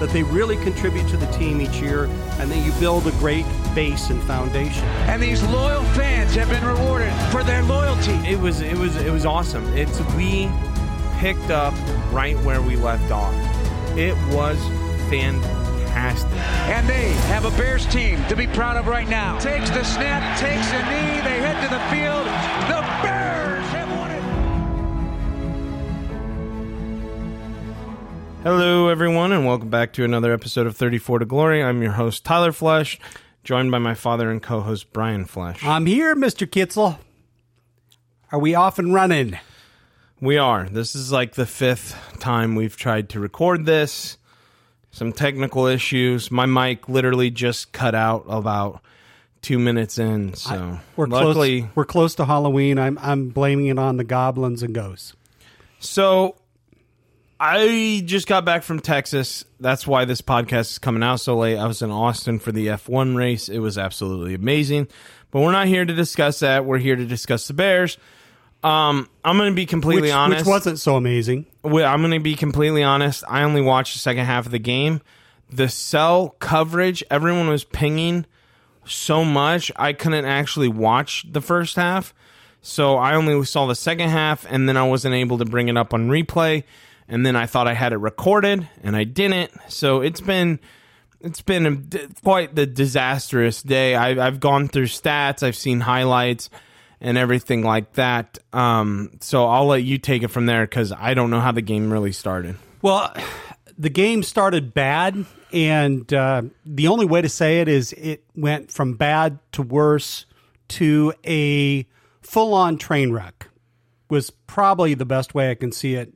That 0.00 0.10
they 0.10 0.22
really 0.22 0.56
contribute 0.56 1.08
to 1.08 1.16
the 1.16 1.26
team 1.26 1.60
each 1.60 1.80
year 1.80 2.04
and 2.38 2.50
that 2.50 2.58
you 2.58 2.72
build 2.80 3.06
a 3.06 3.12
great 3.12 3.46
base 3.74 4.10
and 4.10 4.22
foundation. 4.24 4.84
And 5.08 5.22
these 5.22 5.42
loyal 5.44 5.82
fans 5.94 6.34
have 6.34 6.50
been 6.50 6.64
rewarded 6.64 7.12
for 7.30 7.42
their 7.42 7.62
loyalty. 7.62 8.12
It 8.28 8.38
was 8.38 8.60
it 8.60 8.76
was 8.76 8.96
it 8.96 9.10
was 9.10 9.24
awesome. 9.24 9.64
It's 9.76 10.00
we 10.14 10.50
picked 11.18 11.50
up 11.50 11.74
right 12.12 12.38
where 12.40 12.60
we 12.60 12.76
left 12.76 13.10
off. 13.10 13.34
It 13.96 14.14
was 14.34 14.58
fantastic. 15.08 16.30
And 16.68 16.86
they 16.86 17.12
have 17.32 17.46
a 17.46 17.50
Bears 17.56 17.86
team 17.86 18.22
to 18.28 18.36
be 18.36 18.46
proud 18.46 18.76
of 18.76 18.86
right 18.86 19.08
now. 19.08 19.38
Takes 19.38 19.70
the 19.70 19.82
snap, 19.82 20.38
takes 20.38 20.68
a 20.72 20.82
knee, 20.90 21.22
they 21.24 21.40
head 21.40 21.56
to 21.64 21.70
the 21.72 21.80
field. 21.88 22.26
The 22.68 22.85
Hello, 28.46 28.86
everyone, 28.86 29.32
and 29.32 29.44
welcome 29.44 29.70
back 29.70 29.92
to 29.94 30.04
another 30.04 30.32
episode 30.32 30.68
of 30.68 30.76
34 30.76 31.18
to 31.18 31.24
Glory. 31.24 31.64
I'm 31.64 31.82
your 31.82 31.90
host, 31.90 32.24
Tyler 32.24 32.52
Flesh, 32.52 32.96
joined 33.42 33.72
by 33.72 33.78
my 33.78 33.94
father 33.94 34.30
and 34.30 34.40
co 34.40 34.60
host, 34.60 34.92
Brian 34.92 35.24
Flesh. 35.24 35.64
I'm 35.64 35.84
here, 35.84 36.14
Mr. 36.14 36.46
Kitzel. 36.46 36.96
Are 38.30 38.38
we 38.38 38.54
off 38.54 38.78
and 38.78 38.94
running? 38.94 39.36
We 40.20 40.38
are. 40.38 40.68
This 40.68 40.94
is 40.94 41.10
like 41.10 41.34
the 41.34 41.44
fifth 41.44 42.20
time 42.20 42.54
we've 42.54 42.76
tried 42.76 43.08
to 43.08 43.18
record 43.18 43.66
this. 43.66 44.16
Some 44.92 45.12
technical 45.12 45.66
issues. 45.66 46.30
My 46.30 46.46
mic 46.46 46.88
literally 46.88 47.32
just 47.32 47.72
cut 47.72 47.96
out 47.96 48.26
about 48.28 48.80
two 49.42 49.58
minutes 49.58 49.98
in. 49.98 50.34
So 50.34 50.78
We're 50.94 51.06
luckily, 51.06 51.62
close. 51.62 51.70
We're 51.74 51.84
close 51.84 52.14
to 52.14 52.24
Halloween. 52.24 52.78
I'm 52.78 52.96
I'm 53.02 53.30
blaming 53.30 53.66
it 53.66 53.78
on 53.80 53.96
the 53.96 54.04
goblins 54.04 54.62
and 54.62 54.72
ghosts. 54.72 55.14
So 55.80 56.36
I 57.38 58.02
just 58.04 58.26
got 58.26 58.44
back 58.44 58.62
from 58.62 58.80
Texas. 58.80 59.44
That's 59.60 59.86
why 59.86 60.06
this 60.06 60.22
podcast 60.22 60.72
is 60.72 60.78
coming 60.78 61.02
out 61.02 61.20
so 61.20 61.36
late. 61.36 61.58
I 61.58 61.66
was 61.66 61.82
in 61.82 61.90
Austin 61.90 62.38
for 62.38 62.50
the 62.50 62.68
F1 62.68 63.16
race. 63.16 63.48
It 63.48 63.58
was 63.58 63.76
absolutely 63.76 64.34
amazing. 64.34 64.88
But 65.30 65.40
we're 65.40 65.52
not 65.52 65.66
here 65.66 65.84
to 65.84 65.94
discuss 65.94 66.38
that. 66.40 66.64
We're 66.64 66.78
here 66.78 66.96
to 66.96 67.04
discuss 67.04 67.46
the 67.46 67.54
Bears. 67.54 67.98
Um, 68.62 69.08
I'm 69.24 69.36
going 69.36 69.50
to 69.50 69.54
be 69.54 69.66
completely 69.66 70.08
Which, 70.08 70.12
honest. 70.12 70.46
which 70.46 70.50
wasn't 70.50 70.78
so 70.78 70.96
amazing. 70.96 71.46
I'm 71.62 72.00
going 72.00 72.10
to 72.12 72.20
be 72.20 72.36
completely 72.36 72.82
honest. 72.82 73.22
I 73.28 73.42
only 73.42 73.60
watched 73.60 73.92
the 73.92 73.98
second 73.98 74.24
half 74.24 74.46
of 74.46 74.52
the 74.52 74.58
game. 74.58 75.02
The 75.50 75.68
cell 75.68 76.30
coverage, 76.38 77.04
everyone 77.10 77.48
was 77.48 77.64
pinging 77.64 78.24
so 78.88 79.24
much, 79.24 79.70
I 79.76 79.92
couldn't 79.92 80.24
actually 80.24 80.68
watch 80.68 81.26
the 81.30 81.40
first 81.40 81.76
half. 81.76 82.14
So 82.62 82.96
I 82.96 83.14
only 83.14 83.44
saw 83.44 83.66
the 83.66 83.74
second 83.74 84.08
half, 84.08 84.46
and 84.48 84.68
then 84.68 84.76
I 84.76 84.88
wasn't 84.88 85.14
able 85.14 85.38
to 85.38 85.44
bring 85.44 85.68
it 85.68 85.76
up 85.76 85.94
on 85.94 86.08
replay. 86.08 86.64
And 87.08 87.24
then 87.24 87.36
I 87.36 87.46
thought 87.46 87.68
I 87.68 87.74
had 87.74 87.92
it 87.92 87.98
recorded, 87.98 88.68
and 88.82 88.96
I 88.96 89.04
didn't. 89.04 89.52
So 89.68 90.00
it's 90.00 90.20
been 90.20 90.58
it's 91.20 91.40
been 91.40 91.66
a, 91.66 92.20
quite 92.22 92.54
the 92.54 92.66
disastrous 92.66 93.62
day. 93.62 93.94
I, 93.94 94.26
I've 94.26 94.40
gone 94.40 94.68
through 94.68 94.86
stats, 94.86 95.42
I've 95.42 95.56
seen 95.56 95.80
highlights, 95.80 96.50
and 97.00 97.16
everything 97.16 97.62
like 97.62 97.92
that. 97.94 98.38
Um, 98.52 99.12
so 99.20 99.46
I'll 99.46 99.66
let 99.66 99.82
you 99.82 99.98
take 99.98 100.22
it 100.22 100.28
from 100.28 100.46
there 100.46 100.66
because 100.66 100.92
I 100.92 101.14
don't 101.14 101.30
know 101.30 101.40
how 101.40 101.52
the 101.52 101.62
game 101.62 101.92
really 101.92 102.12
started. 102.12 102.56
Well, 102.82 103.14
the 103.78 103.90
game 103.90 104.22
started 104.22 104.74
bad, 104.74 105.24
and 105.52 106.12
uh, 106.12 106.42
the 106.64 106.88
only 106.88 107.06
way 107.06 107.22
to 107.22 107.28
say 107.28 107.60
it 107.60 107.68
is 107.68 107.92
it 107.92 108.24
went 108.34 108.70
from 108.70 108.94
bad 108.94 109.38
to 109.52 109.62
worse 109.62 110.26
to 110.68 111.12
a 111.24 111.86
full-on 112.22 112.78
train 112.78 113.12
wreck. 113.12 113.48
Was 114.08 114.30
probably 114.30 114.94
the 114.94 115.04
best 115.04 115.34
way 115.34 115.50
I 115.50 115.56
can 115.56 115.72
see 115.72 115.94
it. 115.94 116.12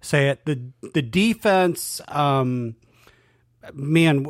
Say 0.00 0.28
it. 0.28 0.44
The 0.44 0.60
the 0.94 1.02
defense. 1.02 2.00
Um, 2.08 2.76
man, 3.72 4.26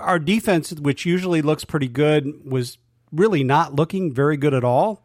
our 0.00 0.18
defense, 0.18 0.72
which 0.72 1.06
usually 1.06 1.42
looks 1.42 1.64
pretty 1.64 1.88
good, 1.88 2.44
was 2.44 2.78
really 3.12 3.44
not 3.44 3.74
looking 3.74 4.12
very 4.12 4.36
good 4.36 4.54
at 4.54 4.64
all. 4.64 5.04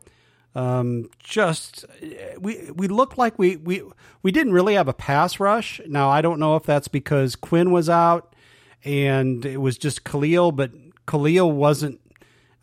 Um, 0.56 1.10
just 1.20 1.86
we 2.40 2.72
we 2.72 2.88
looked 2.88 3.18
like 3.18 3.38
we 3.38 3.58
we 3.58 3.84
we 4.24 4.32
didn't 4.32 4.54
really 4.54 4.76
have 4.76 4.88
a 4.88 4.94
pass 4.94 5.40
rush. 5.40 5.82
Now 5.86 6.10
I 6.10 6.22
don't 6.22 6.40
know 6.40 6.56
if 6.56 6.64
that's 6.64 6.88
because 6.88 7.36
Quinn 7.36 7.72
was 7.72 7.90
out 7.90 8.34
and 8.86 9.46
it 9.46 9.58
was 9.58 9.78
just 9.78 10.06
Khalil, 10.06 10.52
but 10.52 10.72
Khalil 11.08 11.52
wasn't. 11.52 12.00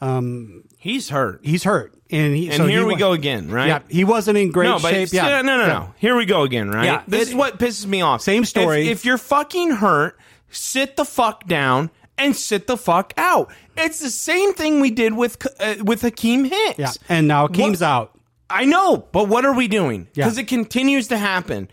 Um, 0.03 0.65
He's 0.79 1.09
hurt. 1.11 1.41
he's 1.45 1.63
hurt, 1.63 1.95
and 2.11 2.35
he, 2.35 2.47
And 2.49 2.57
so 2.57 2.67
here 2.67 2.81
he 2.81 2.85
we 2.87 2.93
wa- 2.95 2.99
go 2.99 3.13
again, 3.13 3.49
right? 3.51 3.69
Yeah, 3.69 3.79
he 3.89 4.03
wasn't 4.03 4.37
in 4.37 4.51
great 4.51 4.67
no, 4.67 4.79
shape. 4.81 5.11
Yeah, 5.13 5.43
no, 5.43 5.57
no, 5.57 5.61
Yeah. 5.61 5.67
no. 5.69 5.95
Here 5.97 6.17
we 6.17 6.27
go 6.27 6.43
again, 6.43 6.71
right? 6.71 6.85
Yeah, 6.87 7.03
this 7.07 7.23
it- 7.23 7.29
is 7.29 7.35
what 7.37 7.59
pisses 7.61 7.87
me 7.87 8.01
off. 8.01 8.21
Same 8.21 8.45
story. 8.45 8.89
If, 8.89 8.99
if 8.99 9.05
you're 9.05 9.17
fucking 9.19 9.71
hurt, 9.71 10.19
sit 10.51 10.97
the 10.97 11.05
fuck 11.05 11.47
down 11.47 11.91
and 12.19 12.35
sit 12.35 12.67
the 12.67 12.77
fuck 12.77 13.13
out. 13.17 13.53
It's 13.77 14.01
the 14.01 14.11
same 14.11 14.55
thing 14.55 14.81
we 14.81 14.91
did 14.91 15.15
with 15.15 15.47
uh, 15.61 15.77
with 15.85 16.03
Akiem 16.03 16.49
Hicks. 16.49 16.79
Yeah, 16.81 16.91
and 17.09 17.29
now 17.29 17.47
Akiem's 17.47 17.81
What- 17.81 17.87
out. 17.87 18.19
I 18.51 18.65
know, 18.65 19.07
but 19.13 19.29
what 19.29 19.45
are 19.47 19.55
we 19.55 19.69
doing? 19.69 20.09
Yeah. 20.15 20.25
Because 20.25 20.37
it 20.37 20.49
continues 20.49 21.09
to 21.09 21.17
happen. 21.17 21.69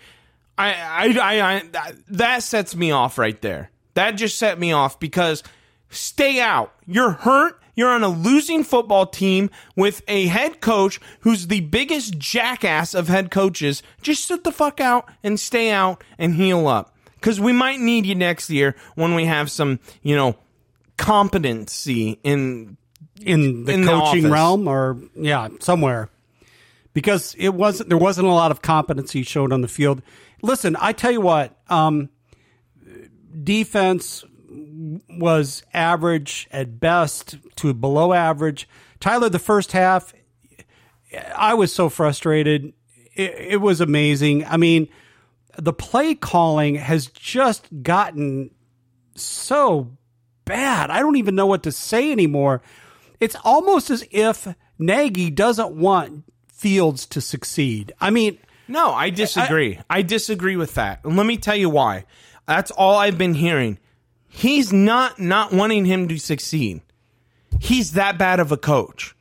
I, 0.58 0.74
I, 0.74 1.06
I, 1.42 1.56
I, 1.74 1.94
that 2.10 2.44
sets 2.44 2.76
me 2.76 2.92
off 2.92 3.18
right 3.18 3.42
there. 3.42 3.72
That 3.96 4.12
just 4.12 4.38
set 4.38 4.60
me 4.60 4.72
off 4.72 5.00
because 5.00 5.42
stay 5.90 6.40
out. 6.40 6.74
You're 6.86 7.12
hurt. 7.12 7.60
You're 7.80 7.92
on 7.92 8.04
a 8.04 8.10
losing 8.10 8.66
football 8.66 9.06
team 9.06 9.50
with 9.74 10.02
a 10.10 10.28
head 10.28 10.60
coach 10.60 11.00
who's 11.22 11.48
the 11.48 11.62
biggest 11.62 12.20
jackass 12.20 12.94
of 12.94 13.08
head 13.08 13.32
coaches. 13.32 13.82
Just 14.02 14.28
sit 14.28 14.44
the 14.44 14.52
fuck 14.52 14.82
out 14.82 15.10
and 15.24 15.40
stay 15.40 15.72
out 15.72 16.04
and 16.18 16.36
heal 16.36 16.68
up. 16.68 16.94
Because 17.16 17.40
we 17.40 17.54
might 17.54 17.80
need 17.80 18.06
you 18.06 18.16
next 18.16 18.50
year 18.50 18.76
when 18.96 19.16
we 19.16 19.24
have 19.24 19.50
some, 19.50 19.80
you 20.02 20.14
know, 20.14 20.36
competency 20.98 22.20
in 22.22 22.76
in 23.22 23.64
the 23.64 23.72
in 23.72 23.86
coaching 23.86 24.26
office. 24.26 24.26
realm 24.26 24.68
or 24.68 24.98
yeah 25.16 25.48
somewhere 25.62 26.10
because 26.92 27.34
it 27.38 27.54
wasn't 27.54 27.88
there 27.88 27.98
wasn't 27.98 28.28
a 28.28 28.32
lot 28.32 28.52
of 28.52 28.62
competency 28.62 29.24
shown 29.24 29.54
on 29.54 29.62
the 29.62 29.68
field 29.70 30.02
listen 30.42 30.76
i 30.82 30.92
tell 30.92 31.12
you 31.12 31.22
what 31.22 31.58
um 31.70 32.10
defense 33.44 34.26
was 35.10 35.64
average 35.74 36.48
at 36.52 36.80
best 36.80 37.38
to 37.56 37.74
below 37.74 38.14
average 38.14 38.68
tyler 39.00 39.30
the 39.30 39.40
first 39.40 39.72
half 39.72 40.14
i 41.36 41.54
was 41.54 41.74
so 41.74 41.90
frustrated 41.90 42.74
it, 43.16 43.36
it 43.38 43.62
was 43.62 43.80
amazing 43.80 44.44
i 44.46 44.58
mean 44.58 44.88
the 45.58 45.74
play 45.74 46.16
calling 46.16 46.76
has 46.76 47.08
just 47.08 47.68
gotten 47.84 48.52
so 49.16 49.98
bad. 50.46 50.90
I 50.90 51.00
don't 51.00 51.18
even 51.18 51.36
know 51.36 51.46
what 51.46 51.64
to 51.64 51.72
say 51.72 52.12
anymore. 52.12 52.62
It's 53.20 53.36
almost 53.44 53.90
as 53.90 54.06
if 54.12 54.48
Nagy 54.78 55.30
doesn't 55.30 55.72
want 55.72 56.24
Fields 56.48 57.06
to 57.08 57.22
succeed. 57.22 57.94
I 58.02 58.10
mean, 58.10 58.38
No, 58.68 58.92
I 58.92 59.12
disagree. 59.12 59.80
I, 59.90 60.02
disagree 60.02 60.58
with 60.58 60.76
that. 60.76 61.06
And 61.06 61.16
let 61.16 61.26
me 61.26 61.38
tell 61.38 61.56
you 61.56 61.70
why. 61.70 62.06
That's 62.48 62.72
all 62.72 62.96
I've 62.96 63.18
been 63.18 63.34
hearing. 63.36 63.80
He's 64.30 64.72
not 64.72 65.20
not 65.20 65.52
wanting 65.52 65.86
him 65.86 66.08
to 66.08 66.18
succeed. 66.18 66.82
He's 67.60 67.94
that 67.94 68.18
bad 68.18 68.40
of 68.40 68.52
a 68.52 68.58
coach. 68.58 69.16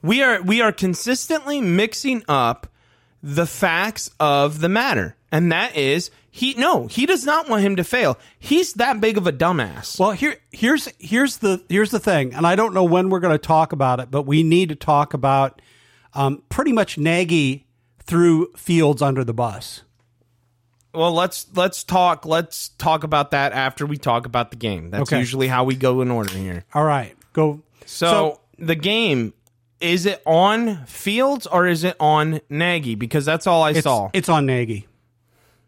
We 0.00 0.22
are 0.22 0.40
we 0.40 0.60
are 0.60 0.72
consistently 0.72 1.60
mixing 1.60 2.22
up 2.28 2.68
the 3.22 3.46
facts 3.46 4.10
of 4.18 4.60
the 4.60 4.68
matter. 4.68 5.16
And 5.30 5.50
that 5.52 5.76
is 5.76 6.10
he 6.30 6.54
no, 6.54 6.86
he 6.86 7.04
does 7.04 7.26
not 7.26 7.48
want 7.48 7.62
him 7.62 7.76
to 7.76 7.84
fail. 7.84 8.18
He's 8.38 8.74
that 8.74 9.00
big 9.00 9.18
of 9.18 9.26
a 9.26 9.32
dumbass. 9.32 9.98
well, 9.98 10.12
here 10.12 10.36
here's 10.50 10.88
here's 10.98 11.38
the 11.38 11.62
here's 11.68 11.90
the 11.90 12.00
thing, 12.00 12.32
and 12.34 12.46
I 12.46 12.56
don't 12.56 12.72
know 12.72 12.84
when 12.84 13.10
we're 13.10 13.20
going 13.20 13.34
to 13.34 13.38
talk 13.38 13.72
about 13.72 14.00
it, 14.00 14.10
but 14.10 14.22
we 14.22 14.42
need 14.42 14.70
to 14.70 14.74
talk 14.74 15.12
about 15.12 15.60
um, 16.14 16.42
pretty 16.48 16.72
much 16.72 16.96
Nagy 16.98 17.66
threw 18.02 18.50
Fields 18.56 19.02
under 19.02 19.24
the 19.24 19.34
bus. 19.34 19.82
Well, 20.94 21.12
let's 21.12 21.46
let's 21.54 21.84
talk 21.84 22.26
let's 22.26 22.68
talk 22.70 23.02
about 23.04 23.30
that 23.30 23.52
after 23.52 23.86
we 23.86 23.96
talk 23.96 24.26
about 24.26 24.50
the 24.50 24.56
game. 24.56 24.90
That's 24.90 25.02
Okay. 25.12 25.18
usually 25.18 25.48
how 25.48 25.64
we 25.64 25.74
go 25.74 26.02
in 26.02 26.10
order 26.10 26.36
here. 26.36 26.64
All 26.74 26.84
right, 26.84 27.16
go. 27.32 27.60
So, 27.86 28.40
the 28.58 28.74
game 28.74 29.32
is 29.80 30.06
it 30.06 30.22
on 30.26 30.84
Fields 30.86 31.46
or 31.46 31.66
is 31.66 31.82
it 31.82 31.96
on 31.98 32.40
Nagy? 32.50 32.94
Because 32.94 33.24
that's 33.24 33.46
all 33.46 33.62
I 33.62 33.70
It's, 33.70 33.82
saw. 33.82 34.10
it's 34.12 34.28
on 34.28 34.46
Nagy. 34.46 34.86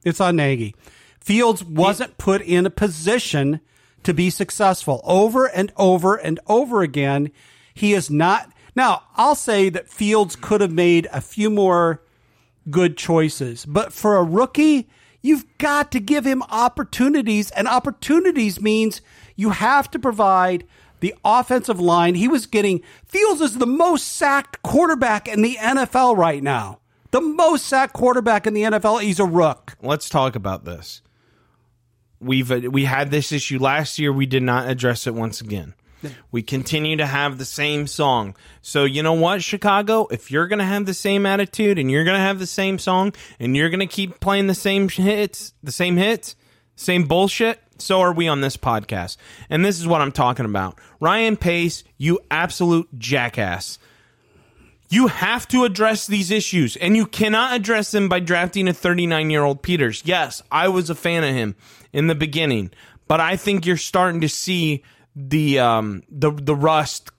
It's 0.04 0.20
on 0.20 0.36
Nagy. 0.36 0.74
Fields 1.20 1.64
wasn't 1.64 2.18
put 2.18 2.42
in 2.42 2.66
a 2.66 2.70
position 2.70 3.60
to 4.02 4.12
be 4.12 4.28
successful 4.30 5.00
over 5.04 5.46
and 5.46 5.72
over 5.78 6.14
and 6.16 6.38
over 6.46 6.82
again. 6.82 7.30
He 7.72 7.94
is 7.94 8.10
not. 8.10 8.52
Now, 8.76 9.02
I'll 9.16 9.34
say 9.34 9.68
that 9.70 9.88
Fields 9.88 10.36
could 10.36 10.60
have 10.60 10.70
made 10.72 11.08
a 11.12 11.20
few 11.22 11.48
more 11.48 12.02
good 12.70 12.96
choices, 12.98 13.64
but 13.64 13.92
for 13.92 14.16
a 14.16 14.22
rookie, 14.22 14.88
you've 15.24 15.46
got 15.58 15.90
to 15.90 15.98
give 15.98 16.24
him 16.24 16.42
opportunities, 16.50 17.50
and 17.52 17.66
opportunities 17.66 18.60
means 18.60 19.00
you 19.34 19.50
have 19.50 19.90
to 19.90 19.98
provide 19.98 20.64
the 21.00 21.14
offensive 21.24 21.80
line. 21.80 22.14
He 22.14 22.28
was 22.28 22.46
getting 22.46 22.82
Fields 23.06 23.40
is 23.40 23.58
the 23.58 23.66
most 23.66 24.06
sacked 24.06 24.62
quarterback 24.62 25.26
in 25.26 25.42
the 25.42 25.56
NFL 25.56 26.16
right 26.16 26.42
now. 26.42 26.78
The 27.10 27.20
most 27.20 27.66
sacked 27.66 27.94
quarterback 27.94 28.46
in 28.46 28.54
the 28.54 28.62
NFL. 28.62 29.02
He's 29.02 29.20
a 29.20 29.24
rook. 29.24 29.76
Let's 29.82 30.08
talk 30.08 30.36
about 30.36 30.64
this. 30.64 31.00
We've 32.20 32.50
we 32.50 32.84
had 32.84 33.10
this 33.10 33.32
issue 33.32 33.58
last 33.58 33.98
year. 33.98 34.12
We 34.12 34.26
did 34.26 34.42
not 34.42 34.68
address 34.68 35.06
it 35.06 35.14
once 35.14 35.40
again. 35.40 35.74
We 36.30 36.42
continue 36.42 36.96
to 36.96 37.06
have 37.06 37.38
the 37.38 37.44
same 37.44 37.86
song. 37.86 38.34
So 38.62 38.84
you 38.84 39.02
know 39.02 39.12
what, 39.12 39.42
Chicago? 39.42 40.06
If 40.10 40.30
you're 40.30 40.46
gonna 40.48 40.64
have 40.64 40.86
the 40.86 40.94
same 40.94 41.26
attitude 41.26 41.78
and 41.78 41.90
you're 41.90 42.04
gonna 42.04 42.18
have 42.18 42.38
the 42.38 42.46
same 42.46 42.78
song 42.78 43.12
and 43.38 43.56
you're 43.56 43.70
gonna 43.70 43.86
keep 43.86 44.20
playing 44.20 44.46
the 44.46 44.54
same 44.54 44.88
hits, 44.88 45.54
the 45.62 45.72
same 45.72 45.96
hits, 45.96 46.36
same 46.76 47.04
bullshit, 47.04 47.60
so 47.78 48.00
are 48.00 48.12
we 48.12 48.28
on 48.28 48.40
this 48.40 48.56
podcast. 48.56 49.16
And 49.50 49.64
this 49.64 49.78
is 49.78 49.86
what 49.86 50.00
I'm 50.00 50.12
talking 50.12 50.46
about. 50.46 50.78
Ryan 51.00 51.36
Pace, 51.36 51.84
you 51.98 52.20
absolute 52.30 52.88
jackass. 52.98 53.78
You 54.90 55.08
have 55.08 55.48
to 55.48 55.64
address 55.64 56.06
these 56.06 56.30
issues, 56.30 56.76
and 56.76 56.96
you 56.96 57.06
cannot 57.06 57.54
address 57.54 57.90
them 57.90 58.08
by 58.08 58.20
drafting 58.20 58.68
a 58.68 58.74
39 58.74 59.30
year 59.30 59.42
old 59.42 59.62
Peters. 59.62 60.02
Yes, 60.04 60.42
I 60.52 60.68
was 60.68 60.90
a 60.90 60.94
fan 60.94 61.24
of 61.24 61.34
him 61.34 61.56
in 61.92 62.06
the 62.06 62.14
beginning, 62.14 62.70
but 63.08 63.20
I 63.20 63.36
think 63.36 63.66
you're 63.66 63.76
starting 63.76 64.20
to 64.20 64.28
see 64.28 64.82
the 65.16 65.58
um 65.58 66.02
the 66.08 66.30
the 66.30 66.54
rust 66.54 67.10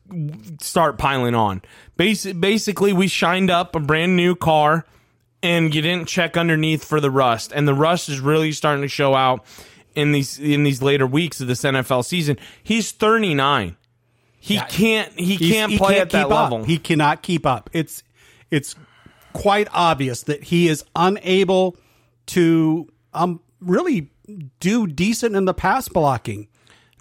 start 0.61 0.97
piling 0.97 1.35
on. 1.35 1.61
Basi- 1.97 2.39
basically, 2.39 2.93
we 2.93 3.07
shined 3.07 3.49
up 3.49 3.75
a 3.75 3.79
brand 3.79 4.15
new 4.15 4.35
car, 4.35 4.85
and 5.41 5.73
you 5.73 5.81
didn't 5.81 6.07
check 6.07 6.37
underneath 6.37 6.83
for 6.83 6.99
the 6.99 7.11
rust, 7.11 7.51
and 7.53 7.67
the 7.67 7.73
rust 7.73 8.09
is 8.09 8.19
really 8.19 8.51
starting 8.51 8.81
to 8.81 8.87
show 8.87 9.15
out 9.15 9.45
in 9.95 10.11
these 10.11 10.37
in 10.39 10.63
these 10.63 10.81
later 10.81 11.07
weeks 11.07 11.39
of 11.41 11.47
this 11.47 11.61
NFL 11.63 12.05
season. 12.05 12.37
He's 12.61 12.91
39. 12.91 13.77
He 14.37 14.59
can't 14.69 15.11
he 15.17 15.37
can't 15.37 15.71
he 15.71 15.77
play 15.77 15.95
can't 15.95 16.01
at 16.01 16.09
that 16.11 16.25
up. 16.25 16.51
level. 16.51 16.63
He 16.63 16.77
cannot 16.77 17.23
keep 17.23 17.45
up. 17.47 17.69
It's 17.73 18.03
it's 18.51 18.75
quite 19.33 19.67
obvious 19.73 20.23
that 20.23 20.43
he 20.43 20.67
is 20.67 20.83
unable 20.95 21.77
to 22.27 22.87
um 23.13 23.39
really 23.59 24.11
do 24.59 24.85
decent 24.85 25.35
in 25.35 25.45
the 25.45 25.53
pass 25.53 25.87
blocking. 25.87 26.47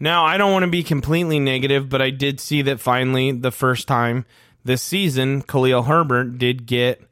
Now, 0.00 0.24
I 0.24 0.36
don't 0.36 0.52
want 0.52 0.64
to 0.64 0.70
be 0.70 0.82
completely 0.82 1.38
negative, 1.38 1.88
but 1.88 2.02
I 2.02 2.10
did 2.10 2.40
see 2.40 2.62
that 2.62 2.80
finally, 2.80 3.32
the 3.32 3.52
first 3.52 3.86
time 3.86 4.26
this 4.64 4.82
season, 4.82 5.42
Khalil 5.42 5.84
Herbert 5.84 6.38
did 6.38 6.66
get 6.66 7.02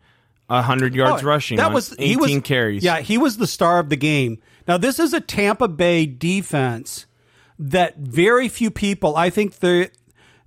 hundred 0.50 0.94
yards 0.94 1.23
Oh, 1.23 1.26
rushing. 1.26 1.56
That 1.56 1.69
on 1.69 1.73
was 1.73 1.93
eighteen 1.93 2.08
he 2.08 2.17
was, 2.17 2.43
carries. 2.43 2.84
Yeah, 2.84 3.00
he 3.00 3.17
was 3.17 3.38
the 3.38 3.46
star 3.46 3.79
of 3.79 3.88
the 3.88 3.96
game. 3.96 4.38
Now 4.69 4.76
this 4.76 4.99
is 4.99 5.14
a 5.14 5.20
Tampa 5.20 5.69
Bay 5.69 6.05
defense 6.06 7.06
that 7.58 7.96
very 7.96 8.49
few 8.49 8.70
people. 8.70 9.17
I 9.17 9.31
think 9.31 9.61
they 9.61 9.88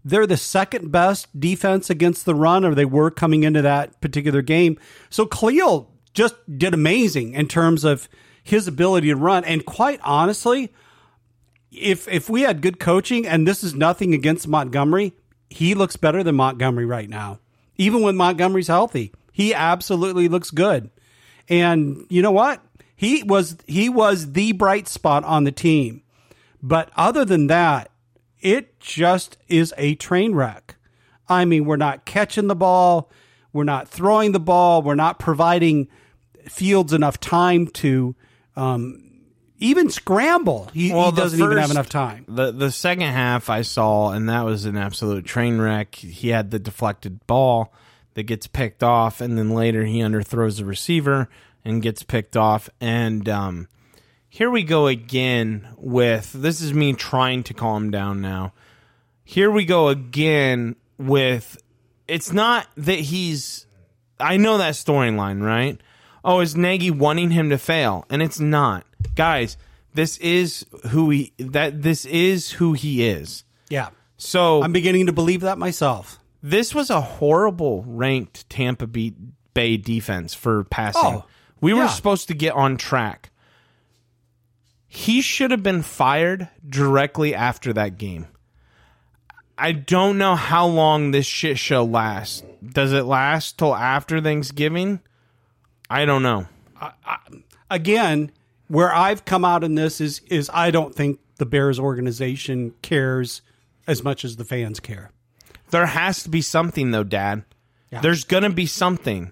they're 0.04 0.28
the 0.28 0.38
second 0.38 0.92
best 0.92 1.40
defense 1.40 1.90
against 1.90 2.26
the 2.26 2.36
run, 2.36 2.64
or 2.64 2.76
they 2.76 2.86
were 2.86 3.10
coming 3.10 3.44
into 3.44 3.64
that 3.64 4.00
particular 4.02 4.44
game. 4.44 4.78
So 5.10 5.26
Khalil 5.26 5.92
just 6.14 6.36
did 6.56 6.74
amazing 6.76 7.34
in 7.34 7.48
terms 7.48 7.84
of 7.84 8.08
his 8.44 8.68
ability 8.68 9.08
to 9.08 9.16
run. 9.16 9.44
And 9.44 9.66
quite 9.66 10.00
honestly, 10.04 10.72
if 11.78 12.08
if 12.08 12.30
we 12.30 12.42
had 12.42 12.62
good 12.62 12.80
coaching, 12.80 13.26
and 13.26 13.48
this 13.48 13.64
is 13.64 13.74
nothing 13.74 14.14
against 14.14 14.48
Montgomery, 14.48 15.14
he 15.50 15.76
looks 15.76 15.96
better 15.96 16.24
than 16.24 16.36
Montgomery 16.36 16.86
right 16.86 17.10
now. 17.10 17.40
Even 17.78 18.02
when 18.02 18.16
Montgomery's 18.16 18.68
healthy, 18.68 19.14
he 19.32 19.54
absolutely 19.54 20.28
looks 20.28 20.52
good. 20.52 20.90
And 21.50 22.06
you 22.10 22.22
know 22.22 22.32
what? 22.32 22.62
He 22.96 23.24
was 23.24 23.58
he 23.68 23.90
was 23.90 24.32
the 24.32 24.54
bright 24.54 24.88
spot 24.88 25.24
on 25.24 25.44
the 25.44 25.52
team. 25.52 26.02
But 26.62 26.90
other 26.96 27.26
than 27.26 27.48
that, 27.48 27.92
it 28.40 28.80
just 28.80 29.38
is 29.48 29.74
a 29.78 29.96
train 29.96 30.34
wreck. 30.34 30.76
I 31.28 31.46
mean, 31.46 31.66
we're 31.66 31.78
not 31.78 32.06
catching 32.06 32.48
the 32.48 32.56
ball, 32.56 33.12
we're 33.54 33.64
not 33.64 33.88
throwing 33.88 34.32
the 34.32 34.40
ball, 34.40 34.82
we're 34.82 34.96
not 34.96 35.20
providing 35.20 35.88
Fields 36.48 36.94
enough 36.94 37.20
time 37.20 37.68
to 37.68 38.16
um, 38.56 39.05
even 39.60 39.90
scramble. 39.90 40.70
He, 40.74 40.90
he 40.90 41.12
doesn't 41.12 41.40
even 41.40 41.58
have 41.58 41.72
enough 41.72 41.90
time. 41.90 42.26
The 42.28 42.52
the 42.52 42.72
second 42.72 43.12
half 43.12 43.50
I 43.50 43.62
saw, 43.62 44.12
and 44.12 44.30
that 44.30 44.44
was 44.44 44.66
an 44.66 44.78
absolute 44.78 45.26
train 45.26 45.60
wreck. 45.60 45.96
He 45.96 46.30
had 46.30 46.52
the 46.52 46.60
deflected 46.60 47.26
ball 47.28 47.74
that 48.16 48.24
gets 48.24 48.48
picked 48.48 48.84
off, 48.84 49.22
and 49.22 49.38
then 49.38 49.52
later 49.52 49.86
he 49.86 50.00
underthrows 50.00 50.58
the 50.58 50.66
receiver 50.66 51.30
and 51.64 51.82
gets 51.82 52.04
picked 52.04 52.36
off. 52.36 52.70
And 52.80 53.28
um, 53.30 53.68
here 54.30 54.50
we 54.50 54.64
go 54.64 54.88
again 54.88 55.68
with 55.78 56.34
this 56.34 56.62
is 56.62 56.74
me 56.74 56.94
trying 56.94 57.44
to 57.44 57.54
calm 57.54 57.92
down 57.92 58.22
now. 58.22 58.54
Here 59.24 59.50
we 59.50 59.66
go 59.66 59.88
again 59.88 60.76
with 60.98 61.62
it's 62.08 62.32
not 62.32 62.68
that 62.78 63.00
he's 63.00 63.66
I 64.20 64.38
know 64.38 64.58
that 64.58 64.74
storyline, 64.76 65.42
right? 65.42 65.80
Oh, 66.24 66.40
is 66.40 66.56
Nagy 66.56 66.90
wanting 66.90 67.32
him 67.32 67.50
to 67.50 67.58
fail? 67.58 68.06
And 68.10 68.22
it's 68.22 68.40
not. 68.40 68.86
Guys, 69.14 69.58
this 69.94 70.18
is 70.18 70.66
who 70.90 71.10
he 71.10 71.34
that 71.38 71.82
this 71.82 72.06
is 72.06 72.52
who 72.52 72.74
he 72.74 73.08
is. 73.08 73.44
Yeah. 73.70 73.90
So 74.18 74.64
I'm 74.64 74.74
beginning 74.74 75.08
to 75.08 75.14
believe 75.14 75.42
that 75.42 75.58
myself. 75.58 76.20
this 76.42 76.74
was 76.74 76.90
a 76.90 77.02
horrible 77.02 77.84
ranked 77.84 78.50
Tampa 78.50 78.88
Bay- 78.88 79.14
Bay 79.54 79.78
defense 79.78 80.34
for 80.34 80.64
passing. 80.66 81.02
Oh, 81.04 81.26
we 81.62 81.74
were 81.74 81.84
yeah. 81.84 81.88
supposed 81.90 82.28
to 82.30 82.34
get 82.34 82.54
on 82.54 82.78
track. 82.78 83.32
He 84.88 85.22
should 85.22 85.52
have 85.52 85.64
been 85.64 85.82
fired 85.82 86.48
directly 86.68 87.36
after 87.36 87.74
that 87.74 87.98
game. 87.98 88.28
I 89.58 89.72
don't 89.74 90.18
know 90.18 90.36
how 90.36 90.68
long 90.68 91.12
this 91.12 91.26
shit 91.26 91.58
show 91.58 91.84
lasts. 91.84 92.44
Does 92.66 92.94
it 92.94 93.04
last 93.04 93.58
till 93.58 93.76
after 93.76 94.22
Thanksgiving? 94.22 95.00
I 95.90 96.06
don't 96.06 96.24
know. 96.24 96.48
Again, 97.70 98.32
where 98.68 98.94
I've 98.94 99.26
come 99.26 99.46
out 99.46 99.64
in 99.64 99.76
this 99.76 100.02
is 100.02 100.22
is 100.30 100.50
I 100.54 100.72
don't 100.72 100.94
think 100.94 101.20
the 101.38 101.46
Bears 101.46 101.80
organization 101.80 102.74
cares 102.82 103.42
as 103.88 104.04
much 104.04 104.26
as 104.26 104.38
the 104.38 104.46
fans 104.46 104.80
care. 104.80 105.12
There 105.72 105.86
has 105.86 106.24
to 106.24 106.30
be 106.30 106.42
something 106.42 106.92
though, 106.92 107.04
Dad. 107.04 107.44
Yeah. 107.92 108.02
There's 108.02 108.24
gonna 108.24 108.50
be 108.50 108.66
something. 108.66 109.32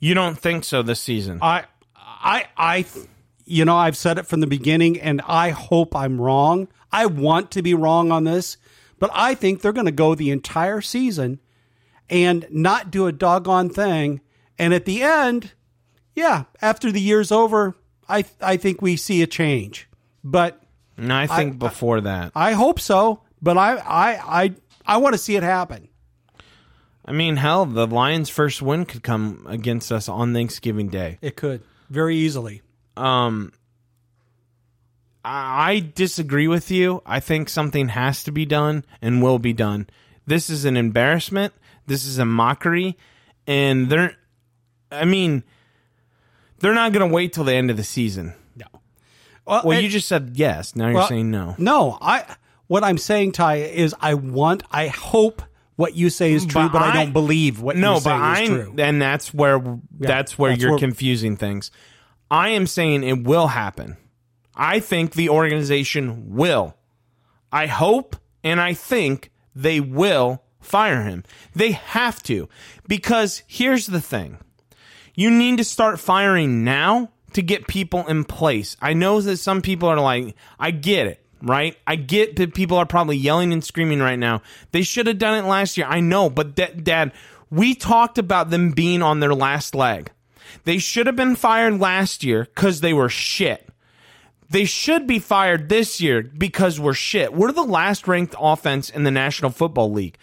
You 0.00 0.14
don't 0.14 0.38
think 0.38 0.64
so 0.64 0.82
this 0.82 1.00
season? 1.00 1.38
I 1.40 1.64
I 1.96 2.46
I 2.56 2.84
you 3.46 3.64
know, 3.64 3.76
I've 3.76 3.96
said 3.96 4.18
it 4.18 4.26
from 4.26 4.40
the 4.40 4.46
beginning 4.46 4.98
and 5.00 5.20
I 5.26 5.50
hope 5.50 5.94
I'm 5.94 6.20
wrong. 6.20 6.68
I 6.90 7.06
want 7.06 7.50
to 7.52 7.62
be 7.62 7.74
wrong 7.74 8.10
on 8.10 8.24
this, 8.24 8.56
but 8.98 9.10
I 9.12 9.34
think 9.34 9.60
they're 9.60 9.72
going 9.72 9.84
to 9.84 9.92
go 9.92 10.14
the 10.14 10.30
entire 10.30 10.80
season 10.80 11.40
and 12.08 12.46
not 12.50 12.90
do 12.90 13.06
a 13.06 13.12
doggone 13.12 13.68
thing 13.68 14.22
and 14.58 14.72
at 14.72 14.84
the 14.84 15.02
end, 15.02 15.52
yeah, 16.14 16.44
after 16.62 16.92
the 16.92 17.00
year's 17.00 17.32
over, 17.32 17.74
I 18.08 18.24
I 18.40 18.56
think 18.56 18.82
we 18.82 18.96
see 18.96 19.22
a 19.22 19.26
change. 19.26 19.88
But 20.22 20.62
no, 20.96 21.14
I 21.14 21.26
think 21.26 21.58
before 21.58 22.00
that. 22.02 22.32
I 22.34 22.52
hope 22.52 22.80
so, 22.80 23.22
but 23.42 23.56
I 23.56 23.76
I 23.76 24.42
I 24.42 24.54
I 24.86 24.96
want 24.98 25.14
to 25.14 25.18
see 25.18 25.36
it 25.36 25.42
happen. 25.42 25.88
I 27.06 27.12
mean, 27.12 27.36
hell, 27.36 27.66
the 27.66 27.86
Lions' 27.86 28.30
first 28.30 28.62
win 28.62 28.86
could 28.86 29.02
come 29.02 29.46
against 29.48 29.92
us 29.92 30.08
on 30.08 30.32
Thanksgiving 30.32 30.88
Day. 30.88 31.18
It 31.20 31.36
could 31.36 31.62
very 31.90 32.16
easily. 32.16 32.62
Um, 32.96 33.52
I 35.24 35.70
I 35.72 35.90
disagree 35.94 36.48
with 36.48 36.70
you. 36.70 37.02
I 37.04 37.20
think 37.20 37.48
something 37.48 37.88
has 37.88 38.24
to 38.24 38.32
be 38.32 38.46
done 38.46 38.84
and 39.02 39.22
will 39.22 39.38
be 39.38 39.52
done. 39.52 39.86
This 40.26 40.48
is 40.48 40.64
an 40.64 40.76
embarrassment. 40.76 41.52
This 41.86 42.06
is 42.06 42.18
a 42.18 42.24
mockery, 42.24 42.96
and 43.46 43.90
they're. 43.90 44.16
I 44.90 45.04
mean, 45.04 45.44
they're 46.64 46.74
not 46.74 46.92
going 46.94 47.06
to 47.06 47.14
wait 47.14 47.34
till 47.34 47.44
the 47.44 47.54
end 47.54 47.70
of 47.70 47.76
the 47.76 47.84
season. 47.84 48.32
No. 48.56 48.64
Well, 49.46 49.72
and- 49.72 49.82
you 49.82 49.90
just 49.90 50.08
said 50.08 50.32
yes. 50.34 50.74
Now 50.74 50.86
you're 50.86 50.94
well, 50.94 51.08
saying 51.08 51.30
no. 51.30 51.54
No, 51.58 51.98
I. 52.00 52.36
What 52.66 52.82
I'm 52.82 52.96
saying, 52.96 53.32
Ty, 53.32 53.56
is 53.56 53.94
I 54.00 54.14
want, 54.14 54.62
I 54.70 54.86
hope 54.86 55.42
what 55.76 55.94
you 55.94 56.08
say 56.08 56.32
is 56.32 56.46
true, 56.46 56.70
but, 56.70 56.80
I, 56.80 56.94
don't 56.94 57.12
believe 57.12 57.60
what 57.60 57.76
no, 57.76 57.96
you 57.96 58.00
say 58.00 58.10
but 58.10 58.16
is 58.16 58.38
I'm, 58.38 58.46
true. 58.46 58.74
and 58.78 59.02
that's 59.02 59.34
where 59.34 59.62
that's 59.98 60.38
where 60.38 60.52
that's 60.52 60.62
you're 60.62 60.70
where- 60.70 60.78
confusing 60.78 61.36
things. 61.36 61.70
I 62.30 62.48
am 62.48 62.66
saying 62.66 63.04
it 63.04 63.22
will 63.24 63.48
happen. 63.48 63.98
I 64.56 64.80
think 64.80 65.12
the 65.12 65.28
organization 65.28 66.34
will. 66.34 66.74
I 67.52 67.66
hope 67.66 68.16
and 68.42 68.60
I 68.62 68.72
think 68.72 69.30
they 69.54 69.78
will 69.78 70.42
fire 70.58 71.02
him. 71.02 71.22
They 71.54 71.72
have 71.72 72.22
to 72.24 72.48
because 72.88 73.42
here's 73.46 73.86
the 73.86 74.00
thing. 74.00 74.38
You 75.14 75.30
need 75.30 75.58
to 75.58 75.64
start 75.64 76.00
firing 76.00 76.64
now 76.64 77.10
to 77.34 77.42
get 77.42 77.66
people 77.66 78.06
in 78.06 78.24
place. 78.24 78.76
I 78.80 78.92
know 78.94 79.20
that 79.20 79.36
some 79.38 79.62
people 79.62 79.88
are 79.88 80.00
like, 80.00 80.34
I 80.58 80.70
get 80.70 81.06
it. 81.06 81.20
right? 81.42 81.76
I 81.86 81.96
get 81.96 82.36
that 82.36 82.54
people 82.54 82.78
are 82.78 82.86
probably 82.86 83.16
yelling 83.16 83.52
and 83.52 83.62
screaming 83.62 84.00
right 84.00 84.18
now. 84.18 84.42
They 84.72 84.82
should 84.82 85.06
have 85.06 85.18
done 85.18 85.44
it 85.44 85.46
last 85.48 85.76
year. 85.76 85.86
I 85.88 86.00
know, 86.00 86.30
but 86.30 86.54
da- 86.54 86.72
dad, 86.74 87.12
we 87.50 87.74
talked 87.74 88.18
about 88.18 88.50
them 88.50 88.70
being 88.70 89.02
on 89.02 89.20
their 89.20 89.34
last 89.34 89.74
leg. 89.74 90.10
They 90.64 90.78
should 90.78 91.06
have 91.06 91.16
been 91.16 91.36
fired 91.36 91.78
last 91.80 92.24
year 92.24 92.46
cuz 92.46 92.80
they 92.80 92.92
were 92.92 93.08
shit. 93.08 93.68
They 94.50 94.64
should 94.64 95.06
be 95.06 95.18
fired 95.18 95.68
this 95.68 96.00
year 96.00 96.22
because 96.22 96.78
we're 96.78 96.94
shit. 96.94 97.34
We're 97.34 97.52
the 97.52 97.62
last 97.62 98.06
ranked 98.06 98.34
offense 98.38 98.88
in 98.88 99.02
the 99.04 99.10
National 99.10 99.50
Football 99.50 99.92
League. 99.92 100.16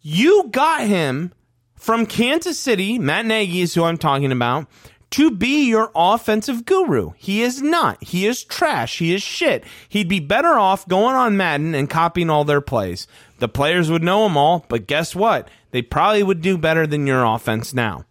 You 0.00 0.48
got 0.50 0.86
him 0.86 1.32
from 1.76 2.06
Kansas 2.06 2.58
City, 2.58 2.98
Matt 2.98 3.26
Nagy 3.26 3.60
is 3.60 3.74
who 3.74 3.84
I'm 3.84 3.98
talking 3.98 4.32
about, 4.32 4.66
to 5.12 5.30
be 5.30 5.68
your 5.68 5.90
offensive 5.94 6.64
guru. 6.64 7.12
He 7.16 7.42
is 7.42 7.62
not. 7.62 8.02
He 8.02 8.26
is 8.26 8.42
trash. 8.42 8.98
He 8.98 9.14
is 9.14 9.22
shit. 9.22 9.64
He'd 9.88 10.08
be 10.08 10.18
better 10.20 10.58
off 10.58 10.86
going 10.88 11.14
on 11.14 11.36
Madden 11.36 11.74
and 11.74 11.88
copying 11.88 12.28
all 12.28 12.44
their 12.44 12.60
plays. 12.60 13.06
The 13.38 13.48
players 13.48 13.90
would 13.90 14.02
know 14.02 14.24
them 14.24 14.36
all, 14.36 14.66
but 14.68 14.86
guess 14.86 15.14
what? 15.14 15.48
They 15.70 15.82
probably 15.82 16.22
would 16.22 16.40
do 16.40 16.58
better 16.58 16.86
than 16.86 17.06
your 17.06 17.24
offense 17.24 17.72
now. 17.72 18.04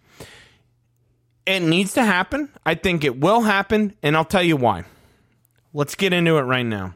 It 1.46 1.60
needs 1.62 1.94
to 1.94 2.04
happen. 2.04 2.50
I 2.66 2.76
think 2.76 3.04
it 3.04 3.20
will 3.20 3.42
happen, 3.42 3.94
and 4.02 4.16
I'll 4.16 4.26
tell 4.26 4.42
you 4.44 4.56
why. 4.58 4.86
Let's 5.74 5.96
get 5.96 6.14
into 6.14 6.38
it 6.38 6.42
right 6.44 6.66
now. 6.66 6.96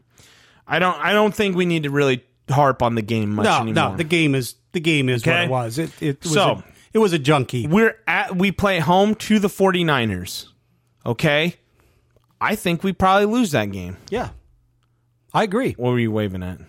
I 0.68 0.80
don't 0.80 0.98
I 0.98 1.14
don't 1.14 1.34
think 1.36 1.56
we 1.56 1.66
need 1.66 1.84
to 1.84 1.90
really 1.90 2.24
harp 2.50 2.82
on 2.82 2.96
the 2.96 3.02
game 3.02 3.32
much 3.36 3.46
No, 3.46 3.60
anymore. 3.62 3.92
no, 3.92 3.96
the 3.98 4.04
game 4.04 4.34
is 4.34 4.56
the 4.72 4.80
game 4.80 5.10
is 5.10 5.26
what 5.26 5.36
it 5.44 5.50
was. 5.50 5.78
It, 5.78 5.92
it 6.02 6.24
was 6.24 6.34
So- 6.34 6.50
a, 6.52 6.64
it 6.94 6.98
was 7.00 7.14
a 7.14 7.20
junkie. 7.20 7.68
we're 7.68 7.96
at 8.08 8.36
we 8.36 8.52
play 8.52 8.80
home 8.80 9.14
to 9.16 9.40
the 9.40 9.48
49ers. 9.48 10.48
Okay? 11.06 11.56
I 12.42 12.56
think 12.56 12.84
we 12.84 12.94
probably 12.94 13.26
lose 13.26 13.52
that 13.52 13.72
game. 13.72 13.98
Yeah, 14.10 14.30
I 15.34 15.44
agree. 15.44 15.74
What 15.74 15.92
were 15.92 16.00
you 16.00 16.12
waving 16.12 16.42
at? 16.44 16.60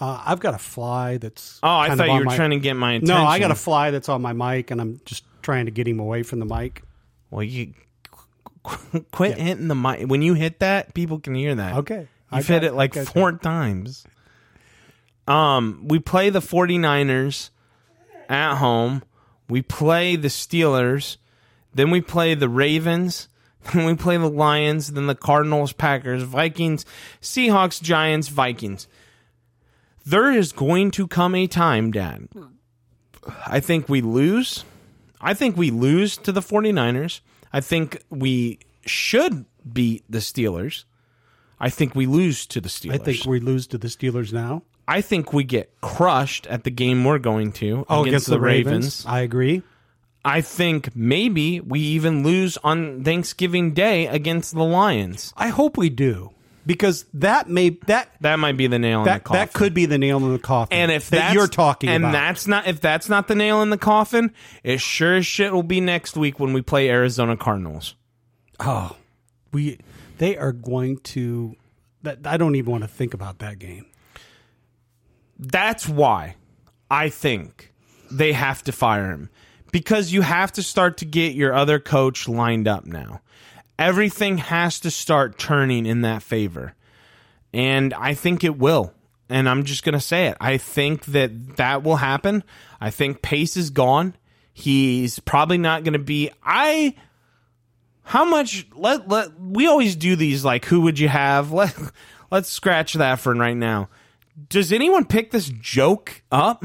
Uh, 0.00 0.22
I've 0.24 0.38
got 0.40 0.54
a 0.54 0.58
fly 0.58 1.16
that's. 1.18 1.58
Oh, 1.62 1.68
I 1.68 1.94
thought 1.96 2.06
you 2.08 2.14
were 2.14 2.24
my- 2.24 2.36
trying 2.36 2.50
to 2.50 2.58
get 2.60 2.74
my 2.74 2.92
attention. 2.92 3.14
No, 3.14 3.24
I 3.24 3.38
got 3.40 3.50
a 3.50 3.56
fly 3.56 3.90
that's 3.90 4.08
on 4.08 4.22
my 4.22 4.32
mic, 4.32 4.70
and 4.70 4.80
I'm 4.80 5.00
just 5.04 5.24
trying 5.42 5.64
to 5.64 5.72
get 5.72 5.88
him 5.88 5.98
away 5.98 6.22
from 6.22 6.38
the 6.38 6.44
mic. 6.46 6.82
Well, 7.30 7.42
you 7.42 7.74
quit 8.62 9.38
hitting 9.38 9.68
the 9.68 9.74
mic. 9.74 10.06
When 10.08 10.22
you 10.22 10.34
hit 10.34 10.60
that, 10.60 10.94
people 10.94 11.18
can 11.18 11.34
hear 11.34 11.54
that. 11.54 11.76
Okay. 11.78 12.06
I 12.30 12.38
You've 12.38 12.46
hit 12.46 12.62
got- 12.62 12.68
it 12.68 12.74
like 12.74 12.96
I 12.96 13.04
four 13.04 13.32
times. 13.32 14.06
Um, 15.28 15.84
we 15.86 15.98
play 15.98 16.30
the 16.30 16.40
49ers 16.40 17.50
at 18.28 18.56
home. 18.56 19.02
We 19.48 19.62
play 19.62 20.16
the 20.16 20.28
Steelers. 20.28 21.18
Then 21.74 21.90
we 21.90 22.00
play 22.00 22.34
the 22.34 22.48
Ravens. 22.48 23.28
Then 23.72 23.84
we 23.84 23.94
play 23.96 24.16
the 24.16 24.30
Lions. 24.30 24.92
Then 24.92 25.08
the 25.08 25.14
Cardinals, 25.14 25.72
Packers, 25.72 26.22
Vikings, 26.22 26.86
Seahawks, 27.20 27.82
Giants, 27.82 28.28
Vikings. 28.28 28.88
There 30.06 30.30
is 30.30 30.52
going 30.52 30.90
to 30.92 31.06
come 31.06 31.34
a 31.34 31.46
time, 31.46 31.90
Dad. 31.90 32.28
I 33.46 33.60
think 33.60 33.88
we 33.88 34.00
lose. 34.00 34.64
I 35.20 35.34
think 35.34 35.56
we 35.56 35.70
lose 35.70 36.16
to 36.18 36.32
the 36.32 36.40
49ers. 36.40 37.20
I 37.52 37.60
think 37.60 38.02
we 38.08 38.60
should 38.86 39.44
beat 39.70 40.04
the 40.08 40.18
Steelers. 40.18 40.84
I 41.60 41.68
think 41.68 41.94
we 41.94 42.06
lose 42.06 42.46
to 42.46 42.60
the 42.62 42.70
Steelers. 42.70 42.94
I 42.94 42.98
think 42.98 43.24
we 43.26 43.40
lose 43.40 43.66
to 43.66 43.76
the 43.76 43.88
Steelers 43.88 44.32
now. 44.32 44.62
I 44.88 45.02
think 45.02 45.32
we 45.34 45.44
get 45.44 45.80
crushed 45.82 46.46
at 46.46 46.64
the 46.64 46.70
game 46.70 47.04
we're 47.04 47.18
going 47.18 47.52
to 47.52 47.84
Oh, 47.88 48.04
against, 48.04 48.26
the, 48.26 48.40
Ravens. 48.40 49.04
I 49.06 49.20
agree. 49.20 49.62
I 50.24 50.40
think 50.40 50.96
maybe 50.96 51.60
we 51.60 51.80
even 51.80 52.22
lose 52.24 52.56
on 52.64 53.04
Thanksgiving 53.04 53.74
Day 53.74 54.06
against 54.06 54.54
the 54.54 54.64
Lions. 54.64 55.32
I 55.36 55.48
hope 55.48 55.76
we 55.76 55.90
do 55.90 56.30
because 56.66 57.04
that 57.14 57.48
may 57.48 57.70
that 57.86 58.10
That 58.20 58.38
might 58.38 58.56
be 58.56 58.66
the 58.66 58.78
nail 58.78 59.00
in 59.00 59.04
the 59.04 59.10
that 59.10 59.24
coffin. 59.24 59.40
that 59.40 59.52
could 59.52 59.74
be 59.74 59.86
the 59.86 59.96
nail 59.98 60.18
in 60.18 60.32
the 60.32 60.38
coffin. 60.38 60.76
and 60.76 60.90
if 60.90 61.08
that 61.10 61.16
that's, 61.18 61.34
you're 61.34 61.46
talking 61.46 61.88
and 61.88 62.04
about, 62.04 62.12
that's 62.12 62.46
not 62.46 62.66
if 62.66 62.80
that's 62.80 63.08
not 63.08 63.28
the 63.28 63.34
nail 63.34 63.62
in 63.62 63.70
the 63.70 63.78
coffin, 63.78 64.32
it 64.64 64.80
sure 64.80 65.16
as 65.16 65.26
shit 65.26 65.52
will 65.52 65.62
be 65.62 65.80
next 65.80 66.16
week 66.16 66.40
when 66.40 66.52
we 66.52 66.62
play 66.62 66.90
Arizona 66.90 67.36
Cardinals. 67.36 67.94
oh, 68.60 68.96
we 69.52 69.78
they 70.18 70.36
are 70.36 70.52
going 70.52 70.98
to. 70.98 71.54
That 72.02 72.26
I 72.26 72.36
don't 72.36 72.54
even 72.56 72.70
want 72.70 72.84
to 72.84 72.88
think 72.88 73.14
about 73.14 73.38
that 73.38 73.58
game. 73.58 73.86
That's 75.38 75.88
why 75.88 76.36
I 76.90 77.08
think 77.08 77.72
they 78.10 78.32
have 78.32 78.62
to 78.64 78.72
fire 78.72 79.10
him 79.10 79.30
because 79.70 80.12
you 80.12 80.22
have 80.22 80.52
to 80.52 80.62
start 80.62 80.96
to 80.98 81.04
get 81.04 81.34
your 81.34 81.54
other 81.54 81.78
coach 81.78 82.28
lined 82.28 82.66
up 82.66 82.86
now. 82.86 83.20
Everything 83.78 84.38
has 84.38 84.80
to 84.80 84.90
start 84.90 85.38
turning 85.38 85.86
in 85.86 86.02
that 86.02 86.22
favor. 86.22 86.74
And 87.52 87.94
I 87.94 88.14
think 88.14 88.42
it 88.44 88.58
will. 88.58 88.92
And 89.28 89.48
I'm 89.48 89.64
just 89.64 89.84
going 89.84 89.92
to 89.92 90.00
say 90.00 90.26
it. 90.26 90.36
I 90.40 90.56
think 90.56 91.04
that 91.06 91.56
that 91.56 91.82
will 91.82 91.96
happen. 91.96 92.42
I 92.80 92.90
think 92.90 93.22
Pace 93.22 93.56
is 93.56 93.70
gone. 93.70 94.14
He's 94.52 95.20
probably 95.20 95.58
not 95.58 95.84
going 95.84 95.92
to 95.92 95.98
be 96.00 96.30
I 96.42 96.94
how 98.02 98.24
much 98.24 98.66
let 98.74 99.06
let 99.06 99.38
we 99.38 99.66
always 99.68 99.94
do 99.94 100.16
these 100.16 100.44
like 100.44 100.64
who 100.64 100.80
would 100.80 100.98
you 100.98 101.08
have? 101.08 101.52
Let 101.58 101.76
let's 102.30 102.48
scratch 102.48 102.94
that 102.94 103.20
for 103.20 103.34
right 103.34 103.56
now. 103.56 103.88
Does 104.48 104.72
anyone 104.72 105.04
pick 105.04 105.30
this 105.30 105.48
joke 105.48 106.22
up? 106.30 106.64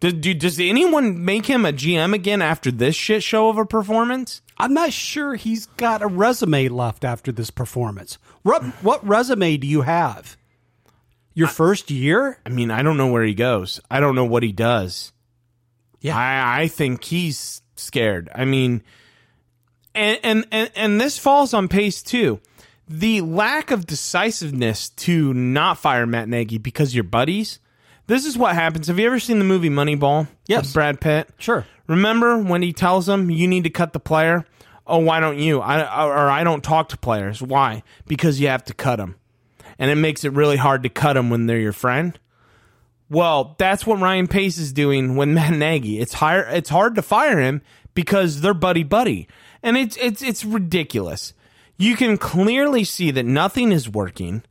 Does, 0.00 0.14
do, 0.14 0.34
does 0.34 0.58
anyone 0.58 1.24
make 1.24 1.46
him 1.46 1.64
a 1.64 1.72
GM 1.72 2.12
again 2.12 2.42
after 2.42 2.72
this 2.72 2.96
shit 2.96 3.22
show 3.22 3.48
of 3.48 3.56
a 3.56 3.64
performance? 3.64 4.42
I'm 4.58 4.74
not 4.74 4.92
sure 4.92 5.36
he's 5.36 5.66
got 5.66 6.02
a 6.02 6.08
resume 6.08 6.68
left 6.68 7.04
after 7.04 7.30
this 7.30 7.50
performance. 7.50 8.18
What 8.42 8.62
what 8.82 9.06
resume 9.06 9.56
do 9.58 9.66
you 9.66 9.82
have? 9.82 10.36
Your 11.34 11.48
first 11.48 11.90
year? 11.90 12.38
I 12.44 12.48
mean, 12.48 12.70
I 12.70 12.82
don't 12.82 12.96
know 12.96 13.10
where 13.10 13.22
he 13.22 13.34
goes. 13.34 13.80
I 13.90 14.00
don't 14.00 14.14
know 14.14 14.24
what 14.24 14.42
he 14.42 14.52
does. 14.52 15.12
Yeah. 16.00 16.16
I, 16.16 16.62
I 16.62 16.68
think 16.68 17.04
he's 17.04 17.62
scared. 17.76 18.28
I 18.34 18.44
mean, 18.44 18.82
and, 19.94 20.18
and, 20.22 20.46
and, 20.50 20.70
and 20.74 21.00
this 21.00 21.18
falls 21.18 21.54
on 21.54 21.68
pace 21.68 22.02
too. 22.02 22.40
The 22.92 23.22
lack 23.22 23.70
of 23.70 23.86
decisiveness 23.86 24.90
to 24.90 25.32
not 25.32 25.78
fire 25.78 26.06
Matt 26.06 26.28
Nagy 26.28 26.58
because 26.58 26.94
you're 26.94 27.04
buddies. 27.04 27.58
This 28.06 28.26
is 28.26 28.36
what 28.36 28.54
happens. 28.54 28.88
Have 28.88 28.98
you 28.98 29.06
ever 29.06 29.18
seen 29.18 29.38
the 29.38 29.46
movie 29.46 29.70
Moneyball? 29.70 30.28
Yes. 30.46 30.64
With 30.64 30.74
Brad 30.74 31.00
Pitt. 31.00 31.30
Sure. 31.38 31.64
Remember 31.86 32.36
when 32.36 32.60
he 32.60 32.74
tells 32.74 33.08
him 33.08 33.30
you 33.30 33.48
need 33.48 33.64
to 33.64 33.70
cut 33.70 33.94
the 33.94 33.98
player? 33.98 34.44
Oh, 34.86 34.98
why 34.98 35.20
don't 35.20 35.38
you? 35.38 35.60
I 35.60 36.04
or 36.04 36.28
I 36.28 36.44
don't 36.44 36.62
talk 36.62 36.90
to 36.90 36.98
players. 36.98 37.40
Why? 37.40 37.82
Because 38.06 38.40
you 38.40 38.48
have 38.48 38.64
to 38.64 38.74
cut 38.74 38.96
them, 38.96 39.16
and 39.78 39.90
it 39.90 39.94
makes 39.94 40.22
it 40.24 40.32
really 40.32 40.58
hard 40.58 40.82
to 40.82 40.90
cut 40.90 41.14
them 41.14 41.30
when 41.30 41.46
they're 41.46 41.58
your 41.58 41.72
friend. 41.72 42.18
Well, 43.08 43.54
that's 43.58 43.86
what 43.86 44.00
Ryan 44.00 44.26
Pace 44.26 44.58
is 44.58 44.70
doing 44.70 45.16
with 45.16 45.28
Matt 45.30 45.54
Nagy. 45.54 45.98
It's 45.98 46.12
hard. 46.12 46.46
It's 46.50 46.68
hard 46.68 46.96
to 46.96 47.02
fire 47.02 47.40
him 47.40 47.62
because 47.94 48.42
they're 48.42 48.52
buddy 48.52 48.82
buddy, 48.82 49.28
and 49.62 49.78
it's 49.78 49.96
it's 49.96 50.20
it's 50.20 50.44
ridiculous. 50.44 51.32
You 51.82 51.96
can 51.96 52.16
clearly 52.16 52.84
see 52.84 53.10
that 53.10 53.26
nothing 53.26 53.72
is 53.72 53.88
working. 53.88 54.44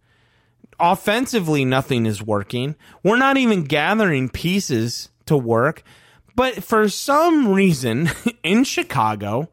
Offensively, 0.82 1.64
nothing 1.64 2.06
is 2.06 2.22
working. 2.22 2.76
We're 3.04 3.16
not 3.16 3.38
even 3.38 3.64
gathering 3.64 4.28
pieces 4.28 5.08
to 5.28 5.38
work. 5.38 5.82
But 6.36 6.62
for 6.62 6.90
some 6.90 7.54
reason 7.54 8.10
in 8.44 8.66
Chicago, 8.66 9.48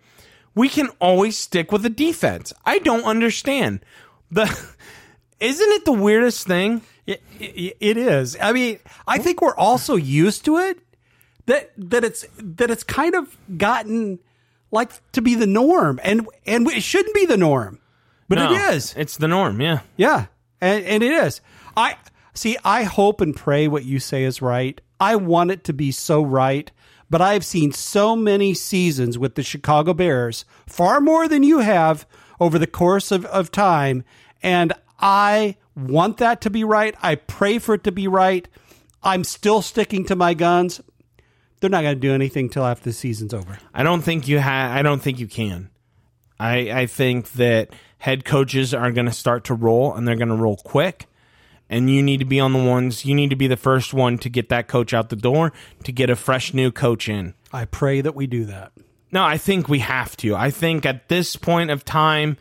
we 0.57 0.69
can 0.69 0.89
always 1.01 1.39
stick 1.39 1.71
with 1.71 1.83
the 1.85 1.89
defense. 1.89 2.53
I 2.67 2.81
don't 2.81 3.05
understand. 3.05 3.85
The 4.29 4.47
isn't 5.39 5.71
it 5.71 5.85
the 5.85 5.93
weirdest 5.93 6.49
thing? 6.49 6.83
It, 7.07 7.23
it, 7.39 7.77
it 7.79 7.97
is. 7.97 8.37
I 8.43 8.51
mean, 8.51 8.81
I 9.07 9.19
think 9.19 9.41
we're 9.41 9.55
also 9.55 9.95
used 9.95 10.45
to 10.47 10.59
it. 10.59 10.81
That 11.47 11.71
that 11.77 12.03
it's 12.03 12.27
that 12.39 12.73
it's 12.73 12.83
kind 12.83 13.15
of 13.15 13.39
gotten 13.57 14.19
like 14.71 14.91
to 15.13 15.23
be 15.23 15.35
the 15.35 15.47
norm, 15.47 16.01
and 16.03 16.27
and 16.47 16.69
it 16.69 16.83
shouldn't 16.83 17.15
be 17.15 17.27
the 17.27 17.37
norm, 17.37 17.81
but 18.29 18.37
No, 18.37 18.53
it 18.53 18.75
is. 18.75 18.95
It's 18.97 19.17
the 19.17 19.29
norm. 19.29 19.61
Yeah. 19.61 19.81
Yeah, 19.97 20.27
and, 20.61 20.85
and 20.85 21.03
it 21.03 21.13
is. 21.13 21.41
I 21.77 21.97
see. 22.35 22.57
I 22.65 22.83
hope 22.85 23.21
and 23.21 23.35
pray 23.35 23.69
what 23.69 23.85
you 23.85 23.99
say 23.99 24.25
is 24.25 24.43
right. 24.43 24.81
I 25.01 25.17
want 25.17 25.51
it 25.51 25.65
to 25.65 25.73
be 25.73 25.93
so 25.93 26.23
right, 26.23 26.71
but 27.09 27.21
I've 27.21 27.45
seen 27.45 27.73
so 27.73 28.17
many 28.17 28.53
seasons 28.55 29.17
with 29.17 29.37
the 29.37 29.43
Chicago 29.43 29.95
Bears, 29.95 30.45
far 30.67 31.01
more 31.01 31.29
than 31.29 31.43
you 31.43 31.61
have 31.61 32.07
over 32.41 32.59
the 32.59 32.67
course 32.67 33.11
of, 33.11 33.25
of 33.27 33.51
time, 33.51 34.05
and 34.43 34.73
I 34.99 35.57
want 35.77 36.17
that 36.19 36.41
to 36.43 36.51
be 36.51 36.65
right. 36.65 36.95
I 37.03 37.15
pray 37.15 37.59
for 37.59 37.75
it 37.75 37.85
to 37.85 37.93
be 37.93 38.09
right. 38.09 38.49
I'm 39.03 39.23
still 39.25 39.63
sticking 39.63 40.05
to 40.07 40.17
my 40.17 40.35
guns. 40.35 40.81
They're 41.61 41.71
not 41.71 41.83
going 41.83 41.97
to 41.97 42.01
do 42.01 42.13
anything 42.13 42.49
till 42.49 42.65
after 42.65 42.85
the 42.85 42.93
season's 42.93 43.35
over. 43.35 43.59
I 43.75 43.83
don't 43.83 44.03
think 44.03 44.29
you 44.29 44.41
ha- 44.41 44.71
I 44.73 44.83
don't 44.83 45.01
think 45.03 45.19
you 45.19 45.27
can. 45.27 45.71
I 46.39 46.71
I 46.71 46.87
think 46.87 47.33
that 47.33 47.71
head 47.99 48.25
coaches 48.25 48.73
are 48.75 48.93
going 48.93 49.07
to 49.07 49.13
start 49.13 49.45
to 49.45 49.55
roll 49.55 49.95
and 49.95 50.07
they're 50.07 50.17
going 50.17 50.29
to 50.29 50.37
roll 50.37 50.57
quick. 50.57 51.07
And 51.71 51.91
you 51.91 52.03
need 52.03 52.19
to 52.21 52.25
be 52.25 52.41
on 52.41 52.55
the 52.55 52.63
ones. 52.63 53.05
You 53.05 53.15
need 53.15 53.29
to 53.31 53.37
be 53.37 53.47
the 53.47 53.57
first 53.57 53.93
one 53.93 54.17
to 54.19 54.31
get 54.31 54.49
that 54.49 54.69
coach 54.69 54.95
out 54.95 55.11
the 55.11 55.17
door 55.17 55.53
to 55.85 55.93
get 55.93 56.09
a 56.09 56.17
fresh 56.17 56.55
new 56.55 56.71
coach 56.73 57.11
in. 57.11 57.35
I 57.53 57.67
pray 57.67 58.01
that 58.01 58.15
we 58.15 58.27
do 58.27 58.47
that. 58.47 58.73
No, 59.13 59.23
I 59.23 59.37
think 59.37 59.69
we 59.69 59.81
have 59.81 60.17
to. 60.19 60.35
I 60.35 60.51
think 60.51 60.87
at 60.87 61.09
this 61.11 61.37
point 61.37 61.71
of 61.71 61.85
time, 61.85 62.39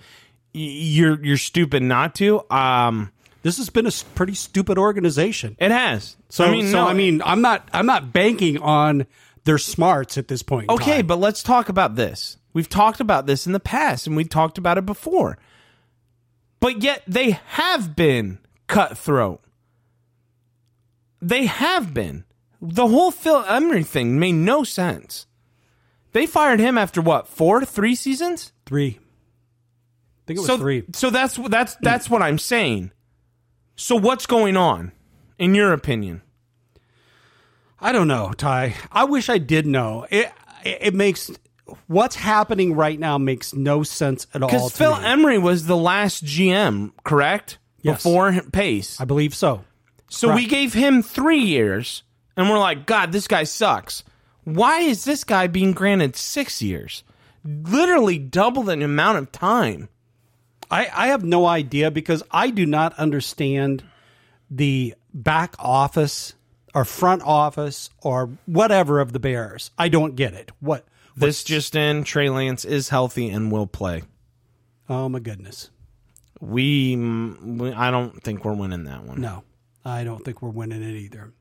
y- 0.56 0.62
you're 0.62 1.22
you're 1.26 1.38
stupid 1.38 1.84
not 1.84 2.16
to. 2.16 2.42
Um, 2.50 3.12
This 3.48 3.60
has 3.60 3.70
been 3.70 3.88
a 3.88 3.92
pretty 4.14 4.34
stupid 4.34 4.78
organization. 4.78 5.56
It 5.58 5.72
has. 5.72 6.18
So 6.28 6.44
I 6.44 6.52
mean, 6.52 6.66
so 6.66 6.84
no, 6.84 6.88
I 6.90 6.94
mean, 6.94 7.22
I'm 7.24 7.42
not 7.42 7.66
I'm 7.72 7.86
not 7.86 8.12
banking 8.12 8.58
on 8.58 9.08
their 9.46 9.58
smarts 9.58 10.18
at 10.18 10.28
this 10.28 10.44
point. 10.44 10.70
Okay, 10.70 11.02
but 11.02 11.18
let's 11.18 11.44
talk 11.44 11.70
about 11.70 11.96
this. 11.96 12.36
We've 12.52 12.68
talked 12.68 13.00
about 13.00 13.26
this 13.26 13.48
in 13.48 13.54
the 13.54 13.62
past 13.62 14.06
and 14.06 14.18
we've 14.18 14.28
talked 14.28 14.58
about 14.58 14.78
it 14.78 14.86
before. 14.86 15.38
But 16.60 16.84
yet 16.84 17.04
they 17.08 17.40
have 17.46 17.96
been 17.96 18.40
cutthroat. 18.68 19.42
They 21.22 21.46
have 21.46 21.94
been. 21.94 22.26
The 22.62 22.88
whole 22.88 23.12
Phil 23.12 23.46
Emery 23.48 23.84
thing 23.84 24.20
made 24.20 24.34
no 24.34 24.66
sense. 24.66 25.26
They 26.12 26.26
fired 26.26 26.60
him 26.60 26.78
after 26.78 27.00
what, 27.02 27.30
four, 27.30 27.64
three 27.64 27.96
seasons? 27.96 28.52
three. 28.66 29.00
I 29.00 30.28
think 30.28 30.38
it 30.38 30.42
was 30.42 30.48
so, 30.48 30.58
three. 30.58 30.84
So 30.92 31.10
that's 31.12 31.38
that's 31.38 31.78
that's 31.80 32.10
what 32.10 32.22
I'm 32.22 32.40
saying. 32.40 32.92
So 33.78 33.96
what's 33.96 34.26
going 34.26 34.58
on, 34.58 34.92
in 35.38 35.56
your 35.56 35.72
opinion? 35.72 36.24
I 37.80 37.92
don't 37.92 38.08
know, 38.08 38.34
Ty. 38.34 38.74
I 38.92 39.04
wish 39.04 39.30
I 39.30 39.38
did 39.38 39.68
know. 39.68 40.08
It 40.10 40.32
it 40.66 40.96
makes 40.96 41.30
what's 41.86 42.16
happening 42.16 42.74
right 42.74 43.00
now 43.00 43.20
makes 43.20 43.54
no 43.54 43.84
sense 43.84 44.26
at 44.34 44.42
all. 44.42 44.50
Because 44.50 44.72
Phil 44.72 44.98
me. 44.98 45.06
Emery 45.06 45.38
was 45.38 45.68
the 45.68 45.78
last 45.78 46.26
GM, 46.26 46.92
correct? 47.04 47.60
Yes. 47.84 48.04
Before 48.04 48.34
Pace. 48.52 49.00
I 49.00 49.06
believe 49.06 49.36
so. 49.36 49.64
So 50.10 50.34
we 50.34 50.48
gave 50.48 50.74
him 50.74 51.04
three 51.04 51.42
years, 51.42 52.02
and 52.36 52.50
we're 52.50 52.60
like, 52.60 52.86
God, 52.86 53.12
this 53.12 53.28
guy 53.28 53.44
sucks. 53.44 54.04
Why 54.44 54.80
is 54.80 55.04
this 55.04 55.24
guy 55.24 55.48
being 55.48 55.74
granted 55.74 56.16
six 56.16 56.62
years? 56.62 57.04
Literally 57.44 58.18
double 58.18 58.64
the 58.64 58.82
amount 58.82 59.20
of 59.20 59.32
time. 59.32 59.90
I, 60.70 60.90
I 60.94 61.08
have 61.08 61.24
no 61.24 61.46
idea 61.46 61.92
because 61.92 62.24
I 62.32 62.50
do 62.50 62.66
not 62.66 62.98
understand 63.00 63.84
the 64.50 64.96
back 65.14 65.56
office 65.60 66.34
or 66.74 66.86
front 66.86 67.22
office 67.24 67.90
or 68.02 68.30
whatever 68.46 69.00
of 69.00 69.14
the 69.14 69.20
Bears. 69.20 69.72
I 69.78 69.90
don't 69.90 70.16
get 70.16 70.34
it. 70.34 70.52
What? 70.60 70.86
This 71.16 71.44
just 71.44 71.76
in, 71.76 72.04
Trey 72.04 72.30
Lance 72.30 72.64
is 72.64 72.90
healthy 72.90 73.30
and 73.30 73.52
will 73.52 73.66
play. 73.66 74.04
Oh 74.88 75.10
my 75.10 75.20
goodness. 75.20 75.72
We, 76.40 76.96
we 76.96 77.72
I 77.74 77.90
don't 77.90 78.22
think 78.24 78.46
we're 78.46 78.54
winning 78.54 78.84
that 78.84 79.04
one. 79.04 79.20
No, 79.20 79.44
I 79.84 80.04
don't 80.04 80.24
think 80.24 80.44
we're 80.44 80.50
winning 80.50 80.84
it 80.84 80.96
either. 80.96 81.34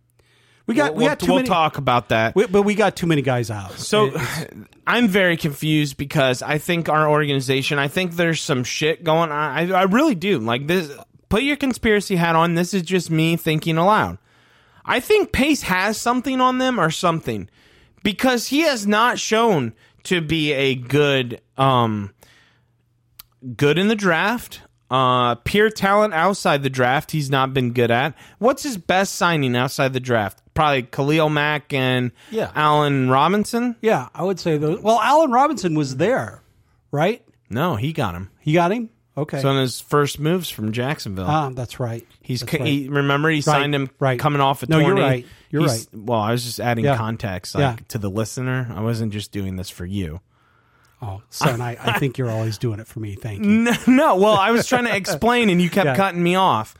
We 0.67 0.75
got 0.75 0.95
we'll, 0.95 1.05
we 1.05 1.09
got 1.09 1.21
too 1.21 1.27
we'll 1.27 1.37
many. 1.37 1.49
talk 1.49 1.79
about 1.79 2.09
that. 2.09 2.35
we- 2.35 2.47
but 2.47 2.63
we 2.63 2.75
got 2.75 2.97
too 2.97 3.07
many 3.07 3.23
guys 3.23 3.51
out. 3.51 3.73
So 3.79 4.17
I'm 4.87 5.09
very 5.09 5.37
confused 5.37 5.97
because 5.97 6.43
I 6.43 6.59
think 6.59 6.89
our 6.89 7.09
organization, 7.09 7.79
I 7.79 7.89
think 7.89 8.13
there's 8.17 8.41
some 8.43 8.65
shit 8.65 9.05
going 9.05 9.31
on. 9.31 9.33
I, 9.33 9.71
I 9.73 9.83
really 9.85 10.15
do. 10.17 10.39
Like 10.39 10.67
this, 10.67 10.91
put 11.29 11.43
your 11.43 11.57
conspiracy 11.57 12.17
hat 12.17 12.35
on. 12.37 12.55
This 12.55 12.75
is 12.75 12.83
just 12.83 13.11
me 13.11 13.37
thinking 13.37 13.77
aloud. 13.79 14.19
I 14.85 15.01
think 15.01 15.33
Pace 15.33 15.63
has 15.63 15.99
something 15.99 16.41
on 16.41 16.59
them 16.59 16.79
or 16.81 16.91
something 16.91 17.49
because 18.03 18.49
he 18.49 18.61
has 18.61 18.87
not 18.87 19.19
shown 19.19 19.73
to 20.05 20.21
be 20.21 20.53
a 20.53 20.75
good, 20.77 21.41
um, 21.59 22.13
good 23.57 23.79
in 23.79 23.89
the 23.89 23.97
draft. 23.97 24.61
Uh, 24.91 25.35
pure 25.37 25.69
talent 25.71 26.15
outside 26.15 26.63
the 26.63 26.71
draft, 26.71 27.11
he's 27.11 27.29
not 27.29 27.53
been 27.53 27.73
good 27.73 27.91
at. 27.91 28.15
What's 28.39 28.63
his 28.63 28.77
best 28.77 29.17
signing 29.17 29.57
outside 29.57 29.93
the 29.93 30.01
draft? 30.01 30.41
Probably 30.55 30.83
Khalil 30.85 31.29
Mack 31.29 31.73
and 31.73 32.13
Yeah. 32.31 32.51
Allen 32.55 33.11
Robinson. 33.11 33.77
yeah, 33.83 34.09
I 34.15 34.23
would 34.23 34.39
say 34.39 34.59
those. 34.59 34.81
Well, 34.81 35.01
Allen 35.03 35.33
Robinson 35.33 35.75
was 35.75 35.97
there, 35.97 36.41
right? 36.93 37.23
No, 37.51 37.77
he 37.77 37.93
got 37.93 38.15
him. 38.15 38.31
He 38.41 38.53
got 38.53 38.71
him. 38.73 38.91
Okay. 39.19 39.41
So 39.41 39.49
on 39.49 39.57
his 39.61 39.81
first 39.81 40.21
moves 40.21 40.51
from 40.51 40.73
Jacksonville, 40.73 41.27
ah, 41.27 41.49
that's 41.51 41.81
right. 41.81 42.07
he's 42.23 42.41
That's 42.41 42.53
right. 42.55 42.67
he, 42.67 42.89
remember 42.89 43.31
he 43.31 43.41
signed 43.41 43.75
him 43.75 43.89
right. 43.99 44.19
coming 44.19 44.41
off 44.43 44.63
a 44.63 44.67
No, 44.67 44.79
you're 44.79 44.95
right. 44.95 45.27
You're 45.51 45.63
He's- 45.63 45.89
Well, 45.93 46.21
I 46.21 46.33
was 46.33 46.45
just 46.45 46.61
adding 46.61 46.85
Yeah. 46.85 46.97
context 46.99 47.55
like 47.55 47.63
Yeah. 47.63 47.85
to 47.89 47.99
the 47.99 48.11
listener. 48.11 48.71
I 48.75 48.83
wasn't 48.83 49.13
just 49.13 49.33
doing 49.33 49.57
this 49.57 49.71
for 49.71 49.87
you. 49.87 50.21
Oh, 51.03 51.23
son, 51.29 51.61
I, 51.61 51.77
I 51.81 51.99
think 51.99 52.17
you're 52.17 52.31
always 52.31 52.57
doing 52.59 52.81
it 52.81 52.87
for 52.87 53.01
me. 53.01 53.15
Thank 53.17 53.45
you. 53.45 53.51
No, 53.51 53.73
no, 53.87 54.17
well, 54.17 54.35
I 54.35 54.51
was 54.51 54.67
trying 54.67 54.85
to 54.85 54.97
explain 54.97 55.51
and 55.51 55.61
you 55.61 55.69
kept 55.69 55.87
Yeah. 55.87 55.97
cutting 55.97 56.23
me 56.23 56.35
off. 56.37 56.75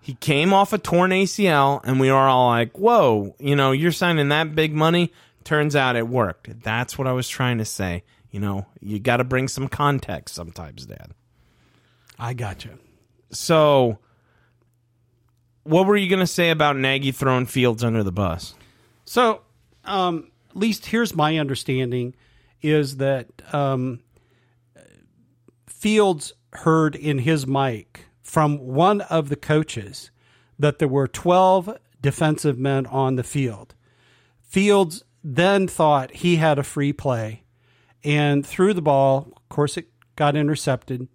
He 0.00 0.14
came 0.14 0.52
off 0.52 0.72
a 0.72 0.78
torn 0.78 1.10
ACL 1.10 1.80
and 1.84 1.98
we 2.00 2.10
were 2.10 2.16
all 2.16 2.48
like, 2.48 2.78
"Whoa, 2.78 3.34
you 3.38 3.54
know, 3.56 3.72
you're 3.72 3.92
signing 3.92 4.28
that 4.28 4.54
big 4.54 4.72
money." 4.74 5.12
Turns 5.44 5.74
out 5.74 5.96
it 5.96 6.06
worked. 6.08 6.62
That's 6.62 6.96
what 6.96 7.06
I 7.06 7.12
was 7.12 7.28
trying 7.28 7.58
to 7.58 7.64
say. 7.64 8.04
You 8.30 8.40
know, 8.40 8.66
you 8.80 8.98
got 9.00 9.16
to 9.16 9.24
bring 9.24 9.48
some 9.48 9.68
context 9.68 10.34
sometimes, 10.34 10.86
Dad. 10.86 11.10
I 12.18 12.34
got 12.34 12.64
you. 12.64 12.78
So, 13.30 13.98
what 15.64 15.86
were 15.86 15.96
you 15.96 16.08
going 16.08 16.20
to 16.20 16.26
say 16.26 16.50
about 16.50 16.76
Nagy 16.76 17.12
throwing 17.12 17.46
Fields 17.46 17.82
under 17.84 18.02
the 18.02 18.12
bus? 18.12 18.54
So, 19.04 19.42
um, 19.84 20.30
at 20.50 20.56
least 20.56 20.86
here's 20.86 21.14
my 21.14 21.38
understanding 21.38 22.14
is 22.62 22.96
that 22.98 23.26
um, 23.52 24.00
Fields 25.66 26.34
heard 26.52 26.94
in 26.94 27.18
his 27.18 27.46
mic 27.46 28.06
from 28.22 28.58
one 28.58 29.00
of 29.02 29.28
the 29.28 29.36
coaches 29.36 30.10
that 30.58 30.78
there 30.78 30.88
were 30.88 31.08
12 31.08 31.78
defensive 32.00 32.58
men 32.58 32.86
on 32.86 33.16
the 33.16 33.22
field. 33.22 33.74
Fields 34.42 35.04
then 35.22 35.66
thought 35.66 36.16
he 36.16 36.36
had 36.36 36.58
a 36.58 36.62
free 36.62 36.92
play 36.92 37.44
and 38.04 38.44
threw 38.44 38.74
the 38.74 38.82
ball. 38.82 39.32
Of 39.36 39.48
course, 39.48 39.76
it 39.76 39.88
got 40.16 40.36
intercepted. 40.36 41.08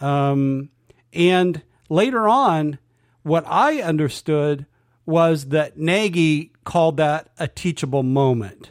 Um, 0.00 0.70
and 1.12 1.62
later 1.88 2.28
on, 2.28 2.78
what 3.22 3.44
I 3.46 3.80
understood 3.80 4.66
was 5.04 5.46
that 5.46 5.78
Nagy 5.78 6.52
called 6.64 6.96
that 6.96 7.30
a 7.38 7.48
teachable 7.48 8.02
moment. 8.02 8.70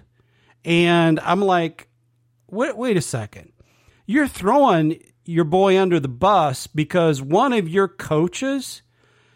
And 0.64 1.20
I'm 1.22 1.42
like, 1.42 1.88
wait, 2.56 2.78
wait 2.78 2.98
a 2.98 3.02
second. 3.02 3.52
You're 4.06 4.28
throwing 4.28 5.00
your 5.26 5.46
boy 5.46 5.80
under 5.80 6.00
the 6.00 6.08
bus 6.08 6.68
because 6.68 7.22
one 7.22 7.54
of 7.54 7.68
your 7.68 7.88
coaches. 7.88 8.82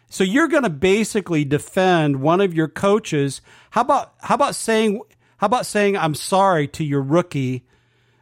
So 0.08 0.24
you're 0.24 0.48
going 0.48 0.64
to 0.64 0.70
basically 0.70 1.44
defend 1.44 2.20
one 2.20 2.40
of 2.40 2.54
your 2.54 2.68
coaches. 2.68 3.40
How 3.70 3.82
about 3.82 4.14
how 4.20 4.34
about 4.34 4.54
saying 4.54 5.02
how 5.36 5.46
about 5.46 5.66
saying 5.66 5.96
I'm 5.96 6.14
sorry 6.14 6.66
to 6.68 6.84
your 6.84 7.02
rookie? 7.02 7.66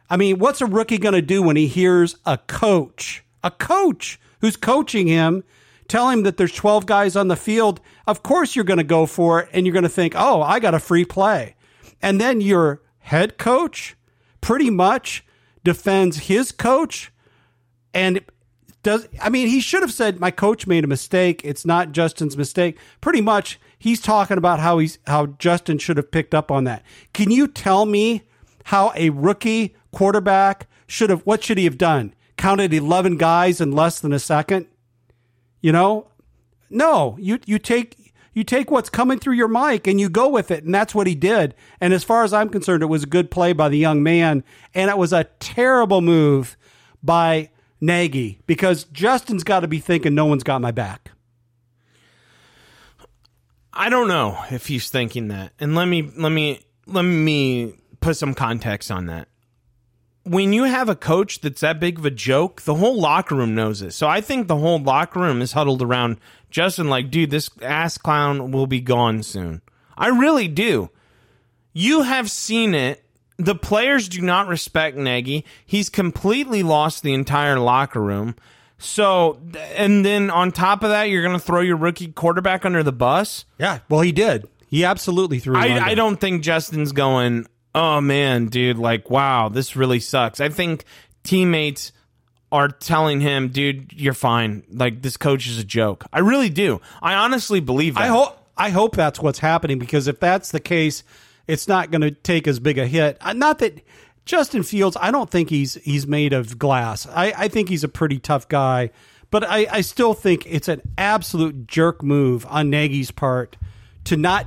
I 0.09 0.17
mean, 0.17 0.39
what's 0.39 0.61
a 0.61 0.65
rookie 0.65 0.97
going 0.97 1.13
to 1.13 1.21
do 1.21 1.43
when 1.43 1.55
he 1.55 1.67
hears 1.67 2.15
a 2.25 2.37
coach, 2.37 3.23
a 3.43 3.51
coach 3.51 4.19
who's 4.41 4.55
coaching 4.55 5.07
him, 5.07 5.43
tell 5.87 6.09
him 6.09 6.23
that 6.23 6.37
there's 6.37 6.53
12 6.53 6.85
guys 6.87 7.15
on 7.15 7.27
the 7.27 7.35
field? 7.35 7.79
Of 8.07 8.23
course, 8.23 8.55
you're 8.55 8.65
going 8.65 8.77
to 8.77 8.83
go 8.83 9.05
for 9.05 9.41
it 9.41 9.49
and 9.53 9.65
you're 9.65 9.73
going 9.73 9.83
to 9.83 9.89
think, 9.89 10.13
oh, 10.15 10.41
I 10.41 10.59
got 10.59 10.73
a 10.73 10.79
free 10.79 11.05
play. 11.05 11.55
And 12.01 12.19
then 12.19 12.41
your 12.41 12.81
head 12.99 13.37
coach 13.37 13.95
pretty 14.41 14.69
much 14.69 15.25
defends 15.63 16.27
his 16.27 16.51
coach 16.51 17.11
and 17.93 18.21
does 18.83 19.07
I 19.21 19.29
mean 19.29 19.47
he 19.47 19.59
should 19.59 19.81
have 19.81 19.91
said 19.91 20.19
my 20.19 20.31
coach 20.31 20.65
made 20.67 20.83
a 20.83 20.87
mistake. 20.87 21.41
It's 21.43 21.65
not 21.65 21.91
Justin's 21.91 22.37
mistake. 22.37 22.77
Pretty 23.01 23.21
much 23.21 23.59
he's 23.77 24.01
talking 24.01 24.37
about 24.37 24.59
how 24.59 24.77
he's 24.77 24.99
how 25.07 25.27
Justin 25.27 25.77
should 25.77 25.97
have 25.97 26.11
picked 26.11 26.33
up 26.33 26.51
on 26.51 26.63
that. 26.63 26.83
Can 27.13 27.31
you 27.31 27.47
tell 27.47 27.85
me 27.85 28.23
how 28.65 28.93
a 28.95 29.09
rookie 29.09 29.75
quarterback 29.91 30.67
should 30.87 31.09
have 31.09 31.21
what 31.21 31.43
should 31.43 31.57
he 31.57 31.65
have 31.65 31.77
done? 31.77 32.13
Counted 32.37 32.73
11 32.73 33.17
guys 33.17 33.59
in 33.59 33.71
less 33.71 33.99
than 33.99 34.13
a 34.13 34.19
second? 34.19 34.67
You 35.61 35.73
know? 35.73 36.07
No, 36.69 37.17
you 37.19 37.39
you 37.45 37.59
take 37.59 37.95
you 38.39 38.45
take 38.45 38.71
what's 38.71 38.89
coming 38.89 39.19
through 39.19 39.35
your 39.35 39.49
mic 39.49 39.85
and 39.85 39.99
you 39.99 40.09
go 40.09 40.29
with 40.29 40.49
it 40.49 40.63
and 40.63 40.73
that's 40.73 40.95
what 40.95 41.05
he 41.05 41.13
did. 41.13 41.53
And 41.81 41.93
as 41.93 42.05
far 42.05 42.23
as 42.23 42.33
I'm 42.33 42.47
concerned 42.47 42.81
it 42.81 42.87
was 42.87 43.03
a 43.03 43.07
good 43.07 43.29
play 43.29 43.51
by 43.51 43.67
the 43.67 43.77
young 43.77 44.01
man 44.01 44.45
and 44.73 44.89
it 44.89 44.97
was 44.97 45.11
a 45.11 45.25
terrible 45.39 45.99
move 45.99 46.57
by 47.03 47.49
Nagy 47.81 48.39
because 48.47 48.85
Justin's 48.85 49.43
got 49.43 49.59
to 49.59 49.67
be 49.67 49.79
thinking 49.79 50.15
no 50.15 50.25
one's 50.25 50.43
got 50.43 50.61
my 50.61 50.71
back. 50.71 51.11
I 53.73 53.89
don't 53.89 54.07
know 54.07 54.41
if 54.49 54.67
he's 54.67 54.89
thinking 54.89 55.27
that. 55.27 55.51
And 55.59 55.75
let 55.75 55.85
me 55.85 56.09
let 56.17 56.31
me 56.31 56.61
let 56.87 57.03
me 57.03 57.75
put 57.99 58.15
some 58.15 58.33
context 58.33 58.89
on 58.89 59.07
that. 59.07 59.27
When 60.23 60.53
you 60.53 60.65
have 60.65 60.87
a 60.87 60.95
coach 60.95 61.41
that's 61.41 61.61
that 61.61 61.79
big 61.79 61.97
of 61.97 62.05
a 62.05 62.11
joke, 62.11 62.61
the 62.61 62.75
whole 62.75 62.99
locker 62.99 63.35
room 63.35 63.55
knows 63.55 63.81
it. 63.81 63.91
So 63.91 64.07
I 64.07 64.21
think 64.21 64.47
the 64.47 64.57
whole 64.57 64.79
locker 64.79 65.19
room 65.19 65.41
is 65.41 65.53
huddled 65.53 65.81
around 65.81 66.19
Justin 66.49 66.89
like, 66.89 67.11
dude, 67.11 67.31
this 67.31 67.49
ass 67.61 67.97
clown 67.97 68.51
will 68.51 68.67
be 68.67 68.81
gone 68.81 69.23
soon. 69.23 69.61
I 69.97 70.07
really 70.07 70.47
do. 70.47 70.89
You 71.73 72.01
have 72.03 72.31
seen 72.31 72.73
it. 72.73 73.03
The 73.37 73.55
players 73.55 74.09
do 74.09 74.21
not 74.21 74.47
respect 74.47 74.97
Nagy. 74.97 75.45
He's 75.65 75.89
completely 75.89 76.63
lost 76.63 77.03
the 77.03 77.13
entire 77.13 77.59
locker 77.59 78.01
room. 78.01 78.35
So, 78.77 79.39
and 79.75 80.05
then 80.05 80.29
on 80.29 80.51
top 80.51 80.83
of 80.83 80.89
that, 80.89 81.05
you're 81.05 81.21
going 81.23 81.37
to 81.37 81.43
throw 81.43 81.61
your 81.61 81.77
rookie 81.77 82.11
quarterback 82.11 82.65
under 82.65 82.81
the 82.81 82.91
bus. 82.91 83.45
Yeah, 83.57 83.79
well 83.89 84.01
he 84.01 84.11
did. 84.11 84.47
He 84.67 84.85
absolutely 84.85 85.39
threw. 85.39 85.57
I, 85.57 85.79
I 85.79 85.95
don't 85.95 86.19
think 86.19 86.43
Justin's 86.43 86.91
going, 86.91 87.47
oh 87.75 88.01
man, 88.01 88.47
dude, 88.47 88.77
like, 88.77 89.09
wow, 89.09 89.49
this 89.49 89.75
really 89.75 89.99
sucks. 89.99 90.39
I 90.39 90.49
think 90.49 90.85
teammates 91.23 91.91
are 92.51 92.67
telling 92.67 93.21
him, 93.21 93.49
dude, 93.49 93.93
you're 93.93 94.13
fine. 94.13 94.63
Like 94.71 95.01
this 95.01 95.17
coach 95.17 95.47
is 95.47 95.59
a 95.59 95.63
joke. 95.63 96.05
I 96.11 96.19
really 96.19 96.49
do. 96.49 96.81
I 97.01 97.15
honestly 97.15 97.59
believe 97.59 97.95
that. 97.95 98.03
I 98.03 98.07
hope 98.07 98.35
I 98.57 98.69
hope 98.69 98.95
that's 98.95 99.19
what's 99.19 99.39
happening 99.39 99.79
because 99.79 100.07
if 100.07 100.19
that's 100.19 100.51
the 100.51 100.59
case, 100.59 101.03
it's 101.47 101.67
not 101.67 101.91
going 101.91 102.01
to 102.01 102.11
take 102.11 102.47
as 102.47 102.59
big 102.59 102.77
a 102.77 102.85
hit. 102.85 103.17
Uh, 103.21 103.33
Not 103.33 103.59
that 103.59 103.81
Justin 104.25 104.63
Fields, 104.63 104.97
I 104.99 105.11
don't 105.11 105.29
think 105.29 105.49
he's 105.49 105.75
he's 105.75 106.05
made 106.05 106.33
of 106.33 106.59
glass. 106.59 107.07
I, 107.07 107.33
I 107.35 107.47
think 107.47 107.69
he's 107.69 107.83
a 107.83 107.87
pretty 107.87 108.19
tough 108.19 108.47
guy, 108.47 108.91
but 109.31 109.43
I, 109.43 109.67
I 109.71 109.81
still 109.81 110.13
think 110.13 110.45
it's 110.45 110.67
an 110.67 110.81
absolute 110.97 111.67
jerk 111.67 112.03
move 112.03 112.45
on 112.49 112.69
Nagy's 112.69 113.11
part 113.11 113.57
to 114.05 114.17
not 114.17 114.45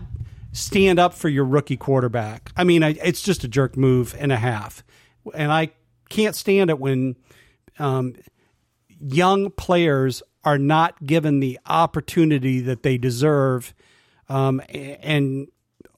stand 0.52 0.98
up 0.98 1.14
for 1.14 1.28
your 1.28 1.44
rookie 1.44 1.76
quarterback. 1.76 2.52
I 2.56 2.64
mean, 2.64 2.82
I, 2.82 2.90
it's 2.90 3.22
just 3.22 3.44
a 3.44 3.48
jerk 3.48 3.76
move 3.76 4.14
and 4.18 4.30
a 4.30 4.36
half, 4.36 4.84
and 5.34 5.50
I 5.50 5.70
can't 6.10 6.36
stand 6.36 6.68
it 6.68 6.78
when 6.78 7.16
um, 7.78 8.14
young 8.88 9.50
players 9.50 10.22
are 10.44 10.58
not 10.58 11.04
given 11.04 11.40
the 11.40 11.58
opportunity 11.66 12.60
that 12.60 12.82
they 12.82 12.98
deserve, 12.98 13.74
um, 14.28 14.60
and 14.70 15.48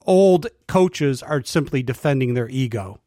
old 0.05 0.47
coaches 0.67 1.23
are 1.23 1.43
simply 1.43 1.81
defending 1.81 2.33
their 2.33 2.49
ego. 2.49 2.99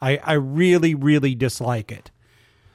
I, 0.00 0.18
I 0.18 0.32
really, 0.34 0.94
really 0.94 1.34
dislike 1.34 1.90
it, 1.90 2.10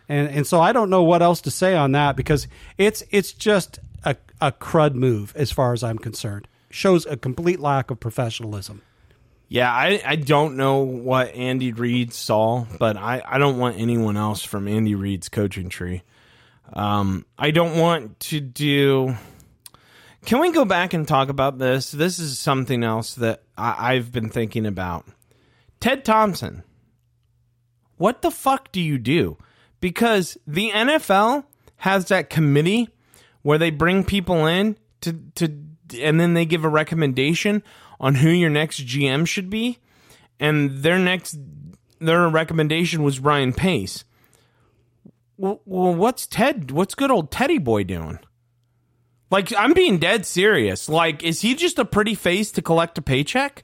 and 0.10 0.28
and 0.30 0.48
so 0.48 0.60
I 0.60 0.72
don't 0.72 0.90
know 0.90 1.04
what 1.04 1.22
else 1.22 1.42
to 1.42 1.52
say 1.52 1.76
on 1.76 1.92
that 1.94 2.16
because 2.16 2.48
it's 2.78 3.04
it's 3.12 3.32
just 3.32 3.80
a, 4.04 4.16
a 4.40 4.52
crud 4.52 4.96
move 4.96 5.34
as 5.36 5.52
far 5.52 5.74
as 5.74 5.84
I'm 5.84 5.98
concerned. 5.98 6.48
Shows 6.70 7.06
a 7.06 7.18
complete 7.18 7.60
lack 7.60 7.92
of 7.92 8.00
professionalism. 8.00 8.82
Yeah, 9.52 9.70
I, 9.70 10.02
I 10.06 10.16
don't 10.16 10.56
know 10.56 10.78
what 10.78 11.36
Andy 11.36 11.74
Reid 11.74 12.14
saw, 12.14 12.66
but 12.80 12.96
I, 12.96 13.22
I 13.26 13.38
don't 13.38 13.58
want 13.58 13.78
anyone 13.78 14.16
else 14.16 14.46
from 14.46 14.66
Andy 14.66 14.96
Reid's 14.96 15.28
coaching 15.28 15.68
tree. 15.68 16.04
Um, 16.72 17.26
I 17.38 17.52
don't 17.52 17.78
want 17.78 18.18
to 18.22 18.40
do. 18.40 19.14
Can 20.26 20.40
we 20.40 20.54
go 20.54 20.64
back 20.64 20.94
and 20.94 21.06
talk 21.06 21.28
about 21.28 21.60
this? 21.60 21.92
This 21.92 22.18
is 22.18 22.40
something 22.40 22.82
else 22.82 23.16
that 23.16 23.44
I, 23.58 23.96
I've 23.96 24.14
been 24.14 24.30
thinking 24.30 24.66
about. 24.66 25.06
Ted 25.82 26.06
Thompson. 26.06 26.64
What 27.98 28.22
the 28.22 28.32
fuck 28.32 28.72
do 28.72 28.80
you 28.80 28.98
do? 28.98 29.38
Because 29.82 30.38
the 30.48 30.72
NFL 30.72 31.44
has 31.76 32.06
that 32.06 32.30
committee 32.30 32.88
where 33.42 33.58
they 33.58 33.70
bring 33.70 34.06
people 34.06 34.46
in 34.48 34.78
to 35.02 35.12
to 35.36 35.54
and 36.00 36.22
then 36.22 36.36
they 36.36 36.46
give 36.46 36.64
a 36.64 36.70
recommendation 36.70 37.64
on 38.02 38.16
who 38.16 38.30
your 38.30 38.50
next 38.50 38.86
GM 38.86 39.26
should 39.26 39.50
be 39.50 39.78
and 40.42 40.80
their 40.80 41.00
next 41.00 41.38
their 42.00 42.28
recommendation 42.28 43.04
was 43.04 43.20
Ryan 43.20 43.54
Pace. 43.54 44.04
Well, 45.38 45.62
what's 45.66 46.28
Ted 46.28 46.72
what's 46.72 46.96
good 46.96 47.12
old 47.12 47.32
Teddy 47.32 47.60
boy 47.60 47.84
doing? 47.84 48.20
Like 49.30 49.54
I'm 49.58 49.74
being 49.74 50.00
dead 50.00 50.26
serious. 50.26 50.90
Like 50.90 51.24
is 51.24 51.42
he 51.42 51.56
just 51.56 51.80
a 51.80 51.86
pretty 51.86 52.16
face 52.16 52.52
to 52.52 52.62
collect 52.62 52.98
a 52.98 53.02
paycheck? 53.02 53.64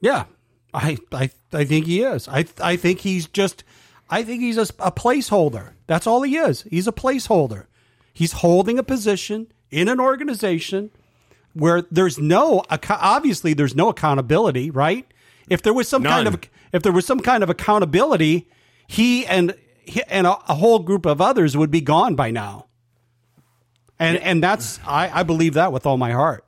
Yeah, 0.00 0.24
I 0.72 0.96
I 1.12 1.30
I 1.52 1.64
think 1.64 1.86
he 1.86 2.02
is. 2.02 2.26
I 2.26 2.46
I 2.60 2.76
think 2.76 3.00
he's 3.00 3.28
just. 3.28 3.62
I 4.10 4.22
think 4.22 4.42
he's 4.42 4.58
a, 4.58 4.66
a 4.80 4.92
placeholder. 4.92 5.72
That's 5.86 6.06
all 6.06 6.20
he 6.22 6.36
is. 6.36 6.62
He's 6.70 6.86
a 6.86 6.92
placeholder. 6.92 7.66
He's 8.12 8.32
holding 8.32 8.78
a 8.78 8.82
position 8.82 9.50
in 9.70 9.88
an 9.88 9.98
organization 9.98 10.90
where 11.54 11.82
there's 11.90 12.18
no 12.18 12.62
obviously 12.70 13.54
there's 13.54 13.74
no 13.74 13.88
accountability, 13.88 14.70
right? 14.70 15.06
If 15.48 15.62
there 15.62 15.72
was 15.72 15.88
some 15.88 16.02
kind 16.02 16.28
of 16.28 16.40
if 16.72 16.82
there 16.82 16.92
was 16.92 17.06
some 17.06 17.20
kind 17.20 17.42
of 17.42 17.50
accountability, 17.50 18.48
he 18.86 19.24
and 19.26 19.54
he 19.84 20.02
and 20.04 20.26
a, 20.26 20.32
a 20.50 20.54
whole 20.54 20.80
group 20.80 21.06
of 21.06 21.20
others 21.20 21.56
would 21.56 21.70
be 21.70 21.80
gone 21.80 22.14
by 22.14 22.30
now. 22.30 22.66
And 23.98 24.18
and 24.18 24.42
that's 24.42 24.80
I, 24.86 25.20
I 25.20 25.22
believe 25.22 25.54
that 25.54 25.72
with 25.72 25.86
all 25.86 25.96
my 25.96 26.12
heart. 26.12 26.44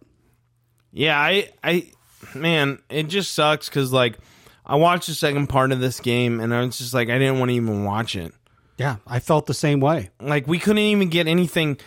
Yeah, 0.93 1.19
I, 1.19 1.51
I, 1.63 1.91
man, 2.35 2.79
it 2.89 3.05
just 3.05 3.33
sucks 3.33 3.69
because 3.69 3.93
like 3.93 4.19
I 4.65 4.77
watched 4.77 5.09
the 5.09 5.15
second 5.15 5.49
part 5.49 5.71
of 5.71 5.79
this 5.79 6.01
game 6.01 6.41
and 6.41 6.55
I 6.55 6.65
was 6.65 6.79
just 6.79 6.95
like 6.95 7.09
I 7.09 7.19
didn't 7.19 7.39
want 7.39 7.51
to 7.51 7.55
even 7.55 7.85
watch 7.85 8.17
it. 8.17 8.33
Yeah, 8.79 8.97
I 9.07 9.21
felt 9.21 9.47
the 9.47 9.55
same 9.55 9.81
way. 9.81 10.11
Like 10.21 10.47
we 10.47 10.59
couldn't 10.59 10.79
even 10.79 11.09
get 11.09 11.27
anything. 11.27 11.79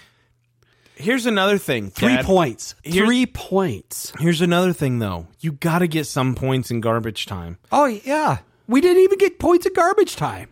Here's 0.99 1.25
another 1.25 1.57
thing. 1.57 1.89
Three 1.89 2.15
Dad. 2.17 2.25
points. 2.25 2.75
Here's- 2.83 3.07
Three 3.07 3.25
points. 3.25 4.11
Here's 4.19 4.41
another 4.41 4.73
thing 4.73 4.99
though. 4.99 5.27
You 5.39 5.53
got 5.53 5.79
to 5.79 5.87
get 5.87 6.05
some 6.07 6.35
points 6.35 6.69
in 6.69 6.81
garbage 6.81 7.25
time. 7.25 7.57
Oh 7.71 7.85
yeah, 7.85 8.39
we 8.67 8.81
didn't 8.81 9.01
even 9.03 9.17
get 9.17 9.39
points 9.39 9.65
in 9.65 9.73
garbage 9.73 10.15
time. 10.17 10.49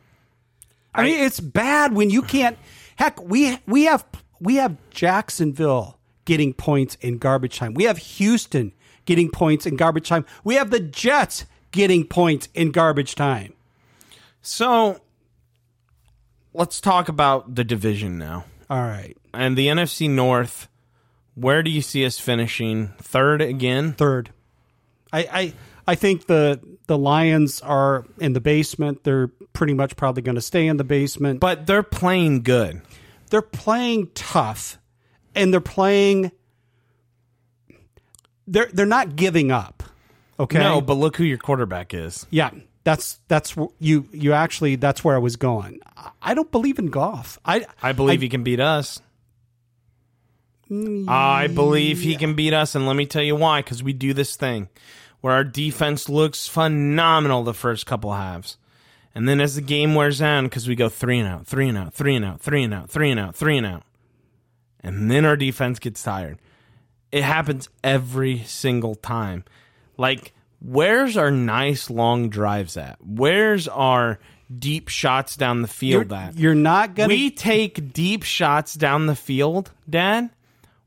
I, 0.95 1.03
mean, 1.03 1.19
it's 1.19 1.39
bad 1.39 1.93
when 1.93 2.09
you 2.09 2.21
can't. 2.23 2.57
Heck, 2.95 3.21
we 3.21 3.59
we 3.67 3.83
have 3.83 4.05
we 4.39 4.55
have 4.55 4.77
Jacksonville 4.89 5.99
getting 6.25 6.53
points 6.53 6.95
in 7.01 7.17
garbage 7.17 7.57
time. 7.59 7.73
We 7.73 7.83
have 7.83 7.97
Houston 7.97 8.71
getting 9.05 9.29
points 9.29 9.65
in 9.65 9.75
garbage 9.75 10.07
time. 10.09 10.25
We 10.43 10.55
have 10.55 10.71
the 10.71 10.79
Jets 10.79 11.45
getting 11.71 12.05
points 12.07 12.47
in 12.53 12.71
garbage 12.71 13.15
time. 13.15 13.53
So 14.41 15.01
let's 16.53 16.79
talk 16.81 17.09
about 17.09 17.55
the 17.55 17.63
division 17.63 18.17
now. 18.17 18.45
All 18.69 18.81
right, 18.81 19.15
And 19.37 19.57
the 19.57 19.67
NFC 19.67 20.09
North. 20.09 20.67
Where 21.35 21.61
do 21.61 21.69
you 21.69 21.81
see 21.81 22.05
us 22.05 22.17
finishing? 22.19 22.87
Third 22.97 23.41
again? 23.41 23.93
third. 23.93 24.31
I 25.13 25.19
I 25.31 25.53
I 25.87 25.95
think 25.95 26.25
the 26.25 26.59
the 26.87 26.97
Lions 26.97 27.61
are 27.61 28.05
in 28.19 28.33
the 28.33 28.41
basement. 28.41 29.03
They're 29.03 29.27
pretty 29.53 29.73
much 29.75 29.95
probably 29.95 30.21
going 30.23 30.35
to 30.35 30.41
stay 30.41 30.65
in 30.67 30.77
the 30.77 30.83
basement. 30.83 31.39
But 31.39 31.67
they're 31.67 31.83
playing 31.83 32.41
good. 32.43 32.81
they're 33.29 33.41
playing 33.41 34.09
tough 34.15 34.79
and 35.35 35.53
they're 35.53 35.61
playing 35.61 36.31
they're 38.47 38.69
they're 38.73 38.85
not 38.85 39.15
giving 39.15 39.51
up 39.51 39.83
okay 40.39 40.59
No, 40.59 40.81
but 40.81 40.93
look 40.95 41.17
who 41.17 41.23
your 41.23 41.37
quarterback 41.37 41.93
is. 41.93 42.25
yeah 42.29 42.51
that's 42.83 43.19
that's 43.27 43.55
you 43.79 44.07
you 44.13 44.31
actually 44.33 44.77
that's 44.77 45.03
where 45.03 45.15
i 45.15 45.19
was 45.19 45.35
going 45.35 45.79
I- 45.97 46.11
i 46.21 46.33
don't 46.33 46.51
believe 46.51 46.79
in 46.79 46.87
Goff 46.87 47.37
i 47.45 47.65
I 47.81 47.91
believe 47.91 48.21
he 48.21 48.29
can 48.29 48.43
beat 48.43 48.59
us. 48.61 49.01
I 51.07 51.47
believe 51.47 52.01
he 52.01 52.15
can 52.15 52.33
beat 52.33 52.53
us, 52.53 52.75
and 52.75 52.85
let 52.87 52.95
me 52.95 53.05
tell 53.05 53.23
you 53.23 53.35
why. 53.35 53.61
Because 53.61 53.81
we 53.83 53.93
do 53.93 54.13
this 54.13 54.35
thing 54.35 54.69
where 55.21 55.33
our 55.33 55.43
defense 55.43 56.09
looks 56.09 56.47
phenomenal 56.47 57.43
the 57.43 57.53
first 57.53 57.85
couple 57.85 58.13
halves, 58.13 58.57
and 59.15 59.27
then 59.27 59.41
as 59.41 59.55
the 59.55 59.61
game 59.61 59.95
wears 59.95 60.21
on, 60.21 60.45
because 60.45 60.67
we 60.67 60.75
go 60.75 60.89
three 60.89 61.19
and 61.19 61.27
out, 61.27 61.47
three 61.47 61.67
and 61.67 61.77
out, 61.77 61.93
three 61.93 62.15
and 62.15 62.25
out, 62.25 62.39
three 62.41 62.63
and 62.63 62.73
out, 62.73 62.89
three 62.89 63.09
and 63.09 63.19
out, 63.19 63.35
three 63.35 63.57
and 63.57 63.65
out, 63.65 63.83
and 64.81 65.09
then 65.09 65.25
our 65.25 65.35
defense 65.35 65.79
gets 65.79 66.03
tired. 66.03 66.39
It 67.11 67.23
happens 67.23 67.69
every 67.83 68.39
single 68.39 68.95
time. 68.95 69.45
Like, 69.97 70.33
where's 70.61 71.17
our 71.17 71.31
nice 71.31 71.89
long 71.89 72.29
drives 72.29 72.77
at? 72.77 72.97
Where's 73.01 73.67
our 73.67 74.19
deep 74.55 74.87
shots 74.87 75.35
down 75.35 75.61
the 75.61 75.67
field 75.67 76.11
you're, 76.11 76.19
at? 76.19 76.35
you're 76.35 76.55
not 76.55 76.95
gonna 76.95 77.09
we 77.09 77.31
take 77.31 77.91
deep 77.93 78.23
shots 78.23 78.73
down 78.75 79.07
the 79.07 79.15
field, 79.15 79.71
Dad, 79.89 80.29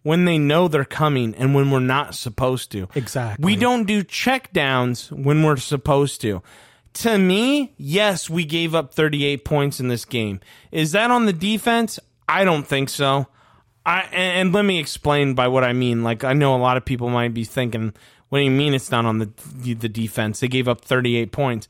when 0.02 0.24
they 0.24 0.38
know 0.38 0.68
they're 0.68 0.84
coming 0.84 1.34
and 1.34 1.54
when 1.54 1.70
we're 1.70 1.80
not 1.80 2.14
supposed 2.14 2.72
to. 2.72 2.88
Exactly. 2.94 3.44
We 3.44 3.56
don't 3.56 3.84
do 3.84 4.02
check 4.02 4.52
downs 4.52 5.10
when 5.12 5.42
we're 5.42 5.56
supposed 5.56 6.20
to. 6.22 6.42
To 6.94 7.18
me, 7.18 7.74
yes, 7.76 8.28
we 8.28 8.44
gave 8.44 8.74
up 8.74 8.92
38 8.92 9.44
points 9.44 9.78
in 9.78 9.88
this 9.88 10.04
game. 10.04 10.40
Is 10.72 10.92
that 10.92 11.10
on 11.10 11.26
the 11.26 11.32
defense? 11.32 12.00
I 12.28 12.44
don't 12.44 12.66
think 12.66 12.88
so. 12.88 13.28
I 13.86 14.02
and, 14.12 14.48
and 14.48 14.52
let 14.52 14.64
me 14.64 14.78
explain 14.78 15.34
by 15.34 15.48
what 15.48 15.64
I 15.64 15.72
mean. 15.72 16.02
Like 16.02 16.24
I 16.24 16.32
know 16.32 16.54
a 16.54 16.58
lot 16.58 16.76
of 16.76 16.84
people 16.84 17.08
might 17.08 17.32
be 17.32 17.44
thinking, 17.44 17.94
"What 18.28 18.38
do 18.38 18.44
you 18.44 18.50
mean 18.50 18.74
it's 18.74 18.90
not 18.90 19.06
on 19.06 19.18
the 19.18 19.30
the 19.62 19.88
defense? 19.88 20.40
They 20.40 20.48
gave 20.48 20.68
up 20.68 20.84
38 20.84 21.32
points." 21.32 21.68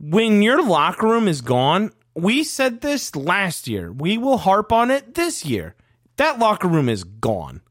when 0.00 0.42
your 0.42 0.64
locker 0.64 1.06
room 1.06 1.28
is 1.28 1.40
gone, 1.40 1.92
we 2.14 2.42
said 2.42 2.80
this 2.80 3.14
last 3.14 3.68
year. 3.68 3.92
We 3.92 4.16
will 4.16 4.38
harp 4.38 4.72
on 4.72 4.90
it 4.90 5.14
this 5.14 5.44
year. 5.44 5.74
That 6.20 6.38
locker 6.38 6.68
room 6.68 6.90
is 6.90 7.02
gone. 7.02 7.62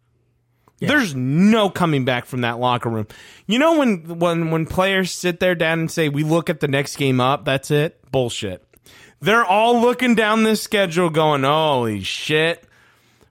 There's 0.80 1.14
no 1.14 1.70
coming 1.70 2.04
back 2.04 2.26
from 2.26 2.42
that 2.42 2.58
locker 2.58 2.90
room. 2.90 3.06
You 3.46 3.60
know 3.60 3.78
when 3.78 4.18
when 4.18 4.50
when 4.50 4.66
players 4.66 5.12
sit 5.12 5.40
there 5.40 5.54
down 5.54 5.82
and 5.82 5.92
say 5.92 6.10
we 6.10 6.24
look 6.24 6.50
at 6.50 6.60
the 6.60 6.68
next 6.68 6.96
game 6.96 7.22
up, 7.22 7.46
that's 7.46 7.70
it? 7.70 8.02
Bullshit. 8.12 8.66
They're 9.20 9.46
all 9.46 9.80
looking 9.80 10.16
down 10.16 10.46
this 10.46 10.64
schedule 10.64 11.12
going, 11.12 11.44
"Holy 11.44 12.02
shit. 12.02 12.64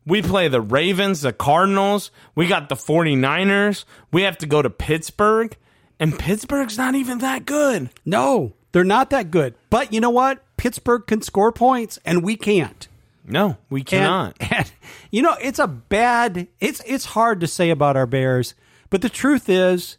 We 0.07 0.23
play 0.23 0.47
the 0.47 0.61
Ravens, 0.61 1.23
the 1.23 1.33
Cardinals, 1.33 2.13
we 2.37 2.47
got 2.47 2.69
the 2.69 2.77
49ers, 2.77 3.87
we 4.13 4.23
have 4.23 4.39
to 4.39 4.47
go 4.47 4.63
to 4.63 4.71
Pittsburgh, 4.71 5.57
and 5.99 6.17
Pittsburgh's 6.17 6.79
not 6.79 6.95
even 6.95 7.19
that 7.19 7.45
good." 7.45 7.91
no 8.05 8.53
they're 8.71 8.85
not 8.85 9.11
that 9.11 9.33
good 9.33 9.55
but 9.69 9.93
you 9.93 10.01
know 10.01 10.11
what 10.11 10.45
pittsburgh 10.57 11.07
can 11.07 11.23
score 11.23 11.51
points 11.51 11.99
and 12.05 12.23
we 12.23 12.37
can't 12.37 12.88
No, 13.29 13.57
we 13.71 13.81
And- 13.81 13.87
cannot. 13.87 14.37
And, 14.51 14.71
you 15.11 15.23
know, 15.23 15.37
it's 15.41 15.59
a 15.59 15.67
bad. 15.69 16.49
It's 16.61 16.83
it's 16.87 17.05
hard 17.05 17.41
to 17.41 17.47
say 17.47 17.71
about 17.71 17.97
our 17.97 18.07
Bears, 18.07 18.55
but 18.91 19.03
the 19.03 19.09
truth 19.09 19.49
is, 19.49 19.97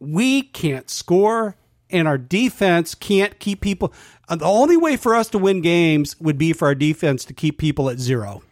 we 0.00 0.42
can't 0.42 0.88
score 0.90 1.56
and 1.90 2.08
our 2.08 2.18
defense 2.18 2.94
can't 2.94 3.38
keep 3.38 3.60
people. 3.60 3.92
uh, 4.28 4.36
The 4.36 4.44
only 4.44 4.76
way 4.76 4.96
for 4.96 5.14
us 5.14 5.28
to 5.30 5.38
win 5.38 5.60
games 5.60 6.18
would 6.20 6.38
be 6.38 6.52
for 6.52 6.66
our 6.68 6.74
defense 6.74 7.24
to 7.26 7.32
keep 7.34 7.58
people 7.58 7.88
at 7.90 7.98
zero. 7.98 8.42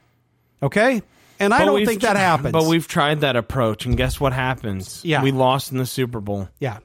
Okay, 0.62 1.02
and 1.40 1.52
I 1.52 1.58
But 1.60 1.64
don't 1.64 1.86
think 1.86 2.02
that 2.02 2.16
happens. 2.16 2.52
But 2.52 2.64
we've 2.66 2.86
tried 2.86 3.20
that 3.22 3.34
approach, 3.36 3.84
and 3.84 3.96
guess 3.96 4.20
what 4.20 4.32
happens? 4.32 5.00
Yeah. 5.04 5.22
we 5.22 5.32
lost 5.32 5.72
in 5.72 5.78
the 5.78 5.86
Super 5.86 6.20
Bowl. 6.20 6.48
yeah. 6.60 6.78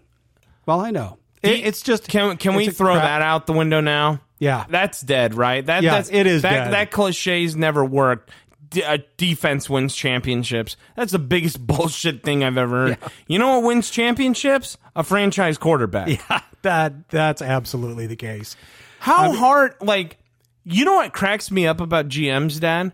Well, 0.66 0.82
I 0.82 0.92
know. 0.92 1.18
It, 1.44 1.66
it's 1.66 1.82
just 1.82 2.08
Can 2.10 2.36
can 2.38 2.56
we 2.56 2.70
throw 2.70 2.94
crap- 2.94 3.04
that 3.04 3.22
out 3.22 3.46
the 3.48 3.54
window 3.54 3.80
now? 3.82 4.20
Yeah. 4.40 4.66
that's 4.70 5.02
dead, 5.02 5.34
right? 5.36 5.66
That 5.66 5.84
Yeah, 5.84 5.96
that's, 5.96 6.10
it 6.12 6.28
is 6.28 6.42
That 6.44 6.66
dead. 6.66 6.74
that 6.74 6.92
cliche's 6.92 7.56
never 7.56 7.84
worked. 7.84 8.30
D- 8.70 8.84
uh, 8.84 8.98
defense 9.16 9.70
wins 9.70 9.96
championships. 9.96 10.76
That's 10.96 11.12
the 11.14 11.20
biggest 11.20 11.66
bullshit 11.68 12.24
thing 12.24 12.44
I've 12.44 12.58
ever 12.58 12.88
heard. 12.90 12.98
You 13.28 13.40
know 13.40 13.60
what 13.60 13.68
wins 13.68 13.90
championships? 13.90 14.78
A 14.96 15.04
franchise 15.04 15.58
quarterback. 15.58 16.08
Yeah, 16.30 16.42
that 16.64 17.08
that's 17.10 17.42
absolutely 17.42 18.08
the 18.08 18.16
case. 18.16 18.56
How 19.00 19.32
hard? 19.32 19.76
Like, 19.80 20.18
you 20.66 20.84
know 20.86 20.96
what 20.96 21.14
cracks 21.14 21.50
me 21.52 21.66
up 21.68 21.80
about 21.80 22.10
GMs, 22.10 22.60
Dad? 22.60 22.92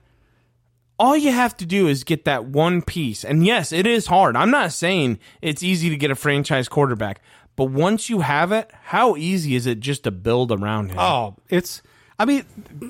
All 1.00 1.18
you 1.18 1.32
have 1.32 1.58
to 1.58 1.66
do 1.66 1.88
is 1.88 2.04
get 2.04 2.26
that 2.26 2.46
one 2.46 2.82
piece. 2.84 3.26
And 3.26 3.44
yes, 3.46 3.72
it 3.72 3.88
is 3.88 4.06
hard. 4.06 4.36
I'm 4.36 4.52
not 4.52 4.74
saying 4.74 5.18
it's 5.42 5.64
easy 5.64 5.90
to 5.90 5.98
get 5.98 6.12
a 6.12 6.16
franchise 6.16 6.70
quarterback, 6.70 7.20
but 7.56 7.66
once 7.66 8.10
you 8.10 8.22
have 8.22 8.52
it, 8.52 8.72
how 8.84 9.16
easy 9.16 9.56
is 9.56 9.66
it 9.68 9.80
just 9.80 10.04
to 10.06 10.12
build 10.12 10.52
around 10.52 10.90
him? 10.92 11.00
Oh, 11.00 11.36
it's. 11.50 11.82
I 12.20 12.26
mean, 12.26 12.46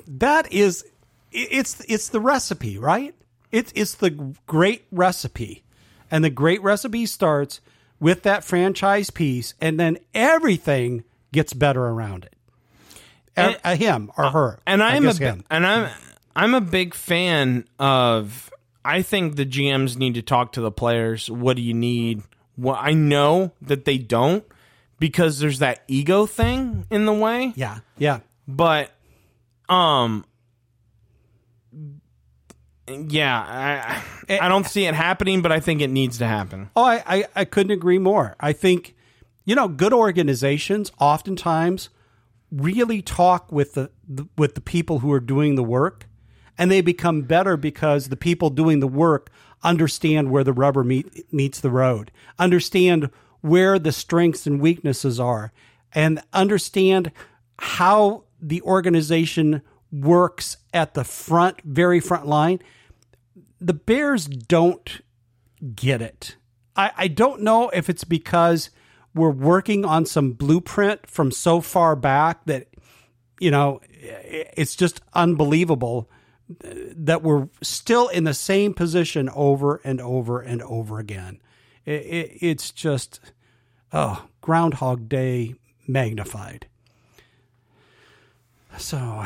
that 0.08 0.52
is. 0.52 0.86
It's 1.32 1.80
it's 1.88 2.10
the 2.10 2.20
recipe, 2.20 2.78
right? 2.78 3.16
It's 3.52 3.72
it's 3.76 3.96
the 3.96 4.12
great 4.48 4.86
recipe, 4.92 5.64
and 6.12 6.24
the 6.24 6.30
great 6.30 6.62
recipe 6.62 7.06
starts 7.06 7.60
with 8.00 8.24
that 8.24 8.44
franchise 8.44 9.10
piece, 9.10 9.54
and 9.62 9.80
then 9.80 9.98
everything 10.14 11.04
gets 11.32 11.54
better 11.54 11.84
around 11.86 12.26
it. 12.26 12.34
And- 13.36 13.58
Uh, 13.64 13.76
him 13.76 14.12
or 14.18 14.30
her, 14.30 14.60
and 14.68 14.84
I 14.84 14.96
I'm 14.96 15.08
a 15.08 15.14
him. 15.14 15.44
and 15.50 15.66
I'm 15.66 15.90
I'm 16.36 16.54
a 16.54 16.62
big 16.62 16.94
fan 16.94 17.66
of. 17.80 18.50
I 18.86 19.02
think 19.02 19.38
the 19.38 19.46
GMs 19.46 19.98
need 19.98 20.16
to 20.16 20.22
talk 20.22 20.52
to 20.54 20.62
the 20.62 20.70
players. 20.72 21.30
What 21.32 21.56
do 21.56 21.62
you 21.64 21.74
need? 21.74 22.22
Well, 22.58 22.78
I 22.80 22.94
know 22.94 23.52
that 23.62 23.86
they 23.86 23.98
don't 23.98 24.44
because 25.00 25.40
there's 25.40 25.60
that 25.60 25.84
ego 25.88 26.26
thing 26.26 26.86
in 26.90 27.06
the 27.06 27.14
way. 27.14 27.54
Yeah, 27.56 27.80
yeah. 27.98 28.20
but 28.48 28.92
um 29.70 30.26
yeah 33.08 34.04
I, 34.30 34.40
I 34.40 34.48
don't 34.50 34.66
see 34.68 34.86
it 34.86 34.94
happening 34.94 35.42
but 35.42 35.54
i 35.54 35.62
think 35.62 35.80
it 35.82 35.90
needs 35.90 36.18
to 36.18 36.28
happen 36.28 36.70
Oh, 36.76 36.84
I, 36.84 37.02
I, 37.08 37.26
I 37.36 37.46
couldn't 37.46 37.72
agree 37.72 37.98
more. 37.98 38.36
I 38.42 38.52
think, 38.52 38.96
you 39.46 39.56
know, 39.56 39.68
good 39.70 39.94
organizations 39.94 40.92
oftentimes 41.00 41.90
really 42.52 43.02
talk 43.02 43.52
with 43.52 43.74
the, 43.76 43.90
the 44.08 44.28
with 44.38 44.56
the 44.56 44.62
people 44.62 45.00
who 45.00 45.12
are 45.14 45.20
doing 45.20 45.56
the 45.56 45.64
work, 45.64 46.08
and 46.58 46.70
they 46.70 46.82
become 46.82 47.22
better 47.22 47.56
because 47.58 48.10
the 48.10 48.18
people 48.18 48.50
doing 48.50 48.80
the 48.80 48.88
work 48.88 49.30
understand 49.64 50.30
where 50.30 50.44
the 50.44 50.54
rubber 50.54 50.84
meet, 50.84 51.32
meets 51.34 51.60
the 51.60 51.72
road, 51.72 52.12
understand 52.38 53.10
where 53.42 53.80
the 53.80 53.92
strengths 53.92 54.46
and 54.46 54.62
weaknesses 54.62 55.20
are, 55.20 55.52
and 55.94 56.22
understand 56.34 57.12
how 57.60 58.24
the 58.42 58.62
organization 58.62 59.62
works 59.92 60.58
at 60.74 60.94
the 60.94 61.04
front, 61.04 61.62
very 61.64 62.00
front 62.00 62.26
line. 62.26 62.60
The 63.62 63.74
Bears 63.74 64.28
don't 64.28 65.02
get 65.76 66.02
it. 66.02 66.36
I, 66.76 66.92
I 66.98 67.08
don't 67.08 67.42
know 67.42 67.70
if 67.70 67.90
it's 67.90 68.04
because 68.04 68.70
we're 69.14 69.30
working 69.30 69.86
on 69.86 70.06
some 70.06 70.32
blueprint 70.32 71.08
from 71.08 71.32
so 71.32 71.62
far 71.62 71.96
back 71.96 72.46
that, 72.46 72.68
you 73.40 73.52
know, 73.52 73.80
it's 73.92 74.76
just 74.76 75.02
unbelievable 75.14 76.10
that 76.60 77.22
we're 77.24 77.48
still 77.62 78.08
in 78.08 78.24
the 78.24 78.34
same 78.34 78.74
position 78.74 79.30
over 79.34 79.82
and 79.84 80.00
over 80.02 80.40
and 80.42 80.62
over 80.64 81.00
again. 81.00 81.40
I 81.88 81.92
it, 81.92 82.38
it's 82.42 82.72
just, 82.72 83.20
oh, 83.92 84.26
Groundhog 84.42 85.08
Day 85.10 85.56
magnified. 85.88 86.68
So, 88.78 89.26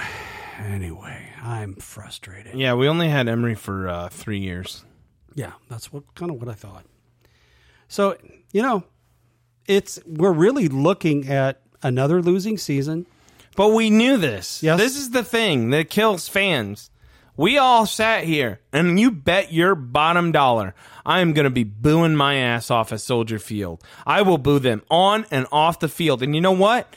anyway, 0.60 1.30
I'm 1.42 1.76
frustrated. 1.76 2.56
yeah 2.56 2.74
we 2.74 2.88
only 2.88 3.08
had 3.10 3.28
emery 3.30 3.56
for 3.56 3.88
uh, 3.88 4.10
three 4.10 4.40
years 4.40 4.84
Yeah, 5.36 5.54
that's 5.70 5.92
what 5.94 6.04
kind 6.16 6.32
of 6.32 6.38
what 6.40 6.50
I 6.50 6.54
thought. 6.54 6.86
So, 7.88 8.18
you 8.52 8.62
know, 8.62 8.84
it's 9.68 10.00
we're 10.06 10.34
really 10.34 10.68
looking 10.68 11.28
at 11.30 11.62
another 11.82 12.22
losing 12.22 12.58
season. 12.58 13.06
but 13.56 13.70
we 13.70 13.90
knew 13.90 14.18
this 14.18 14.62
Yes. 14.62 14.80
this 14.80 14.98
is 14.98 15.12
the 15.12 15.24
thing 15.24 15.70
that 15.70 15.90
kills 15.90 16.28
fans 16.28 16.90
we 17.38 17.58
all 17.58 17.86
sat 17.86 18.26
here 18.26 18.60
and 18.74 19.00
you 19.00 19.12
bet 19.12 19.54
your 19.54 19.76
bottom 19.76 20.32
dollar 20.32 20.76
i 21.06 21.20
am 21.22 21.32
going 21.34 21.46
to 21.46 21.50
be 21.50 21.64
booing 21.64 22.16
my 22.16 22.36
ass 22.36 22.70
off 22.70 22.92
at 22.92 23.00
soldier 23.00 23.40
field 23.40 23.82
i 24.06 24.22
will 24.22 24.38
boo 24.38 24.60
them 24.60 24.82
on 24.90 25.26
and 25.32 25.48
off 25.52 25.80
the 25.80 25.88
field 25.88 26.22
and 26.22 26.36
you 26.36 26.42
know 26.42 26.52
what 26.52 26.94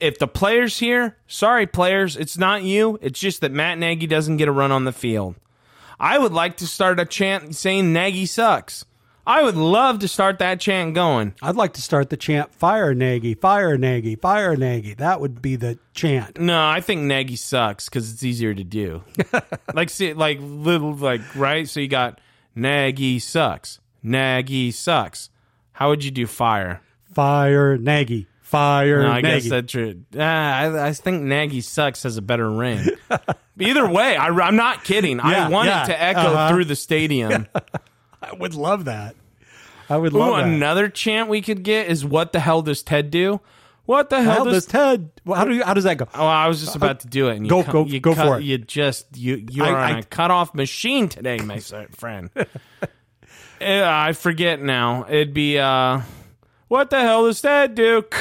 if 0.00 0.18
the 0.18 0.26
players 0.26 0.78
here, 0.78 1.18
sorry 1.26 1.66
players, 1.66 2.16
it's 2.16 2.38
not 2.38 2.62
you. 2.62 2.98
It's 3.02 3.20
just 3.20 3.42
that 3.42 3.52
Matt 3.52 3.78
Nagy 3.78 4.06
doesn't 4.06 4.38
get 4.38 4.48
a 4.48 4.52
run 4.52 4.72
on 4.72 4.84
the 4.84 4.92
field. 4.92 5.36
I 6.00 6.18
would 6.18 6.32
like 6.32 6.56
to 6.56 6.66
start 6.66 6.98
a 6.98 7.04
chant 7.04 7.54
saying 7.54 7.92
Nagy 7.92 8.24
sucks. 8.24 8.86
I 9.26 9.42
would 9.42 9.56
love 9.56 10.00
to 10.00 10.08
start 10.08 10.38
that 10.38 10.60
chant 10.60 10.94
going. 10.94 11.34
I'd 11.42 11.56
like 11.56 11.74
to 11.74 11.82
start 11.82 12.10
the 12.10 12.16
chant 12.16 12.54
"Fire 12.54 12.94
Nagy, 12.94 13.38
Fire 13.38 13.76
Nagy, 13.76 14.20
Fire 14.20 14.56
Nagy." 14.56 14.96
That 14.96 15.20
would 15.20 15.42
be 15.42 15.56
the 15.56 15.78
chant. 15.94 16.40
No, 16.40 16.66
I 16.66 16.80
think 16.80 17.02
Nagy 17.02 17.36
sucks 17.36 17.88
because 17.88 18.12
it's 18.12 18.22
easier 18.22 18.54
to 18.54 18.64
do. 18.64 19.04
like, 19.74 19.90
see, 19.90 20.12
like 20.14 20.38
little, 20.40 20.94
like 20.94 21.20
right. 21.36 21.68
So 21.68 21.80
you 21.80 21.88
got 21.88 22.20
Nagy 22.54 23.20
sucks. 23.20 23.80
Nagy 24.02 24.72
sucks. 24.72 25.30
How 25.72 25.90
would 25.90 26.04
you 26.04 26.10
do 26.10 26.26
fire? 26.26 26.80
Fire 27.12 27.76
Nagy, 27.76 28.26
Fire 28.50 29.02
No, 29.02 29.08
I 29.08 29.20
Nagy. 29.20 29.42
guess 29.42 29.50
that's 29.50 29.72
true. 29.72 30.02
Ah, 30.18 30.58
I, 30.58 30.88
I 30.88 30.92
think 30.92 31.22
Nagy 31.22 31.62
sucks 31.62 32.02
has 32.02 32.16
a 32.16 32.22
better 32.22 32.50
ring. 32.50 32.84
Either 33.58 33.88
way, 33.88 34.16
I, 34.16 34.26
am 34.26 34.56
not 34.56 34.84
kidding. 34.84 35.18
Yeah, 35.24 35.46
I 35.46 35.48
want 35.48 35.68
yeah, 35.68 35.84
it 35.84 35.86
to 35.86 36.02
echo 36.02 36.18
uh-huh. 36.20 36.48
through 36.48 36.64
the 36.64 36.76
stadium. 36.76 37.46
I 38.22 38.32
would 38.34 38.54
love 38.54 38.84
that. 38.86 39.14
I 39.88 39.96
would 39.96 40.12
Ooh, 40.14 40.18
love 40.18 40.36
that. 40.36 40.46
another 40.48 40.88
chant 40.88 41.28
we 41.28 41.42
could 41.42 41.62
get 41.62 41.88
is 41.88 42.04
"What 42.04 42.32
the 42.32 42.40
hell 42.40 42.62
does 42.62 42.82
Ted 42.82 43.10
do?" 43.10 43.40
What 43.86 44.08
the 44.08 44.22
hell, 44.22 44.44
does? 44.44 44.66
Ted? 44.66 45.10
well, 45.24 45.36
How 45.36 45.44
do 45.46 45.52
you, 45.54 45.64
how 45.64 45.74
does 45.74 45.82
that 45.82 45.96
go? 45.96 46.06
oh, 46.14 46.24
I 46.24 46.46
was 46.46 46.60
just 46.60 46.76
about 46.76 47.00
to 47.00 47.08
do 47.08 47.26
it. 47.28 47.36
And 47.38 47.44
you 47.46 47.50
Go- 47.50 47.64
cut- 47.64 47.72
go- 47.72 47.84
you 47.86 47.98
go 47.98 48.14
cut- 48.14 48.24
for 48.26 48.38
it. 48.38 48.44
You 48.44 48.58
just 48.58 49.06
you 49.16 49.44
you 49.50 49.64
I- 49.64 49.70
are 49.70 49.76
on 49.78 49.92
I- 49.96 49.98
a 49.98 50.02
cutoff 50.04 50.54
machine 50.54 51.08
today, 51.08 51.38
my 51.38 51.56
s- 51.56 51.72
friend. 51.96 52.30
Uh, 52.36 52.44
I 53.60 54.12
forget 54.12 54.60
now. 54.62 55.06
It'd 55.08 55.34
be 55.34 55.58
uh, 55.58 56.02
what 56.68 56.90
the 56.90 57.00
hell 57.00 57.24
does 57.26 57.40
Ted 57.40 57.74
do? 57.74 58.04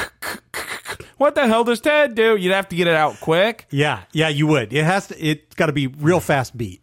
What 1.18 1.36
the 1.36 1.46
hell 1.48 1.66
does 1.66 1.82
Ted 1.82 2.16
do? 2.16 2.38
You'd 2.38 2.54
have 2.54 2.70
to 2.70 2.78
get 2.78 2.88
it 2.88 2.94
out 2.94 3.20
quick. 3.20 3.66
Yeah, 3.70 4.04
yeah, 4.14 4.30
you 4.30 4.48
would. 4.48 4.72
It 4.72 4.86
has 4.86 5.08
to. 5.08 5.22
It's 5.22 5.54
got 5.56 5.66
to 5.66 5.74
be 5.74 5.88
real 5.88 6.22
fast 6.22 6.58
beat. 6.58 6.82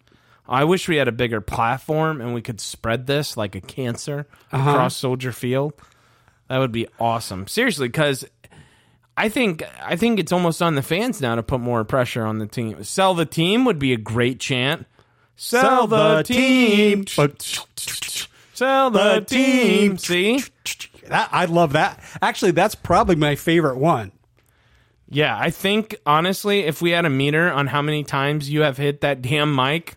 I 0.48 0.64
wish 0.64 0.88
we 0.88 0.96
had 0.96 1.09
a 1.09 1.12
bigger 1.12 1.40
platform 1.40 2.20
and 2.20 2.35
we 2.35 2.42
could 2.42 2.61
spread 2.61 3.06
this 3.06 3.37
like 3.37 3.54
a 3.54 3.61
cancer 3.61 4.26
uh-huh. 4.52 4.70
across 4.70 4.96
Soldier 4.96 5.32
Field. 5.32 5.72
That 6.48 6.59
would 6.59 6.72
be 6.72 6.87
awesome. 7.00 7.48
Seriously, 7.48 7.88
because 7.88 8.24
I 9.16 9.28
think 9.28 9.64
I 9.82 9.96
think 9.96 10.20
it's 10.20 10.32
almost 10.32 10.62
on 10.62 10.74
the 10.74 10.82
fans 10.82 11.20
now 11.20 11.35
to 11.35 11.42
put 11.42 11.61
more 11.61 11.85
pressure 11.85 12.24
on 12.24 12.38
the 12.38 12.46
team. 12.46 12.85
Sell 12.85 13.14
the 13.14 13.26
team 13.26 13.64
would 13.64 13.78
be 13.78 13.92
a 13.92 13.96
great 13.96 14.38
chant. 14.38 14.87
Sell, 15.38 15.87
the, 15.87 16.22
team. 16.22 17.06
Sell 17.06 18.90
the 18.90 19.20
team. 19.20 19.98
See? 19.98 20.42
That, 21.09 21.28
I 21.30 21.44
love 21.44 21.74
that. 21.74 22.02
Actually, 22.22 22.52
that's 22.52 22.74
probably 22.74 23.16
my 23.16 23.35
favorite 23.37 23.76
one. 23.76 24.12
Yeah, 25.09 25.38
I 25.38 25.50
think 25.50 25.96
honestly, 26.06 26.61
if 26.61 26.80
we 26.80 26.90
had 26.90 27.04
a 27.04 27.11
meter 27.11 27.52
on 27.52 27.66
how 27.66 27.82
many 27.82 28.02
times 28.02 28.50
you 28.50 28.62
have 28.62 28.76
hit 28.76 29.02
that 29.02 29.20
damn 29.22 29.54
mic, 29.54 29.94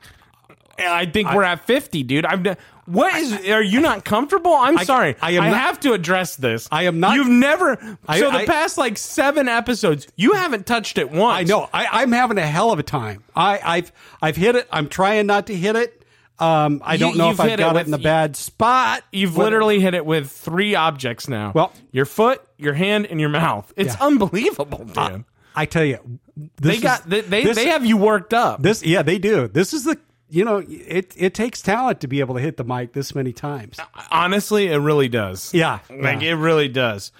I 0.87 1.05
think 1.05 1.31
we're 1.33 1.43
at 1.43 1.65
fifty, 1.65 2.03
dude. 2.03 2.25
I'm. 2.25 2.45
What 2.85 3.13
is? 3.15 3.33
Are 3.49 3.61
you 3.61 3.81
not 3.81 4.03
comfortable? 4.03 4.51
I'm 4.53 4.77
sorry. 4.79 5.15
I 5.21 5.31
am 5.31 5.43
I 5.43 5.49
not- 5.51 5.59
have 5.59 5.79
to 5.81 5.93
address 5.93 6.35
this. 6.37 6.67
I 6.71 6.83
am 6.83 6.99
not- 6.99 7.13
You've 7.15 7.27
never. 7.27 7.77
I- 8.07 8.19
so 8.19 8.31
the 8.31 8.37
I- 8.39 8.45
past 8.45 8.79
like 8.79 8.97
seven 8.97 9.47
episodes, 9.47 10.07
you 10.15 10.33
haven't 10.33 10.65
touched 10.65 10.97
it 10.97 11.11
once. 11.11 11.39
I 11.39 11.43
know. 11.43 11.69
I, 11.71 11.85
I'm 12.01 12.11
having 12.11 12.39
a 12.39 12.47
hell 12.47 12.71
of 12.71 12.79
a 12.79 12.83
time. 12.83 13.23
I, 13.35 13.59
I've 13.63 13.91
I've 14.23 14.35
hit 14.35 14.55
it. 14.55 14.67
I'm 14.71 14.89
trying 14.89 15.27
not 15.27 15.45
to 15.47 15.55
hit 15.55 15.75
it. 15.75 15.95
Um, 16.39 16.81
I 16.83 16.93
You- 16.93 16.99
don't 16.99 17.17
know 17.17 17.25
you've 17.27 17.35
if 17.35 17.41
I've 17.41 17.49
hit 17.51 17.59
it 17.59 17.63
got 17.63 17.71
it, 17.71 17.79
with- 17.79 17.85
in 17.87 17.91
the 17.91 17.97
bad 17.99 18.35
spot. 18.35 19.03
You've 19.11 19.37
What- 19.37 19.43
literally 19.43 19.79
hit 19.79 19.93
it 19.93 20.05
with 20.05 20.31
three 20.31 20.73
objects 20.73 21.27
now. 21.27 21.51
Well- 21.53 21.71
your 21.91 22.05
foot, 22.05 22.41
your 22.57 22.73
hand, 22.73 23.05
and 23.11 23.19
your 23.19 23.29
mouth. 23.29 23.71
It's 23.75 23.93
Yeah. 23.99 24.05
unbelievable, 24.07 24.85
dude. 24.85 25.25
I 25.55 25.65
tell 25.65 25.83
you, 25.83 25.99
this 26.37 26.51
they 26.59 26.75
is- 26.77 26.81
got 26.81 27.07
they 27.09 27.21
they, 27.21 27.43
this- 27.43 27.55
they 27.57 27.67
have 27.67 27.85
you 27.85 27.97
worked 27.97 28.33
up. 28.33 28.63
this. 28.63 28.81
Yeah, 28.83 29.03
they 29.03 29.19
do. 29.19 29.47
This 29.47 29.73
is 29.75 29.83
the. 29.83 29.97
You 30.29 30.45
know, 30.45 30.63
it 30.67 31.13
it 31.17 31.33
takes 31.33 31.61
talent 31.61 32.01
to 32.01 32.07
be 32.07 32.19
able 32.19 32.35
to 32.35 32.41
hit 32.41 32.57
the 32.57 32.63
mic 32.63 32.93
this 32.93 33.15
many 33.15 33.33
times. 33.33 33.77
Honestly, 34.11 34.67
it 34.67 34.77
really 34.77 35.07
does. 35.09 35.53
Yeah, 35.53 35.79
Like 35.89 36.21
yeah. 36.21 36.31
it 36.31 36.33
really 36.35 36.67
does. 36.67 37.11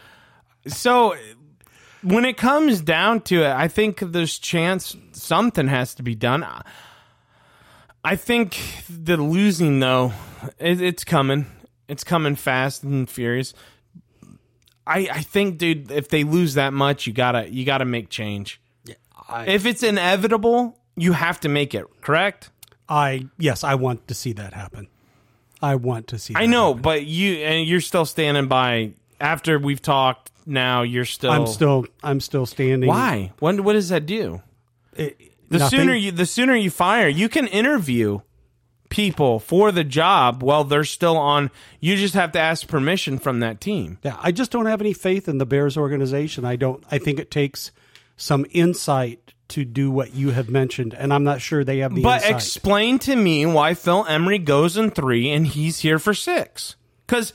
So 0.68 1.16
when 2.04 2.24
it 2.26 2.38
comes 2.38 2.82
down 2.82 3.22
to 3.22 3.44
it, 3.44 3.52
I 3.52 3.68
think 3.68 4.00
there's 4.00 4.38
chance 4.38 4.96
something 5.12 5.68
has 5.68 5.96
to 5.96 6.04
be 6.04 6.14
done. 6.16 6.46
I 8.04 8.16
think 8.16 8.58
the 8.90 9.18
losing 9.18 9.80
though, 9.80 10.14
it, 10.60 10.82
it's 10.82 11.04
coming. 11.04 11.46
It's 11.88 12.04
coming 12.04 12.36
fast 12.36 12.84
and 12.84 13.10
furious. 13.10 13.54
I 14.86 15.10
I 15.12 15.22
think, 15.22 15.58
dude, 15.58 15.92
if 15.92 16.10
they 16.10 16.24
lose 16.24 16.54
that 16.54 16.74
much, 16.74 17.08
you 17.08 17.14
gotta 17.14 17.52
you 17.52 17.66
gotta 17.66 17.86
make 17.86 18.10
change. 18.10 18.62
I, 19.28 19.46
If 19.46 19.66
it's 19.66 19.84
inevitable, 19.84 20.80
you 20.96 21.14
have 21.14 21.40
to 21.42 21.50
make 21.50 21.74
it. 21.76 21.86
Correct? 22.02 22.50
I 22.90 23.28
yes, 23.38 23.64
I 23.64 23.76
want 23.76 24.08
to 24.08 24.14
see 24.14 24.34
that 24.34 24.54
happen. 24.54 24.88
I 25.62 25.76
want 25.76 26.08
to 26.08 26.18
see. 26.20 26.34
I 26.36 26.46
know, 26.46 26.70
happen. 26.70 26.82
but 26.82 27.06
you 27.06 27.36
and 27.36 27.68
you're 27.68 27.82
still 27.82 28.06
standing 28.06 28.48
by. 28.48 28.94
After 29.22 29.60
we've 29.60 29.82
talked, 29.82 30.32
now 30.46 30.82
you're 30.84 31.04
still. 31.06 31.32
I'm 31.32 31.46
still 31.48 31.86
I'm 32.02 32.20
still 32.22 32.46
standing. 32.46 32.88
Why? 32.88 33.32
When? 33.40 33.64
What 33.64 33.74
does 33.74 33.90
that 33.90 34.06
do? 34.06 34.42
It- 34.96 35.18
The 35.50 35.60
nothing. 35.60 35.80
sooner 35.80 35.94
you 35.96 36.12
the 36.12 36.26
sooner 36.26 36.56
you 36.56 36.70
fire, 36.70 37.08
you 37.08 37.28
can 37.28 37.48
interview 37.48 38.22
people 38.90 39.40
for 39.40 39.72
the 39.72 39.84
job 39.84 40.42
while 40.42 40.64
they're 40.64 40.84
still 40.84 41.18
on. 41.18 41.52
You 41.80 41.96
just 41.96 42.14
have 42.14 42.32
to 42.34 42.40
ask 42.40 42.68
permission 42.68 43.20
from 43.20 43.40
that 43.42 43.60
team. 43.62 43.98
Yeah, 44.04 44.16
I 44.22 44.32
just 44.32 44.52
don't 44.52 44.66
have 44.68 44.80
any 44.82 44.94
faith 44.94 45.28
in 45.28 45.38
the 45.38 45.46
Bears 45.46 45.76
organization. 45.78 46.46
I 46.46 46.56
don't. 46.56 46.84
I 46.92 46.98
think 46.98 47.20
it 47.20 47.30
takes 47.32 47.72
some 48.16 48.46
insight 48.52 49.34
to 49.50 49.66
do 49.66 49.90
what 49.92 50.14
you 50.14 50.32
have 50.32 50.50
mentioned, 50.50 50.94
and 50.94 51.14
I'm 51.14 51.24
not 51.24 51.42
sure 51.42 51.64
they 51.64 51.80
have 51.80 51.94
the 51.96 52.02
But 52.02 52.22
insight. 52.24 52.36
explain 52.36 53.00
to 53.00 53.16
me 53.16 53.46
why 53.46 53.74
Phil 53.74 54.06
Emery 54.08 54.38
goes 54.40 54.78
in 54.78 54.92
three 54.92 55.30
and 55.30 55.46
he's 55.48 55.80
here 55.80 56.00
for 56.00 56.14
six. 56.14 56.76
Because 57.06 57.34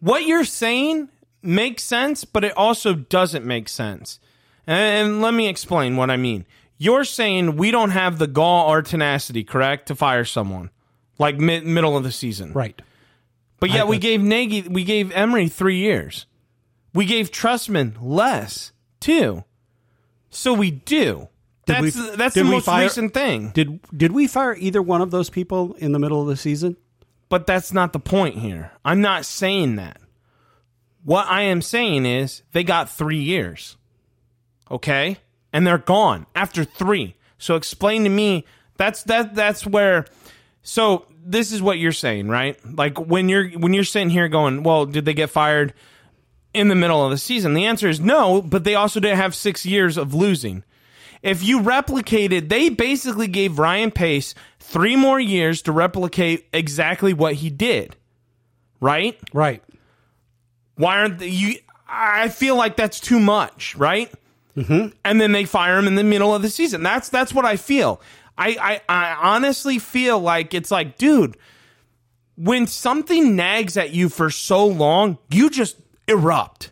what 0.00 0.26
you're 0.26 0.44
saying 0.44 1.08
makes 1.42 1.82
sense, 1.82 2.24
but 2.24 2.44
it 2.44 2.56
also 2.56 2.94
doesn't 2.94 3.44
make 3.44 3.68
sense. 3.68 4.18
And 4.66 5.20
let 5.20 5.34
me 5.34 5.48
explain 5.48 5.96
what 5.96 6.10
I 6.10 6.16
mean. 6.16 6.46
You're 6.78 7.04
saying 7.04 7.56
we 7.56 7.70
don't 7.70 7.90
have 7.90 8.18
the 8.18 8.26
gall 8.26 8.70
or 8.70 8.82
tenacity, 8.82 9.44
correct, 9.44 9.86
to 9.88 9.94
fire 9.94 10.24
someone 10.24 10.70
like 11.18 11.38
mid- 11.38 11.64
middle 11.64 11.96
of 11.96 12.02
the 12.04 12.12
season, 12.12 12.52
right. 12.52 12.80
But 13.60 13.70
yet 13.70 13.82
I- 13.82 13.88
we 13.88 13.98
gave 13.98 14.20
Nagy, 14.22 14.62
we 14.62 14.84
gave 14.84 15.10
Emery 15.12 15.48
three 15.48 15.78
years. 15.78 16.26
We 16.92 17.06
gave 17.06 17.30
Trestman 17.30 17.94
less 18.00 18.72
too. 19.00 19.44
So 20.30 20.52
we 20.52 20.70
do. 20.72 21.28
Did 21.66 21.76
That's 21.76 21.96
we- 21.96 22.16
that's 22.16 22.34
the 22.34 22.44
most 22.44 22.66
fire- 22.66 22.84
recent 22.84 23.14
thing. 23.14 23.50
Did 23.50 23.80
did 23.96 24.12
we 24.12 24.26
fire 24.26 24.54
either 24.58 24.82
one 24.82 25.00
of 25.00 25.10
those 25.10 25.30
people 25.30 25.74
in 25.78 25.92
the 25.92 25.98
middle 25.98 26.20
of 26.20 26.28
the 26.28 26.36
season? 26.36 26.76
But 27.28 27.46
that's 27.46 27.72
not 27.72 27.92
the 27.92 27.98
point 27.98 28.36
here. 28.36 28.70
I'm 28.84 29.00
not 29.00 29.24
saying 29.24 29.76
that. 29.76 29.98
What 31.04 31.26
I 31.28 31.42
am 31.42 31.62
saying 31.62 32.06
is 32.06 32.42
they 32.52 32.64
got 32.64 32.88
three 32.90 33.20
years. 33.20 33.76
Okay? 34.70 35.18
And 35.52 35.66
they're 35.66 35.78
gone 35.78 36.26
after 36.34 36.64
three. 36.64 37.16
So 37.38 37.56
explain 37.56 38.04
to 38.04 38.10
me 38.10 38.44
that's 38.76 39.02
that 39.04 39.34
that's 39.34 39.66
where 39.66 40.06
so 40.62 41.06
this 41.24 41.52
is 41.52 41.62
what 41.62 41.78
you're 41.78 41.92
saying, 41.92 42.28
right? 42.28 42.58
Like 42.76 42.98
when 42.98 43.28
you're 43.28 43.48
when 43.50 43.72
you're 43.72 43.84
sitting 43.84 44.10
here 44.10 44.28
going, 44.28 44.62
Well, 44.62 44.86
did 44.86 45.04
they 45.04 45.14
get 45.14 45.30
fired 45.30 45.72
in 46.52 46.68
the 46.68 46.74
middle 46.74 47.04
of 47.04 47.10
the 47.10 47.18
season? 47.18 47.54
The 47.54 47.66
answer 47.66 47.88
is 47.88 48.00
no, 48.00 48.42
but 48.42 48.64
they 48.64 48.74
also 48.74 49.00
didn't 49.00 49.16
have 49.18 49.34
six 49.34 49.64
years 49.66 49.96
of 49.96 50.12
losing. 50.14 50.62
If 51.24 51.42
you 51.42 51.60
replicated, 51.60 52.50
they 52.50 52.68
basically 52.68 53.28
gave 53.28 53.58
Ryan 53.58 53.90
Pace 53.90 54.34
three 54.60 54.94
more 54.94 55.18
years 55.18 55.62
to 55.62 55.72
replicate 55.72 56.46
exactly 56.52 57.14
what 57.14 57.32
he 57.32 57.48
did. 57.48 57.96
Right? 58.78 59.18
Right. 59.32 59.62
Why 60.76 60.98
aren't 60.98 61.20
they, 61.20 61.28
you? 61.28 61.56
I 61.88 62.28
feel 62.28 62.56
like 62.56 62.76
that's 62.76 63.00
too 63.00 63.18
much, 63.18 63.74
right? 63.76 64.12
Mm-hmm. 64.54 64.88
And 65.02 65.20
then 65.20 65.32
they 65.32 65.46
fire 65.46 65.78
him 65.78 65.86
in 65.86 65.94
the 65.94 66.04
middle 66.04 66.34
of 66.34 66.42
the 66.42 66.50
season. 66.50 66.82
That's 66.82 67.08
that's 67.08 67.32
what 67.32 67.46
I 67.46 67.56
feel. 67.56 68.02
I, 68.36 68.80
I 68.88 68.94
I 68.94 69.14
honestly 69.14 69.78
feel 69.78 70.20
like 70.20 70.52
it's 70.52 70.70
like, 70.70 70.98
dude, 70.98 71.38
when 72.36 72.66
something 72.66 73.34
nags 73.34 73.78
at 73.78 73.94
you 73.94 74.10
for 74.10 74.28
so 74.28 74.66
long, 74.66 75.16
you 75.30 75.48
just 75.48 75.76
erupt. 76.06 76.70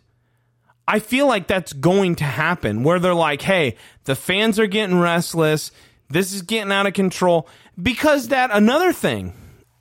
I 0.87 0.99
feel 0.99 1.27
like 1.27 1.47
that's 1.47 1.73
going 1.73 2.15
to 2.15 2.23
happen 2.25 2.83
where 2.83 2.99
they're 2.99 3.13
like, 3.13 3.41
hey, 3.41 3.77
the 4.03 4.15
fans 4.15 4.59
are 4.59 4.67
getting 4.67 4.99
restless. 4.99 5.71
This 6.09 6.33
is 6.33 6.41
getting 6.41 6.71
out 6.71 6.87
of 6.87 6.93
control. 6.93 7.47
Because 7.81 8.27
that 8.27 8.49
another 8.53 8.91
thing, 8.93 9.33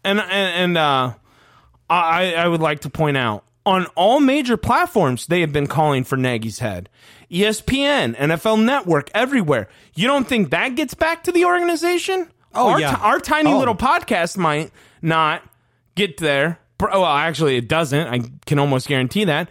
and 0.05 0.19
and, 0.21 0.31
and 0.31 0.79
uh, 0.79 1.15
I, 1.91 2.35
I 2.35 2.49
would 2.49 2.61
like 2.61 2.81
to 2.81 2.91
point 2.91 3.17
out 3.17 3.45
on 3.67 3.87
all 3.97 4.19
major 4.21 4.57
platforms, 4.57 5.27
they 5.27 5.41
have 5.41 5.53
been 5.53 5.67
calling 5.67 6.05
for 6.05 6.17
Nagy's 6.17 6.61
head. 6.61 6.89
ESPN, 7.31 8.17
NFL 8.17 8.63
Network, 8.65 9.11
everywhere. 9.15 9.69
You 9.95 10.07
don't 10.07 10.27
think 10.27 10.51
that 10.51 10.75
gets 10.75 10.95
back 10.95 11.25
to 11.25 11.33
the 11.33 11.45
organization? 11.45 12.31
Oh, 12.55 12.71
our, 12.71 12.81
yeah. 12.81 12.91
ti- 12.95 13.03
our 13.03 13.19
tiny 13.21 13.53
Oh. 13.53 13.59
little 13.59 13.75
podcast 13.75 14.37
might 14.37 14.71
not 15.01 15.43
get 15.95 16.19
there. 16.19 16.59
Well, 16.81 17.05
actually, 17.07 17.57
it 17.57 17.69
doesn't. 17.69 18.07
I 18.09 18.21
can 18.47 18.59
almost 18.59 18.89
guarantee 18.89 19.25
that. 19.25 19.49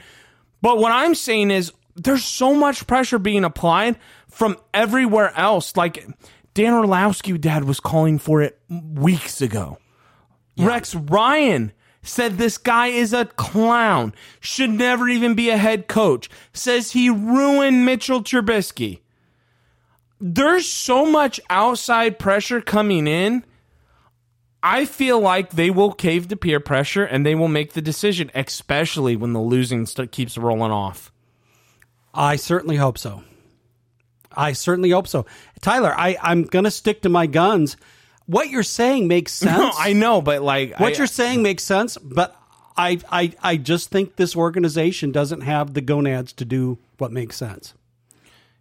But 0.62 0.78
what 0.78 0.92
I'm 0.92 1.16
saying 1.16 1.52
is 1.52 1.72
there's 1.96 2.24
so 2.24 2.54
much 2.54 2.88
pressure 2.88 3.20
being 3.20 3.44
applied 3.44 3.98
from 4.30 4.58
everywhere 4.74 5.34
else. 5.36 5.76
Like 5.76 6.06
Dan 6.54 6.74
Orlovsky, 6.74 7.38
dad, 7.38 7.64
was 7.64 7.80
calling 7.80 8.20
for 8.20 8.42
it 8.42 8.60
weeks 8.70 9.42
ago. 9.42 9.78
Rex 10.58 10.94
Ryan 10.94 11.72
said 12.04 12.38
this 12.38 12.58
guy 12.58 12.88
is 12.88 13.14
a 13.14 13.26
clown, 13.26 14.14
should 14.40 14.70
never 14.70 15.08
even 15.08 15.34
be 15.36 15.50
a 15.50 15.58
head 15.58 15.88
coach, 15.88 16.30
says 16.54 16.92
he 16.92 17.10
ruined 17.10 17.86
Mitchell 17.86 18.22
Trubisky. 18.22 19.00
There's 20.20 20.68
so 20.68 21.06
much 21.06 21.40
outside 21.50 22.20
pressure 22.20 22.62
coming 22.62 23.08
in. 23.08 23.44
I 24.64 24.86
feel 24.86 25.20
like 25.20 25.52
they 25.52 25.70
will 25.72 25.92
cave 25.92 26.28
to 26.28 26.36
peer 26.36 26.60
pressure 26.60 27.04
and 27.04 27.26
they 27.26 27.34
will 27.36 27.48
make 27.48 27.74
the 27.74 27.82
decision, 27.82 28.30
especially 28.36 29.16
when 29.16 29.34
the 29.34 29.42
losing 29.42 29.86
st- 29.86 30.12
keeps 30.12 30.38
rolling 30.38 30.72
off. 30.72 31.12
I 32.14 32.36
certainly 32.36 32.76
hope 32.76 32.98
so. 32.98 33.24
I 34.36 34.54
certainly 34.54 34.92
hope 34.92 35.08
so. 35.08 35.26
Tyler, 35.62 35.94
I, 35.98 36.18
I'm 36.22 36.44
going 36.44 36.66
to 36.66 36.72
stick 36.72 37.02
to 37.02 37.10
my 37.10 37.26
guns. 37.26 37.76
What 38.28 38.50
you're 38.50 38.64
saying 38.64 39.08
makes 39.08 39.34
sense. 39.34 39.58
No, 39.58 39.72
I 39.78 39.94
know, 39.94 40.22
but 40.22 40.42
like 40.42 40.80
what 40.80 40.94
I- 40.94 40.98
you're 40.98 41.08
saying 41.08 41.42
makes 41.42 41.64
sense, 41.64 41.98
but 41.98 42.36
I, 42.78 43.00
I, 43.12 43.34
I 43.42 43.58
just 43.58 43.90
think 43.90 44.16
this 44.16 44.36
organization 44.36 45.12
doesn't 45.12 45.42
have 45.42 45.74
the 45.74 45.82
gonads 45.82 46.34
to 46.34 46.46
do 46.46 46.78
what 46.98 47.12
makes 47.12 47.36
sense. 47.36 47.74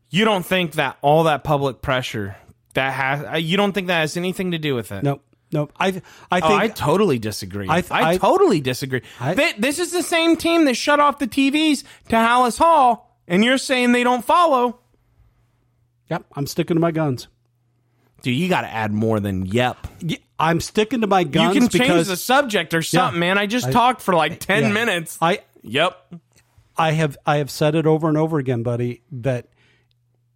you 0.09 0.25
don't 0.25 0.45
think 0.47 0.73
that 0.73 0.97
all 1.03 1.25
that 1.25 1.45
public 1.45 1.83
pressure 1.83 2.37
that 2.75 2.93
has 2.93 3.43
you 3.45 3.57
don't 3.57 3.73
think 3.73 3.87
that 3.89 4.01
has 4.01 4.17
anything 4.17 4.51
to 4.53 4.59
do 4.59 4.75
with 4.75 4.91
it? 4.93 5.03
Nope. 5.05 5.23
Nope. 5.53 5.73
I, 5.79 6.01
I 6.31 6.41
Oh, 6.41 6.49
think 6.49 6.63
I 6.63 6.69
totally 6.69 7.19
disagree. 7.19 7.69
I, 7.69 7.79
I- 7.91 8.11
I- 8.13 8.17
totally 8.19 8.61
disagree. 8.61 9.03
I- 9.19 9.35
Thi- 9.35 9.55
this 9.59 9.79
is 9.79 9.91
the 9.93 10.03
same 10.03 10.37
team 10.37 10.65
that 10.67 10.75
shut 10.75 11.01
off 11.01 11.19
the 11.19 11.27
TVs 11.27 11.83
to 12.09 12.17
Halas 12.17 12.59
Hall, 12.59 13.17
and 13.27 13.45
you're 13.45 13.59
saying 13.59 13.93
they 13.93 14.05
don't 14.05 14.25
follow. 14.25 14.79
Yep. 16.09 16.25
I'm 16.35 16.47
sticking 16.47 16.77
to 16.77 16.81
my 16.81 16.91
guns. 16.91 17.29
Dude, 18.23 18.35
you 18.37 18.49
got 18.49 18.63
to 18.63 18.73
add 18.73 18.93
more 18.93 19.19
than 19.19 19.47
yep. 19.47 19.79
I'm 20.39 20.61
sticking 20.61 21.01
to 21.03 21.07
my 21.07 21.25
guns 21.25 21.55
you 21.55 21.61
can 21.61 21.69
change 21.69 21.83
because 21.85 22.09
the 22.09 22.17
subject 22.17 22.75
or 22.75 22.83
something, 22.83 23.19
man. 23.19 23.39
I 23.39 23.47
just 23.47 23.73
talked 23.73 24.03
for 24.03 24.15
like 24.15 24.41
10 24.41 24.63
yeah. 24.65 24.73
minutes. 24.73 25.19
I, 25.23 25.41
yep. 25.63 26.13
I 26.77 26.93
have 26.93 27.17
I 27.27 27.37
have 27.37 27.51
said 27.51 27.75
it 27.75 27.87
over 27.87 28.09
and 28.09 28.17
over 28.19 28.39
again, 28.39 28.63
buddy, 28.63 29.03
that 29.13 29.49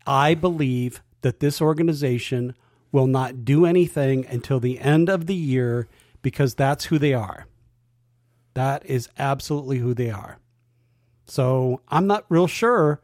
I 0.06 0.34
believe 0.34 1.02
that 1.22 1.40
this 1.40 1.60
organization 1.60 2.54
will 2.94 3.06
not 3.08 3.44
do 3.44 3.66
anything 3.66 4.24
until 4.26 4.60
the 4.60 4.78
end 4.78 5.08
of 5.08 5.26
the 5.26 5.34
year 5.34 5.88
because 6.22 6.54
that's 6.54 6.84
who 6.84 6.96
they 6.96 7.12
are. 7.12 7.44
That 8.54 8.86
is 8.86 9.08
absolutely 9.18 9.78
who 9.78 9.94
they 9.94 10.10
are. 10.10 10.38
So 11.26 11.80
I'm 11.88 12.06
not 12.06 12.24
real 12.28 12.46
sure. 12.46 13.00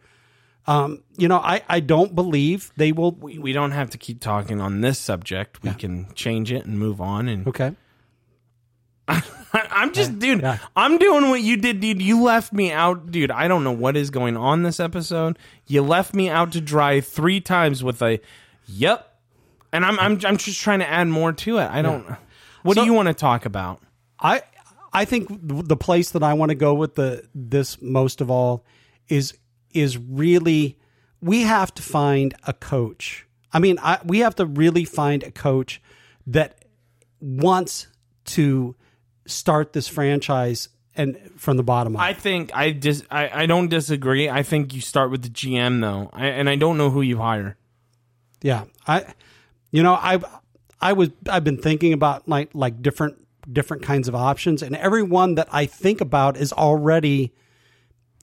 Um, 0.68 1.03
you 1.18 1.26
know, 1.26 1.38
I, 1.38 1.62
I 1.68 1.81
don't 1.81 2.14
believe 2.14 2.70
they 2.76 2.92
will. 2.92 3.11
We, 3.16 3.40
we 3.40 3.53
don't 3.53 3.72
have 3.72 3.90
to 3.90 3.98
keep 3.98 4.20
talking 4.20 4.61
on 4.61 4.81
this 4.81 4.96
subject. 4.96 5.61
We 5.64 5.74
can 5.74 6.07
change 6.14 6.53
it 6.53 6.64
and 6.66 6.78
move 6.78 7.01
on. 7.01 7.28
And 7.28 7.49
Okay. 7.49 7.74
I'm 9.53 9.93
just, 9.93 10.20
dude, 10.20 10.43
yeah. 10.43 10.59
I'm 10.76 10.99
doing 10.99 11.30
what 11.30 11.41
you 11.41 11.57
did, 11.57 11.80
dude. 11.80 12.01
You 12.01 12.22
left 12.22 12.53
me 12.53 12.70
out, 12.70 13.11
dude. 13.11 13.32
I 13.32 13.49
don't 13.49 13.64
know 13.64 13.72
what 13.72 13.97
is 13.97 14.11
going 14.11 14.36
on 14.36 14.62
this 14.62 14.78
episode. 14.78 15.36
You 15.66 15.82
left 15.82 16.14
me 16.14 16.28
out 16.28 16.53
to 16.53 16.61
dry 16.61 17.01
three 17.01 17.41
times 17.41 17.82
with 17.82 18.01
a 18.03 18.20
yep. 18.68 19.09
And 19.73 19.85
I'm 19.85 19.99
I'm 20.01 20.18
I'm 20.25 20.37
just 20.37 20.61
trying 20.61 20.81
to 20.81 20.89
add 20.89 21.09
more 21.09 21.33
to 21.33 21.59
it. 21.59 21.71
I 21.71 21.83
don't 21.83 22.07
What 22.62 22.75
So- 22.77 22.83
do 22.83 22.87
you 22.87 22.93
want 22.93 23.09
to 23.09 23.14
talk 23.14 23.47
about? 23.47 23.81
I 24.18 24.43
I 24.93 25.05
think 25.05 25.29
the 25.31 25.77
place 25.77 26.11
that 26.11 26.23
I 26.23 26.35
want 26.35 26.51
to 26.51 26.55
go 26.57 26.75
with 26.75 26.95
the 26.97 27.25
this 27.35 27.81
most 27.81 28.21
of 28.21 28.31
all 28.31 28.64
is 29.09 29.35
is 29.73 29.97
really 29.99 30.77
we 31.21 31.43
have 31.43 31.73
to 31.75 31.83
find 31.83 32.35
a 32.47 32.53
coach. 32.53 33.27
I 33.53 33.59
mean, 33.59 33.79
I, 33.83 33.99
we 34.05 34.21
have 34.21 34.35
to 34.37 34.47
really 34.47 34.85
find 34.85 35.23
a 35.23 35.31
coach 35.31 35.81
that 36.27 36.64
wants 37.21 37.87
to 38.25 38.75
start 39.27 39.73
this 39.73 39.87
franchise 39.89 40.68
and 40.97 41.18
from 41.37 41.57
the 41.57 41.62
bottom 41.62 41.95
up. 41.97 42.03
I 42.03 42.12
think 42.14 42.51
I 42.55 42.71
dis 42.73 43.05
I, 43.11 43.43
I 43.43 43.47
don't 43.47 43.68
disagree. 43.68 44.29
I 44.29 44.43
think 44.43 44.75
you 44.75 44.81
start 44.81 45.11
with 45.11 45.23
the 45.23 45.29
GM 45.29 45.81
though, 45.81 46.11
I, 46.12 46.27
and 46.27 46.49
I 46.49 46.57
don't 46.57 46.77
know 46.79 46.91
who 46.91 47.01
you 47.03 47.18
hire. 47.18 47.57
Yeah, 48.43 48.64
I, 48.87 49.05
you 49.71 49.83
know, 49.83 49.95
I, 49.95 50.18
I 50.81 50.93
was, 50.93 51.11
I've 51.29 51.45
been 51.45 51.59
thinking 51.59 51.93
about 51.93 52.29
like 52.29 52.51
like 52.55 52.83
different 52.83 53.16
different 53.51 53.83
kinds 53.83 54.09
of 54.09 54.14
options, 54.14 54.62
and 54.62 54.77
every 54.77 55.03
one 55.03 55.35
that 55.37 55.49
I 55.53 55.66
think 55.66 56.01
about 56.01 56.37
is 56.37 56.53
already 56.53 57.33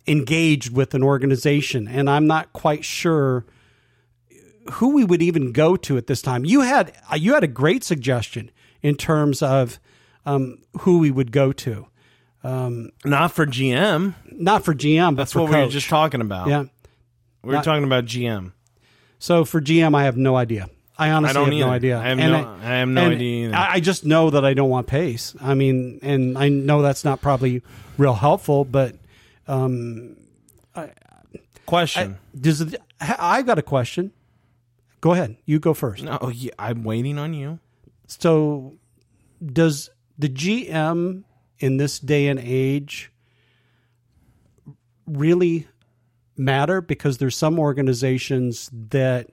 engaged 0.07 0.73
with 0.73 0.93
an 0.93 1.03
organization, 1.03 1.87
and 1.87 2.09
I'm 2.09 2.27
not 2.27 2.53
quite 2.53 2.85
sure 2.85 3.45
who 4.73 4.93
we 4.93 5.03
would 5.03 5.21
even 5.21 5.51
go 5.53 5.75
to 5.77 5.97
at 5.97 6.07
this 6.07 6.21
time. 6.21 6.45
You 6.45 6.61
had 6.61 6.93
you 7.15 7.33
had 7.33 7.43
a 7.43 7.47
great 7.47 7.83
suggestion 7.83 8.51
in 8.81 8.95
terms 8.95 9.41
of 9.41 9.79
um, 10.25 10.59
who 10.81 10.99
we 10.99 11.09
would 11.11 11.31
go 11.31 11.51
to, 11.53 11.87
Not 12.43 13.31
for 13.31 13.45
GM. 13.45 14.13
not 14.31 14.63
for 14.65 14.73
GM, 14.73 15.11
but 15.15 15.21
That's 15.23 15.33
for 15.33 15.41
what 15.43 15.51
we 15.51 15.57
were 15.57 15.67
just 15.67 15.89
talking 15.89 16.21
about. 16.21 16.47
Yeah. 16.47 16.65
we 17.43 17.47
were 17.47 17.53
Not- 17.53 17.63
talking 17.63 17.83
about 17.85 18.05
GM. 18.05 18.51
So 19.19 19.45
for 19.45 19.59
GM, 19.61 19.95
I 19.95 20.03
have 20.03 20.15
no 20.17 20.35
idea. 20.35 20.69
I 20.99 21.11
honestly 21.11 21.33
don't 21.33 21.51
have 21.51 21.59
no 21.59 21.69
idea. 21.69 21.99
I 21.99 22.07
have 22.09 22.19
And 22.19 22.31
no- 22.31 22.57
I 22.61 22.65
have 22.79 22.87
no 22.89 23.09
idea 23.09 23.47
either. 23.47 23.55
I, 23.55 23.73
I 23.73 23.79
just 23.79 24.05
know 24.05 24.29
that 24.31 24.43
I 24.43 24.53
don't 24.53 24.69
want 24.69 24.87
Pace. 24.87 25.35
I 25.39 25.53
mean, 25.53 25.99
and 26.01 26.37
I 26.37 26.49
know 26.49 26.81
that's 26.81 27.05
not 27.05 27.21
probably 27.21 27.61
real 27.97 28.13
helpful, 28.15 28.65
but 28.65 28.95
um, 29.47 30.15
Question. 31.65 32.17
does 32.39 32.61
it, 32.61 32.75
I 32.99 33.41
got 33.41 33.59
a 33.59 33.61
question. 33.61 34.11
Go 35.01 35.11
ahead. 35.13 35.35
You 35.45 35.59
go 35.59 35.73
first. 35.73 36.03
no, 36.03 36.17
oh, 36.21 36.29
yeah, 36.29 36.51
I'm 36.57 36.83
waiting 36.83 37.19
on 37.19 37.33
you. 37.33 37.59
So, 38.07 38.77
does 39.45 39.89
the 40.17 40.29
GM 40.29 41.23
in 41.59 41.77
this 41.77 41.99
day 41.99 42.27
and 42.27 42.39
age 42.39 43.11
really 45.05 45.67
matter? 46.35 46.81
Because 46.81 47.17
there's 47.17 47.35
some 47.35 47.59
organizations 47.59 48.69
that, 48.89 49.29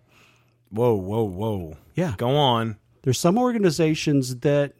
Whoa, 0.71 0.95
whoa, 0.95 1.23
whoa. 1.25 1.77
yeah, 1.95 2.15
Go 2.17 2.31
on. 2.37 2.77
there's 3.03 3.19
some 3.19 3.39
organizations 3.39 4.37
that 4.41 4.73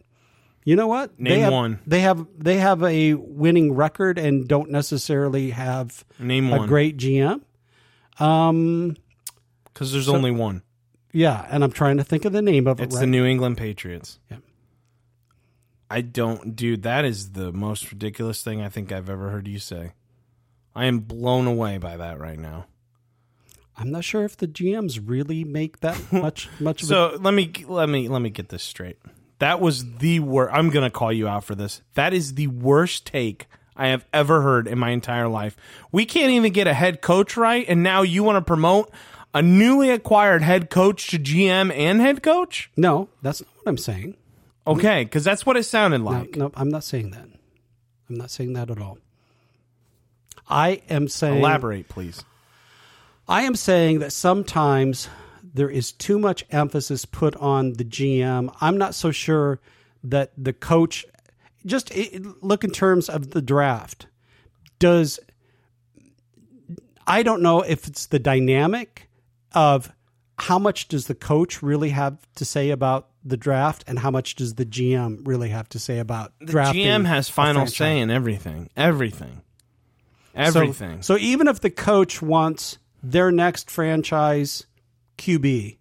you 0.65 0.77
know 0.77 0.87
what 0.87 1.19
Name 1.21 1.33
they 1.35 1.41
have, 1.41 1.53
one. 1.53 1.79
they 1.87 2.01
have 2.01 2.27
they 2.39 2.57
have 2.57 2.83
a 2.83 3.15
winning 3.15 3.75
record 3.75 4.19
and 4.19 4.49
don't 4.49 4.71
necessarily 4.71 5.51
have 5.51 6.05
Name 6.19 6.51
a 6.53 6.57
one. 6.59 6.69
great 6.69 6.97
gm 6.97 7.43
um 8.19 8.97
Because 9.65 9.93
there's 9.93 10.09
only 10.09 10.31
one. 10.31 10.63
yeah 11.13 11.47
and 11.51 11.63
i'm 11.63 11.71
trying 11.73 11.99
to 11.99 12.05
think 12.05 12.25
of 12.25 12.33
the 12.33 12.41
name 12.43 12.67
of 12.67 12.81
it 12.81 12.85
It's 12.85 12.95
right 12.95 13.01
the 13.03 13.07
New 13.07 13.25
England 13.27 13.59
Patriots. 13.59 14.19
Yeah. 14.31 14.39
I 15.91 16.01
don't, 16.01 16.57
dude. 16.57 16.83
That 16.83 17.05
is 17.05 17.33
the 17.33 17.53
most 17.53 17.93
ridiculous 17.93 18.43
thing 18.43 18.61
I 18.63 18.69
think 18.69 18.91
I've 18.91 19.11
ever 19.11 19.29
heard 19.31 19.47
you 19.47 19.59
say. 19.61 19.93
I 20.75 20.87
am 20.87 21.01
blown 21.01 21.47
away 21.47 21.79
by 21.79 21.97
that 21.99 22.19
right 22.19 22.39
now. 22.39 22.67
I'm 23.77 23.91
not 23.91 24.05
sure 24.05 24.25
if 24.25 24.37
the 24.37 24.47
gms 24.49 25.01
really 25.05 25.45
make 25.45 25.81
that 25.81 25.99
much 26.13 26.49
much 26.61 26.83
of 26.83 26.89
a 26.89 26.91
So 26.91 27.19
let 27.21 27.35
me 27.35 27.53
let 27.67 27.89
me 27.89 28.09
let 28.09 28.21
me 28.23 28.31
get 28.31 28.49
this 28.49 28.63
straight. 28.63 28.99
That 29.41 29.61
was 29.61 29.97
the 29.97 30.21
worst. 30.21 30.55
I'm 30.55 30.71
gonna 30.71 30.91
call 30.91 31.13
you 31.13 31.27
out 31.29 31.45
for 31.45 31.55
this. 31.55 31.83
That 31.95 32.15
is 32.15 32.35
the 32.35 32.47
worst 32.47 33.05
take 33.07 33.47
I 33.77 33.89
have 33.89 34.07
ever 34.13 34.43
heard 34.43 34.69
in 34.69 34.79
my 34.79 34.91
entire 34.91 35.27
life. 35.29 35.57
We 35.91 36.07
can't 36.07 36.31
even 36.31 36.53
get 36.53 36.67
a 36.69 36.75
head 36.75 37.03
coach 37.03 37.37
right, 37.37 37.65
and 37.69 37.83
now 37.83 38.03
you 38.03 38.23
want 38.23 38.37
to 38.37 38.43
promote 38.43 38.91
a 39.35 39.43
newly 39.43 39.91
acquired 39.91 40.43
head 40.43 40.71
coach 40.71 41.09
to 41.09 41.19
GM 41.19 41.73
and 41.77 42.01
head 42.01 42.23
coach? 42.23 42.71
no 42.77 43.09
that's 43.21 43.41
not 43.41 43.49
what 43.57 43.69
i'm 43.69 43.77
saying 43.79 44.17
Okay, 44.67 45.03
because 45.05 45.25
that's 45.25 45.45
what 45.45 45.57
it 45.57 45.65
sounded 45.65 45.99
no, 45.99 46.05
like. 46.11 46.37
no 46.37 46.53
i'm 46.55 46.69
not 46.71 46.85
saying 46.85 47.11
that 47.11 47.27
i'm 48.09 48.15
not 48.17 48.31
saying 48.31 48.53
that 48.53 48.71
at 48.71 48.79
all 48.81 48.99
i 50.49 50.81
am 50.89 51.09
saying 51.09 51.39
Elaborate, 51.39 51.89
please. 51.89 52.25
I 53.29 53.43
am 53.43 53.55
saying 53.55 54.01
that 54.01 54.13
sometimes 54.13 55.09
there 55.43 55.71
is 55.71 55.93
too 55.93 56.19
much 56.19 56.45
emphasis 56.51 57.05
put 57.05 57.35
on 57.37 57.75
the 57.75 57.85
GM. 57.85 58.55
I'm 58.61 58.77
not 58.77 58.95
so 58.95 59.11
sure 59.11 59.61
that 60.03 60.33
the 60.37 60.53
coach 60.53 61.07
just 61.65 61.93
look 62.43 62.65
in 62.65 62.71
terms 62.71 63.09
of 63.09 63.31
the 63.31 63.41
draft. 63.41 64.07
Does 64.79 65.19
I 67.07 67.23
don't 67.23 67.43
know 67.43 67.61
if 67.63 67.87
it's 67.87 68.07
the 68.07 68.19
dynamic 68.19 69.09
of 69.53 69.93
how 70.39 70.59
much 70.59 70.89
does 70.89 71.07
the 71.07 71.15
coach 71.15 71.63
really 71.63 71.91
have 71.91 72.19
to 72.37 72.45
say 72.45 72.71
about 72.71 73.09
the 73.25 73.37
draft 73.37 73.85
and 73.87 73.99
how 73.99 74.11
much 74.11 74.35
does 74.35 74.55
the 74.55 74.67
GM 74.67 75.27
really 75.27 75.51
have 75.51 75.69
to 75.71 75.79
say 75.79 75.99
about 75.99 76.33
The 76.41 76.47
drafting 76.47 76.85
GM 76.87 77.05
has 77.07 77.29
final 77.29 77.67
say 77.67 78.01
in 78.01 78.11
everything. 78.11 78.71
Everything. 78.77 79.37
So- 79.37 79.41
Everything. 80.37 81.03
So, 81.03 81.17
even 81.17 81.47
if 81.47 81.61
the 81.61 81.71
coach 81.71 82.21
wants 82.21 82.79
their 83.05 83.31
next 83.31 83.71
franchise 83.71 84.67
QB 85.19 85.77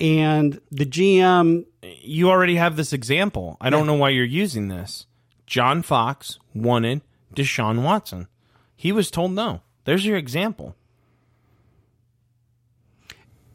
and 0.00 0.60
the 0.70 0.86
GM, 0.86 1.64
you 1.82 2.30
already 2.30 2.56
have 2.56 2.76
this 2.76 2.92
example. 2.92 3.56
I 3.60 3.70
don't 3.70 3.86
know 3.86 3.94
why 3.94 4.10
you're 4.10 4.24
using 4.24 4.68
this. 4.68 5.06
John 5.46 5.82
Fox 5.82 6.38
wanted 6.54 7.02
Deshaun 7.34 7.82
Watson. 7.82 8.28
He 8.76 8.92
was 8.92 9.10
told 9.10 9.32
no. 9.32 9.60
There's 9.84 10.06
your 10.06 10.16
example. 10.16 10.76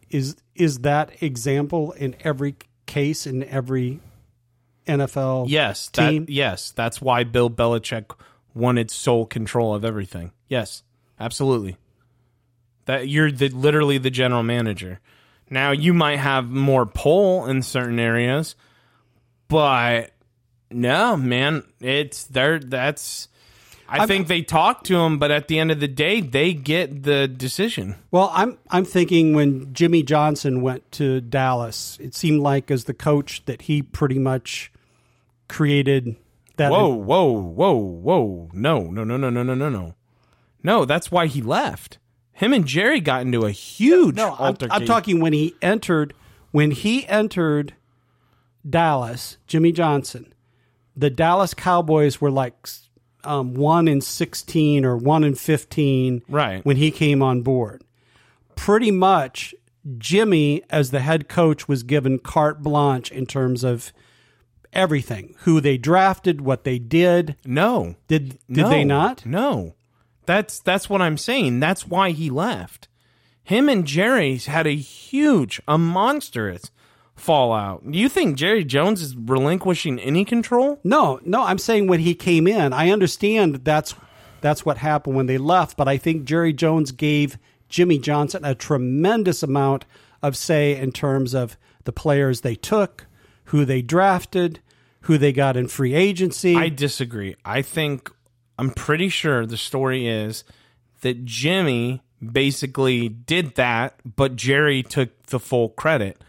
is 0.10 0.36
is 0.56 0.80
that 0.80 1.22
example 1.22 1.92
in 1.94 2.16
every 2.22 2.56
case 2.86 3.28
in 3.28 3.44
every 3.44 4.00
NFL 4.88 5.46
Yes, 5.50 5.90
team? 5.90 6.26
that, 6.26 6.32
yes, 6.32 6.72
that's 6.72 7.02
why 7.02 7.24
Bill 7.24 7.50
Belichick 7.50 8.16
wanted 8.54 8.90
sole 8.90 9.26
control 9.26 9.76
of 9.76 9.84
everything. 9.84 10.32
Yes, 10.48 10.84
absolutely. 11.20 11.78
That 12.88 13.08
you're 13.08 13.32
the, 13.32 13.50
literally 13.50 14.00
the 14.00 14.10
general 14.10 14.44
manager. 14.44 15.00
Now 15.50 15.72
you 15.72 15.94
might 15.94 16.18
have 16.18 16.50
more 16.50 16.86
pull 16.86 17.46
in 17.46 17.62
certain 17.62 18.00
areas, 18.00 18.56
but 19.48 20.12
no, 20.70 21.16
man, 21.16 21.64
it's 21.80 22.26
there. 22.26 22.60
That's. 22.60 23.28
I 23.90 24.06
think 24.06 24.28
they 24.28 24.42
talk 24.42 24.84
to 24.86 24.98
him, 24.98 25.18
but 25.18 25.32
at 25.32 25.48
the 25.48 25.60
end 25.60 25.72
of 25.72 25.80
the 25.80 25.88
day, 25.88 26.20
they 26.20 26.54
get 26.54 27.04
the 27.04 27.26
decision. 27.26 27.96
Well, 28.12 28.30
I'm 28.34 28.58
I'm 28.70 28.84
thinking 28.84 29.34
when 29.34 29.74
Jimmy 29.74 30.04
Johnson 30.04 30.62
went 30.62 30.92
to 30.94 31.22
Dallas, 31.22 31.98
it 32.02 32.14
seemed 32.14 32.42
like 32.42 32.70
as 32.70 32.84
the 32.84 32.94
coach 32.94 33.46
that 33.46 33.64
he 33.64 33.82
pretty 33.82 34.20
much 34.20 34.74
created 35.48 36.18
that 36.58 36.72
Whoa, 36.72 36.90
whoa, 36.90 37.32
whoa, 37.32 37.76
whoa! 37.76 38.50
No, 38.52 38.82
no, 38.82 39.06
no, 39.06 39.16
no, 39.16 39.30
no, 39.30 39.44
no, 39.44 39.54
no, 39.54 39.70
no. 39.70 39.96
No, 40.64 40.84
that's 40.84 41.10
why 41.10 41.28
he 41.28 41.42
left. 41.42 41.98
Him 42.38 42.54
and 42.54 42.68
Jerry 42.68 43.00
got 43.00 43.24
into 43.24 43.46
a 43.46 43.52
huge 43.52 44.16
No, 44.16 44.36
I'm. 44.38 44.56
I'm 44.70 44.86
talking 44.86 45.20
when 45.20 45.34
he 45.34 45.56
entered 45.60 46.14
when 46.52 46.70
he 46.70 47.06
entered 47.08 47.74
Dallas, 48.68 49.38
Jimmy 49.48 49.72
Johnson. 49.72 50.34
The 50.96 51.10
Dallas 51.10 51.56
Cowboys 51.56 52.22
were 52.22 52.30
like 52.30 52.70
um, 53.24 53.56
one 53.56 53.88
in 53.88 54.02
sixteen 54.02 54.86
or 54.86 54.96
one 54.96 55.24
in 55.24 55.34
fifteen, 55.34 56.22
Right. 56.30 56.64
When 56.64 56.78
he 56.78 56.92
came 56.92 57.24
on 57.24 57.42
board, 57.42 57.84
pretty 58.56 58.92
much 58.92 59.56
Jimmy, 59.98 60.62
as 60.70 60.92
the 60.92 61.00
head 61.00 61.28
coach, 61.28 61.68
was 61.68 61.82
given 61.82 62.20
carte 62.20 62.62
blanche 62.62 63.12
in 63.12 63.26
terms 63.26 63.64
of 63.64 63.92
everything: 64.74 65.34
who 65.40 65.60
they 65.60 65.80
drafted, 65.80 66.42
what 66.42 66.66
they 66.66 66.78
did. 66.78 67.36
No, 67.44 67.96
Did 68.08 68.38
did 68.48 68.64
no, 68.64 68.70
they 68.70 68.84
not? 68.84 69.26
No, 69.26 69.74
that's 70.28 70.60
that's 70.60 70.90
what 70.90 71.02
I'm 71.02 71.18
saying. 71.18 71.60
That's 71.60 71.88
why 71.88 72.12
he 72.12 72.30
left. 72.30 72.88
Him 73.44 73.70
and 73.70 73.88
Jerry 73.88 74.38
had 74.38 74.68
a 74.68 74.76
huge, 74.76 75.62
a 75.68 75.78
monstrous 75.78 76.70
fallout. 77.16 77.90
Do 77.90 77.98
you 77.98 78.10
think 78.10 78.38
Jerry 78.38 78.64
Jones 78.64 79.02
is 79.02 79.16
relinquishing 79.16 80.00
any 80.00 80.26
control? 80.26 80.80
No, 80.84 81.20
no, 81.26 81.44
I'm 81.44 81.58
saying 81.58 81.88
when 81.88 82.02
he 82.02 82.14
came 82.14 82.46
in, 82.46 82.74
I 82.74 82.92
understand 82.92 83.56
that's 83.64 83.96
that's 84.42 84.66
what 84.66 84.78
happened 84.78 85.16
when 85.16 85.26
they 85.26 85.38
left, 85.38 85.78
but 85.78 85.88
I 85.88 85.98
think 85.98 86.26
Jerry 86.26 86.54
Jones 86.54 86.92
gave 86.92 87.40
Jimmy 87.70 87.98
Johnson 87.98 88.46
a 88.46 88.54
tremendous 88.54 89.42
amount 89.42 89.86
of 90.22 90.38
say 90.38 90.76
in 90.76 90.92
terms 90.92 91.34
of 91.34 91.58
the 91.86 91.92
players 91.92 92.42
they 92.42 92.56
took, 92.56 93.08
who 93.46 93.66
they 93.66 93.82
drafted, 93.82 94.60
who 95.02 95.18
they 95.18 95.32
got 95.32 95.58
in 95.58 95.68
free 95.68 95.94
agency. 95.94 96.56
I 96.56 96.70
disagree. 96.70 97.36
I 97.46 97.62
think 97.62 98.12
I'm 98.58 98.72
pretty 98.72 99.10
sure 99.10 99.46
the 99.46 99.58
story 99.58 100.08
is 100.08 100.44
that 101.02 101.26
Jimmy 101.26 102.02
basically 102.22 103.10
did 103.10 103.56
that, 103.56 104.00
but 104.04 104.36
Jerry 104.36 104.84
took 104.84 105.24
the 105.28 105.40
full 105.40 105.70
credit. 105.70 106.22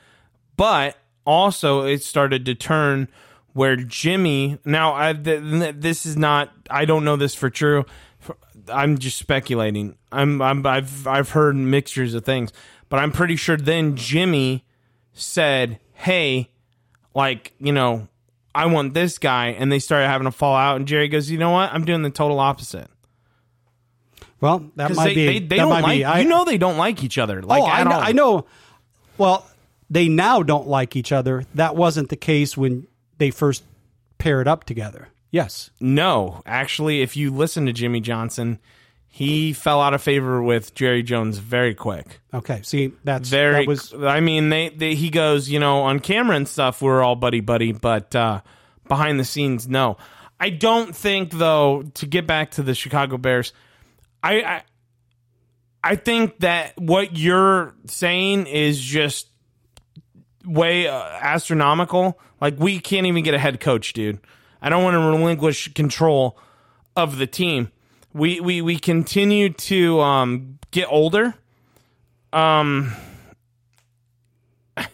But 0.56 0.96
also, 1.24 1.82
it 1.82 2.02
started 2.02 2.44
to 2.46 2.54
turn 2.54 3.08
where 3.52 3.76
Jimmy. 3.76 4.58
Now, 4.64 4.94
I, 4.94 5.12
th- 5.12 5.40
th- 5.42 5.74
this 5.78 6.06
is 6.06 6.16
not. 6.16 6.52
I 6.70 6.84
don't 6.84 7.04
know 7.04 7.16
this 7.16 7.34
for 7.34 7.50
true. 7.50 7.84
I'm 8.68 8.98
just 8.98 9.18
speculating. 9.18 9.96
I'm, 10.12 10.42
I'm. 10.42 10.66
I've. 10.66 11.06
I've 11.06 11.30
heard 11.30 11.56
mixtures 11.56 12.14
of 12.14 12.24
things, 12.24 12.52
but 12.88 12.98
I'm 12.98 13.12
pretty 13.12 13.36
sure 13.36 13.56
then 13.56 13.96
Jimmy 13.96 14.64
said, 15.12 15.78
"Hey, 15.92 16.50
like 17.14 17.52
you 17.58 17.72
know, 17.72 18.08
I 18.58 18.66
want 18.66 18.92
this 18.92 19.18
guy, 19.18 19.48
and 19.48 19.70
they 19.70 19.78
started 19.78 20.08
having 20.08 20.26
a 20.26 20.32
fallout. 20.32 20.76
And 20.76 20.88
Jerry 20.88 21.06
goes, 21.08 21.30
you 21.30 21.38
know 21.38 21.50
what? 21.52 21.72
I'm 21.72 21.84
doing 21.84 22.02
the 22.02 22.10
total 22.10 22.40
opposite. 22.40 22.88
Well, 24.40 24.70
that 24.76 24.94
might 24.94 25.08
they, 25.08 25.14
be. 25.14 25.26
they, 25.26 25.38
they 25.38 25.56
that 25.56 25.56
don't 25.56 25.70
might 25.70 25.82
like 25.82 25.98
be- 25.98 26.04
I- 26.04 26.20
you 26.20 26.28
know 26.28 26.44
they 26.44 26.58
don't 26.58 26.76
like 26.76 27.02
each 27.04 27.18
other. 27.18 27.42
Like 27.42 27.62
oh, 27.62 27.66
I 27.66 27.84
know. 27.84 27.90
I 27.90 28.12
know. 28.12 28.46
Well, 29.16 29.46
they 29.90 30.08
now 30.08 30.42
don't 30.42 30.68
like 30.68 30.96
each 30.96 31.12
other. 31.12 31.44
That 31.54 31.76
wasn't 31.76 32.08
the 32.08 32.16
case 32.16 32.56
when 32.56 32.86
they 33.18 33.30
first 33.30 33.64
paired 34.18 34.46
up 34.48 34.64
together. 34.64 35.08
Yes. 35.30 35.70
No, 35.80 36.42
actually, 36.46 37.02
if 37.02 37.16
you 37.16 37.30
listen 37.30 37.66
to 37.66 37.72
Jimmy 37.72 38.00
Johnson, 38.00 38.58
he 39.08 39.52
fell 39.52 39.80
out 39.80 39.94
of 39.94 40.02
favor 40.02 40.42
with 40.42 40.74
Jerry 40.74 41.02
Jones 41.02 41.38
very 41.38 41.74
quick. 41.74 42.20
Okay. 42.32 42.60
See, 42.62 42.92
that's 43.04 43.28
Very. 43.28 43.64
that 43.64 43.66
was 43.66 43.94
I 43.94 44.20
mean, 44.20 44.48
they, 44.48 44.68
they 44.68 44.94
he 44.94 45.10
goes, 45.10 45.48
you 45.48 45.58
know, 45.58 45.80
on 45.80 46.00
camera 46.00 46.36
and 46.36 46.46
stuff, 46.46 46.82
we're 46.82 47.02
all 47.02 47.16
buddy 47.16 47.40
buddy, 47.40 47.72
but 47.72 48.14
uh, 48.14 48.42
behind 48.86 49.18
the 49.18 49.24
scenes, 49.24 49.66
no. 49.66 49.96
I 50.40 50.50
don't 50.50 50.94
think 50.94 51.32
though. 51.32 51.82
To 51.94 52.06
get 52.06 52.26
back 52.26 52.52
to 52.52 52.62
the 52.62 52.74
Chicago 52.74 53.18
Bears, 53.18 53.52
I, 54.22 54.42
I 54.42 54.62
I 55.82 55.96
think 55.96 56.40
that 56.40 56.78
what 56.78 57.16
you're 57.16 57.74
saying 57.86 58.46
is 58.46 58.80
just 58.80 59.28
way 60.44 60.86
uh, 60.86 61.02
astronomical. 61.20 62.20
Like 62.40 62.58
we 62.58 62.78
can't 62.78 63.06
even 63.06 63.24
get 63.24 63.34
a 63.34 63.38
head 63.38 63.58
coach, 63.58 63.94
dude. 63.94 64.20
I 64.60 64.68
don't 64.68 64.84
want 64.84 64.94
to 64.94 65.00
relinquish 65.00 65.72
control 65.74 66.38
of 66.96 67.18
the 67.18 67.26
team. 67.26 67.70
We 68.18 68.40
we 68.40 68.60
we 68.62 68.78
continue 68.78 69.50
to 69.50 70.00
um, 70.00 70.58
get 70.70 70.88
older. 70.90 71.34
Um, 72.32 72.92
I 74.76 74.86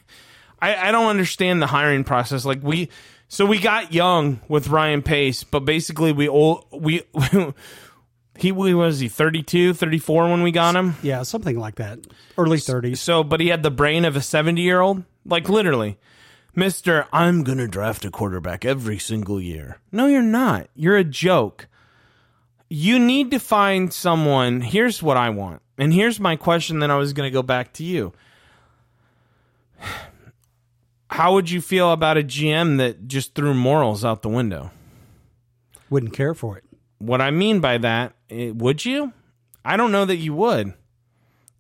I 0.61 0.93
don't 0.93 1.09
understand 1.09 1.61
the 1.61 1.67
hiring 1.67 2.05
process. 2.05 2.45
Like 2.45 2.63
we, 2.63 2.91
so 3.29 3.47
we 3.47 3.59
got 3.59 3.93
young 3.93 4.41
with 4.49 4.69
Ryan 4.69 5.03
Pace, 5.03 5.45
but 5.45 5.61
basically 5.61 6.13
we 6.13 6.29
old 6.29 6.67
we. 6.73 7.03
He 8.37 8.51
we 8.51 8.75
was 8.75 8.99
he 8.99 9.09
32, 9.09 9.75
34 9.75 10.29
when 10.29 10.43
we 10.43 10.51
got 10.51 10.75
him. 10.75 10.97
yeah, 11.05 11.23
something 11.23 11.57
like 11.57 11.77
that. 11.77 12.01
Early 12.37 12.59
30s. 12.59 12.99
So, 12.99 13.23
but 13.23 13.39
he 13.39 13.47
had 13.47 13.63
the 13.63 13.71
brain 13.71 14.05
of 14.05 14.17
a 14.17 14.21
70 14.21 14.61
year 14.61 14.81
old. 14.81 15.05
Like, 15.25 15.49
literally. 15.49 15.99
Mr. 16.57 17.07
I'm 17.13 17.45
going 17.45 17.59
to 17.59 17.69
draft 17.69 18.05
a 18.05 18.11
quarterback 18.11 18.65
every 18.65 18.99
single 18.99 19.41
year. 19.41 19.79
No, 19.93 20.07
you're 20.07 20.21
not. 20.21 20.69
You're 20.75 20.97
a 20.97 21.05
joke. 21.05 21.69
You 22.75 22.99
need 22.99 23.31
to 23.31 23.39
find 23.39 23.93
someone. 23.93 24.61
Here's 24.61 25.01
what 25.01 25.17
I 25.17 25.31
want. 25.31 25.63
And 25.79 25.95
here's 25.95 26.19
my 26.19 26.35
question 26.35 26.81
that 26.81 26.91
I 26.91 26.97
was 26.97 27.13
going 27.13 27.29
to 27.29 27.33
go 27.33 27.41
back 27.41 27.73
to 27.75 27.85
you. 27.85 28.13
How 31.09 31.35
would 31.35 31.49
you 31.49 31.61
feel 31.61 31.93
about 31.93 32.19
a 32.19 32.25
GM 32.25 32.79
that 32.79 33.07
just 33.07 33.37
threw 33.37 33.55
morals 33.55 34.05
out 34.05 34.23
the 34.23 34.29
window? 34.29 34.73
Wouldn't 35.89 36.15
care 36.15 36.35
for 36.35 36.59
it. 36.59 36.65
What 36.99 37.21
I 37.21 37.31
mean 37.31 37.61
by 37.61 37.79
that, 37.79 38.15
eh, 38.29 38.51
would 38.51 38.85
you? 38.85 39.13
I 39.65 39.77
don't 39.77 39.93
know 39.93 40.05
that 40.05 40.17
you 40.17 40.35
would. 40.35 40.75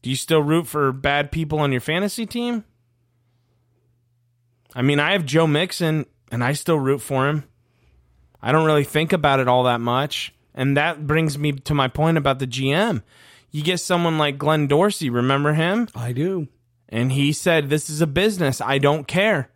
Do 0.02 0.10
you 0.10 0.16
still 0.16 0.42
root 0.42 0.66
for 0.66 0.90
bad 0.90 1.30
people 1.30 1.60
on 1.60 1.70
your 1.70 1.80
fantasy 1.80 2.26
team? 2.26 2.64
I 4.74 4.82
mean, 4.82 4.98
I 4.98 5.12
have 5.12 5.24
Joe 5.24 5.46
Mixon 5.46 6.06
and 6.32 6.42
I 6.42 6.54
still 6.54 6.80
root 6.80 7.00
for 7.00 7.28
him. 7.28 7.44
I 8.42 8.50
don't 8.50 8.66
really 8.66 8.82
think 8.82 9.12
about 9.12 9.38
it 9.38 9.46
all 9.46 9.62
that 9.62 9.80
much. 9.80 10.33
And 10.54 10.76
that 10.76 11.06
brings 11.06 11.36
me 11.36 11.52
to 11.52 11.74
my 11.74 11.88
point 11.88 12.18
about 12.18 12.38
the 12.38 12.46
GM. 12.46 13.02
You 13.50 13.62
get 13.62 13.80
someone 13.80 14.18
like 14.18 14.38
Glenn 14.38 14.66
Dorsey, 14.66 15.10
remember 15.10 15.54
him? 15.54 15.88
I 15.94 16.12
do. 16.12 16.48
And 16.88 17.12
he 17.12 17.32
said, 17.32 17.70
This 17.70 17.90
is 17.90 18.00
a 18.00 18.06
business. 18.06 18.60
I 18.60 18.78
don't 18.78 19.06
care. 19.06 19.50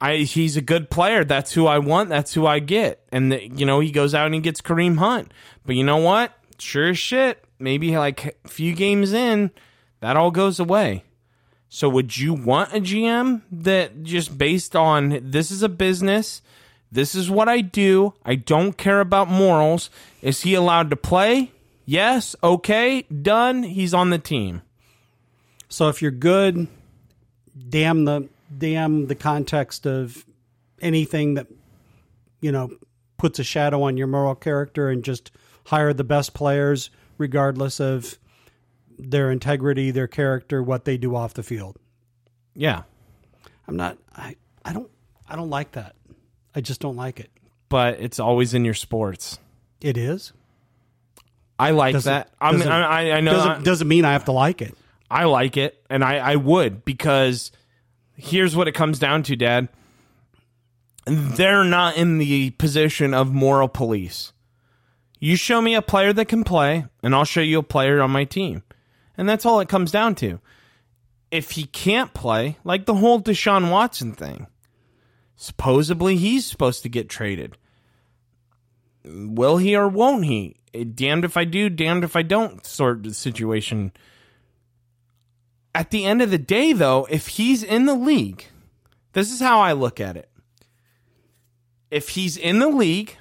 I 0.00 0.18
he's 0.18 0.56
a 0.56 0.62
good 0.62 0.90
player. 0.90 1.24
That's 1.24 1.52
who 1.52 1.66
I 1.66 1.78
want. 1.78 2.08
That's 2.08 2.34
who 2.34 2.46
I 2.46 2.58
get. 2.58 3.02
And 3.10 3.32
the, 3.32 3.48
you 3.48 3.64
know, 3.64 3.80
he 3.80 3.90
goes 3.90 4.14
out 4.14 4.26
and 4.26 4.34
he 4.34 4.40
gets 4.40 4.60
Kareem 4.60 4.98
Hunt. 4.98 5.32
But 5.64 5.76
you 5.76 5.84
know 5.84 5.96
what? 5.96 6.32
Sure 6.58 6.90
as 6.90 6.98
shit. 6.98 7.42
Maybe 7.58 7.96
like 7.96 8.36
a 8.44 8.48
few 8.48 8.74
games 8.74 9.12
in, 9.12 9.50
that 10.00 10.16
all 10.16 10.30
goes 10.30 10.60
away. 10.60 11.04
So 11.68 11.88
would 11.88 12.16
you 12.16 12.34
want 12.34 12.74
a 12.74 12.80
GM 12.80 13.42
that 13.50 14.02
just 14.02 14.36
based 14.36 14.76
on 14.76 15.18
this 15.22 15.50
is 15.50 15.62
a 15.62 15.68
business, 15.68 16.42
this 16.96 17.14
is 17.14 17.30
what 17.30 17.46
I 17.46 17.60
do, 17.60 18.14
I 18.24 18.36
don't 18.36 18.72
care 18.72 19.00
about 19.00 19.28
morals. 19.28 19.90
Is 20.22 20.40
he 20.40 20.54
allowed 20.54 20.88
to 20.88 20.96
play? 20.96 21.52
Yes, 21.84 22.34
okay, 22.42 23.02
done. 23.02 23.62
He's 23.62 23.92
on 23.92 24.08
the 24.08 24.18
team. 24.18 24.62
So 25.68 25.90
if 25.90 26.00
you're 26.00 26.10
good, 26.10 26.68
damn 27.68 28.06
the 28.06 28.30
damn 28.56 29.08
the 29.08 29.14
context 29.14 29.86
of 29.86 30.24
anything 30.80 31.34
that 31.34 31.48
you 32.40 32.50
know 32.50 32.70
puts 33.18 33.38
a 33.38 33.44
shadow 33.44 33.82
on 33.82 33.98
your 33.98 34.06
moral 34.06 34.34
character 34.34 34.88
and 34.88 35.04
just 35.04 35.30
hire 35.66 35.92
the 35.92 36.02
best 36.02 36.32
players 36.32 36.88
regardless 37.18 37.78
of 37.78 38.18
their 38.98 39.30
integrity, 39.30 39.90
their 39.90 40.08
character, 40.08 40.62
what 40.62 40.86
they 40.86 40.96
do 40.96 41.14
off 41.14 41.34
the 41.34 41.42
field. 41.42 41.76
Yeah. 42.54 42.84
I'm 43.68 43.76
not 43.76 43.98
I 44.16 44.36
I 44.64 44.72
don't 44.72 44.90
I 45.28 45.36
don't 45.36 45.50
like 45.50 45.72
that. 45.72 45.94
I 46.56 46.60
just 46.62 46.80
don't 46.80 46.96
like 46.96 47.20
it. 47.20 47.30
But 47.68 48.00
it's 48.00 48.18
always 48.18 48.54
in 48.54 48.64
your 48.64 48.74
sports. 48.74 49.38
It 49.80 49.96
is. 49.96 50.32
I 51.58 51.70
like 51.70 51.92
Doesn't- 51.92 52.10
that. 52.10 52.30
I 52.40 52.50
mean, 52.50 52.58
doesn't- 52.60 52.72
I, 52.72 53.12
I 53.12 53.20
know 53.20 53.32
Doesn't 53.32 53.64
doesn't 53.64 53.88
mean 53.88 54.04
I 54.04 54.12
have 54.12 54.24
to 54.24 54.32
like 54.32 54.60
it. 54.62 54.74
I 55.10 55.24
like 55.24 55.56
it, 55.56 55.80
and 55.88 56.02
I, 56.02 56.16
I 56.16 56.36
would 56.36 56.84
because 56.84 57.52
here's 58.16 58.56
what 58.56 58.66
it 58.66 58.72
comes 58.72 58.98
down 58.98 59.22
to, 59.24 59.36
Dad. 59.36 59.68
They're 61.06 61.62
not 61.64 61.96
in 61.96 62.18
the 62.18 62.50
position 62.50 63.14
of 63.14 63.32
moral 63.32 63.68
police. 63.68 64.32
You 65.20 65.36
show 65.36 65.60
me 65.62 65.74
a 65.76 65.82
player 65.82 66.12
that 66.12 66.26
can 66.26 66.42
play, 66.42 66.86
and 67.02 67.14
I'll 67.14 67.24
show 67.24 67.40
you 67.40 67.60
a 67.60 67.62
player 67.62 68.00
on 68.02 68.10
my 68.10 68.24
team. 68.24 68.64
And 69.16 69.28
that's 69.28 69.46
all 69.46 69.60
it 69.60 69.68
comes 69.68 69.90
down 69.92 70.14
to. 70.16 70.40
If 71.30 71.52
he 71.52 71.64
can't 71.64 72.12
play, 72.12 72.58
like 72.64 72.86
the 72.86 72.94
whole 72.94 73.20
Deshaun 73.20 73.70
Watson 73.70 74.12
thing, 74.12 74.46
supposedly 75.36 76.16
he's 76.16 76.46
supposed 76.46 76.82
to 76.82 76.88
get 76.88 77.08
traded. 77.08 77.56
Will 79.04 79.58
he 79.58 79.76
or 79.76 79.88
won't 79.88 80.24
he? 80.24 80.56
Eh, 80.74 80.84
Damned 80.92 81.24
if 81.24 81.36
I 81.36 81.44
do, 81.44 81.68
damned 81.68 82.02
if 82.02 82.16
I 82.16 82.22
don't 82.22 82.66
sort 82.66 83.06
of 83.06 83.14
situation 83.14 83.92
at 85.76 85.90
the 85.90 86.06
end 86.06 86.22
of 86.22 86.30
the 86.30 86.38
day, 86.38 86.72
though, 86.72 87.06
if 87.10 87.28
he's 87.28 87.62
in 87.62 87.84
the 87.84 87.94
league, 87.94 88.46
this 89.12 89.30
is 89.30 89.40
how 89.40 89.60
I 89.60 89.72
look 89.72 90.00
at 90.00 90.16
it. 90.16 90.30
If 91.90 92.08
he's 92.08 92.38
in 92.38 92.60
the 92.60 92.68
league, 92.68 93.14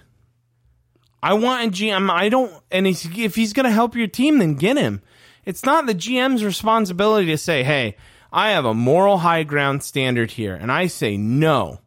I 1.21 1.33
want 1.33 1.67
a 1.67 1.69
GM. 1.69 2.09
I 2.09 2.29
don't, 2.29 2.53
and 2.71 2.87
if 2.87 3.35
he's 3.35 3.51
going 3.51 3.65
to 3.65 3.71
help 3.71 3.93
your 3.93 4.07
team, 4.07 4.37
then 4.37 4.55
get 4.55 4.77
him. 4.77 5.01
It's 5.43 5.65
not 5.65 5.85
the 5.85 5.93
GM's 5.93 6.45
responsibility 6.45 7.27
to 7.27 7.37
say, 7.37 7.63
hey, 7.63 7.97
I 8.31 8.51
have 8.51 8.63
a 8.63 8.73
moral 8.73 9.17
high 9.17 9.43
ground 9.43 9.83
standard 9.83 10.31
here. 10.31 10.55
And 10.55 10.71
I 10.71 10.87
say, 10.87 11.17
no. 11.17 11.81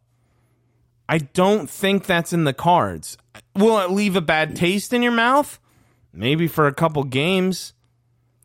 I 1.09 1.17
don't 1.17 1.67
think 1.67 2.05
that's 2.05 2.33
in 2.33 2.43
the 2.43 2.53
cards. 2.53 3.17
Will 3.55 3.79
it 3.79 3.89
leave 3.89 4.15
a 4.15 4.21
bad 4.21 4.55
taste 4.55 4.93
in 4.93 5.01
your 5.01 5.11
mouth? 5.11 5.59
Maybe 6.13 6.47
for 6.47 6.67
a 6.67 6.73
couple 6.73 7.03
games. 7.03 7.73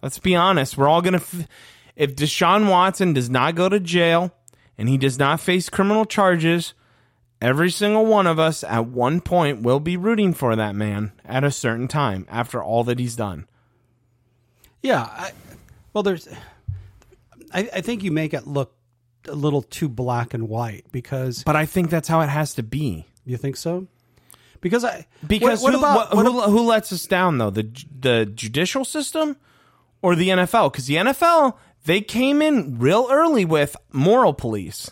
Let's 0.02 0.18
be 0.18 0.34
honest. 0.34 0.78
We're 0.78 0.88
all 0.88 1.02
going 1.02 1.12
to. 1.12 1.18
F- 1.18 1.46
if 1.94 2.16
Deshaun 2.16 2.70
Watson 2.70 3.12
does 3.12 3.28
not 3.28 3.54
go 3.54 3.68
to 3.68 3.78
jail 3.78 4.34
and 4.78 4.88
he 4.88 4.96
does 4.96 5.18
not 5.18 5.40
face 5.40 5.68
criminal 5.68 6.06
charges, 6.06 6.72
every 7.38 7.70
single 7.70 8.06
one 8.06 8.26
of 8.26 8.38
us 8.38 8.64
at 8.64 8.86
one 8.86 9.20
point 9.20 9.60
will 9.60 9.78
be 9.78 9.98
rooting 9.98 10.32
for 10.32 10.56
that 10.56 10.74
man 10.74 11.12
at 11.22 11.44
a 11.44 11.50
certain 11.50 11.86
time 11.86 12.26
after 12.30 12.62
all 12.62 12.82
that 12.84 12.98
he's 12.98 13.14
done. 13.14 13.46
Yeah. 14.82 15.02
I, 15.02 15.32
well, 15.92 16.02
there's. 16.02 16.28
I, 17.52 17.68
I 17.74 17.80
think 17.82 18.02
you 18.02 18.10
make 18.10 18.32
it 18.32 18.46
look 18.46 18.73
a 19.28 19.34
little 19.34 19.62
too 19.62 19.88
black 19.88 20.34
and 20.34 20.48
white 20.48 20.84
because 20.92 21.42
But 21.44 21.56
I 21.56 21.66
think 21.66 21.90
that's 21.90 22.08
how 22.08 22.20
it 22.20 22.28
has 22.28 22.54
to 22.54 22.62
be. 22.62 23.06
you 23.24 23.36
think 23.36 23.56
so. 23.56 23.86
Because 24.60 24.84
I 24.84 25.06
Because 25.26 25.62
what, 25.62 25.72
what 25.72 25.72
who, 25.74 25.78
about 25.78 26.14
what- 26.14 26.24
what 26.32 26.46
who, 26.48 26.58
who 26.58 26.66
lets 26.66 26.92
us 26.92 27.06
down 27.06 27.38
though? 27.38 27.50
The 27.50 27.68
the 28.00 28.26
judicial 28.26 28.84
system 28.84 29.36
or 30.02 30.14
the 30.16 30.28
NFL? 30.30 30.72
Because 30.72 30.86
the 30.86 30.96
NFL 30.96 31.56
they 31.84 32.00
came 32.00 32.40
in 32.40 32.78
real 32.78 33.08
early 33.10 33.44
with 33.44 33.76
moral 33.92 34.32
police. 34.32 34.90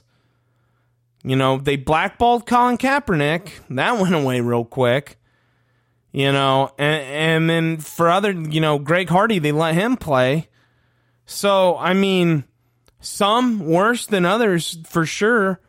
You 1.25 1.37
know, 1.37 1.57
they 1.59 1.77
blackballed 1.77 2.47
Colin 2.47 2.77
Kaepernick. 2.79 3.51
That 3.71 3.99
went 4.01 4.15
away 4.15 4.41
real 4.41 4.65
quick. 4.65 5.19
You 6.15 6.31
know, 6.33 6.71
and, 6.79 7.03
and 7.05 7.51
then 7.51 7.77
for 7.79 8.11
other, 8.11 8.33
you 8.33 8.61
know, 8.61 8.79
Greg 8.79 9.09
Hardy, 9.09 9.39
they 9.39 9.53
let 9.53 9.75
him 9.75 9.97
play. 9.97 10.49
So, 11.25 11.79
I 11.79 11.95
mean, 11.95 12.45
some 13.03 13.59
worse 13.67 14.07
than 14.07 14.25
others 14.25 14.79
for 14.87 15.05
sure. 15.05 15.61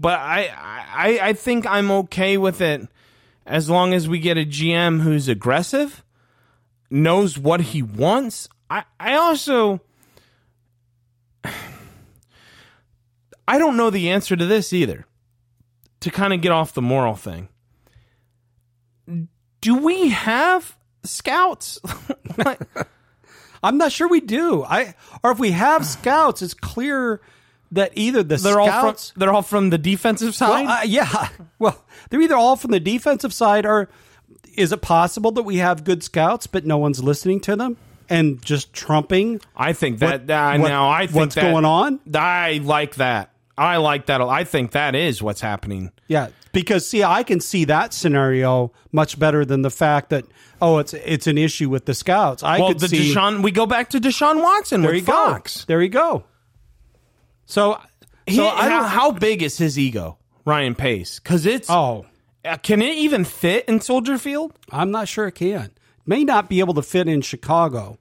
But 0.00 0.18
I, 0.18 0.46
I, 0.56 1.18
I 1.28 1.32
think 1.34 1.66
I'm 1.66 1.90
okay 1.90 2.38
with 2.38 2.60
it 2.62 2.88
as 3.44 3.68
long 3.68 3.92
as 3.92 4.08
we 4.08 4.18
get 4.18 4.38
a 4.38 4.46
GM 4.46 5.02
who's 5.02 5.28
aggressive, 5.28 6.02
knows 6.90 7.38
what 7.38 7.60
he 7.60 7.82
wants. 7.82 8.48
I, 8.70 8.84
I 8.98 9.14
also 9.14 9.80
I 13.48 13.58
don't 13.58 13.76
know 13.76 13.90
the 13.90 14.10
answer 14.10 14.36
to 14.36 14.46
this 14.46 14.72
either. 14.72 15.06
to 16.00 16.10
kind 16.10 16.32
of 16.32 16.40
get 16.40 16.52
off 16.52 16.74
the 16.74 16.82
moral 16.82 17.16
thing. 17.16 17.48
Do 19.60 19.74
we 19.78 20.10
have 20.10 20.76
scouts? 21.02 21.80
I'm 23.62 23.78
not 23.78 23.92
sure 23.92 24.08
we 24.08 24.20
do. 24.20 24.64
I 24.64 24.94
or 25.22 25.32
if 25.32 25.38
we 25.38 25.50
have 25.52 25.84
scouts, 25.96 26.42
it's 26.42 26.54
clear 26.54 27.20
that 27.72 27.92
either 27.94 28.22
the 28.22 28.36
they're 28.36 28.60
all 28.60 28.66
from 28.68 28.80
scouts, 28.80 29.12
they're 29.16 29.32
all 29.32 29.42
from 29.42 29.70
the 29.70 29.78
defensive 29.78 30.34
side. 30.34 30.64
well, 30.66 30.78
uh, 30.78 30.82
yeah, 30.84 31.28
well, 31.58 31.84
they're 32.10 32.20
either 32.22 32.34
all 32.36 32.56
from 32.56 32.70
the 32.70 32.80
defensive 32.80 33.32
side, 33.34 33.66
or 33.66 33.88
is 34.54 34.72
it 34.72 34.80
possible 34.80 35.30
that 35.32 35.42
we 35.42 35.56
have 35.58 35.84
good 35.84 36.02
scouts 36.02 36.46
but 36.46 36.64
no 36.64 36.78
one's 36.78 37.02
listening 37.02 37.40
to 37.40 37.56
them 37.56 37.76
and 38.08 38.40
just 38.42 38.72
trumping? 38.72 39.40
I 39.56 39.72
think 39.74 39.98
that 39.98 40.22
what- 40.26 40.30
uh, 40.30 40.58
what- 40.58 40.68
now 40.68 40.88
I 40.88 41.06
think 41.06 41.16
what's 41.16 41.34
that- 41.34 41.50
going 41.52 41.64
on? 41.64 42.00
I 42.14 42.60
like 42.64 42.94
that. 42.96 43.32
I 43.58 43.76
like 43.78 44.06
that. 44.06 44.20
I 44.20 44.44
think 44.44 44.70
that 44.72 44.94
is 44.94 45.22
what's 45.22 45.40
happening. 45.40 45.90
Yeah, 46.06 46.28
because 46.52 46.86
see, 46.88 47.02
I 47.02 47.22
can 47.22 47.40
see 47.40 47.64
that 47.66 47.92
scenario 47.92 48.72
much 48.92 49.18
better 49.18 49.44
than 49.44 49.62
the 49.62 49.70
fact 49.70 50.10
that 50.10 50.24
oh, 50.62 50.78
it's 50.78 50.94
it's 50.94 51.26
an 51.26 51.36
issue 51.38 51.68
with 51.68 51.84
the 51.86 51.94
scouts. 51.94 52.42
I 52.42 52.58
well, 52.58 52.68
could 52.68 52.80
the 52.80 52.88
see 52.88 53.12
Deshaun. 53.12 53.42
We 53.42 53.50
go 53.50 53.66
back 53.66 53.90
to 53.90 54.00
Deshaun 54.00 54.42
Watson 54.42 54.82
there 54.82 54.92
with 54.92 55.00
you 55.00 55.06
Fox. 55.06 55.64
go, 55.64 55.64
there 55.66 55.82
you 55.82 55.88
go. 55.88 56.24
So, 57.46 57.80
He, 58.26 58.36
so 58.36 58.46
I 58.46 58.68
how, 58.68 58.80
don't. 58.80 58.88
how 58.90 59.10
big 59.12 59.42
is 59.42 59.58
his 59.58 59.78
ego, 59.78 60.18
Ryan 60.44 60.74
Pace? 60.74 61.18
Because 61.18 61.46
it's 61.46 61.68
oh, 61.70 62.06
uh, 62.44 62.56
can 62.58 62.82
it 62.82 62.96
even 62.96 63.24
fit 63.24 63.64
in 63.66 63.80
Soldier 63.80 64.18
Field? 64.18 64.52
I'm 64.70 64.90
not 64.90 65.08
sure 65.08 65.26
it 65.26 65.32
can. 65.34 65.70
May 66.06 66.24
not 66.24 66.48
be 66.48 66.60
able 66.60 66.74
to 66.74 66.82
fit 66.82 67.08
in 67.08 67.20
Chicago. 67.22 67.98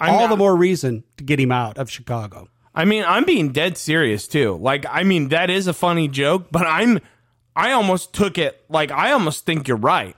I'm 0.00 0.14
All 0.14 0.20
not- 0.20 0.30
the 0.30 0.36
more 0.36 0.56
reason 0.56 1.04
to 1.16 1.24
get 1.24 1.40
him 1.40 1.50
out 1.52 1.78
of 1.78 1.90
Chicago. 1.90 2.48
I 2.78 2.84
mean, 2.84 3.04
I'm 3.04 3.24
being 3.24 3.50
dead 3.50 3.76
serious 3.76 4.28
too. 4.28 4.56
Like, 4.56 4.86
I 4.88 5.02
mean, 5.02 5.30
that 5.30 5.50
is 5.50 5.66
a 5.66 5.72
funny 5.72 6.06
joke, 6.06 6.46
but 6.52 6.64
I'm, 6.64 7.00
I 7.56 7.72
almost 7.72 8.12
took 8.12 8.38
it 8.38 8.64
like 8.68 8.92
I 8.92 9.10
almost 9.10 9.44
think 9.44 9.66
you're 9.66 9.76
right. 9.76 10.14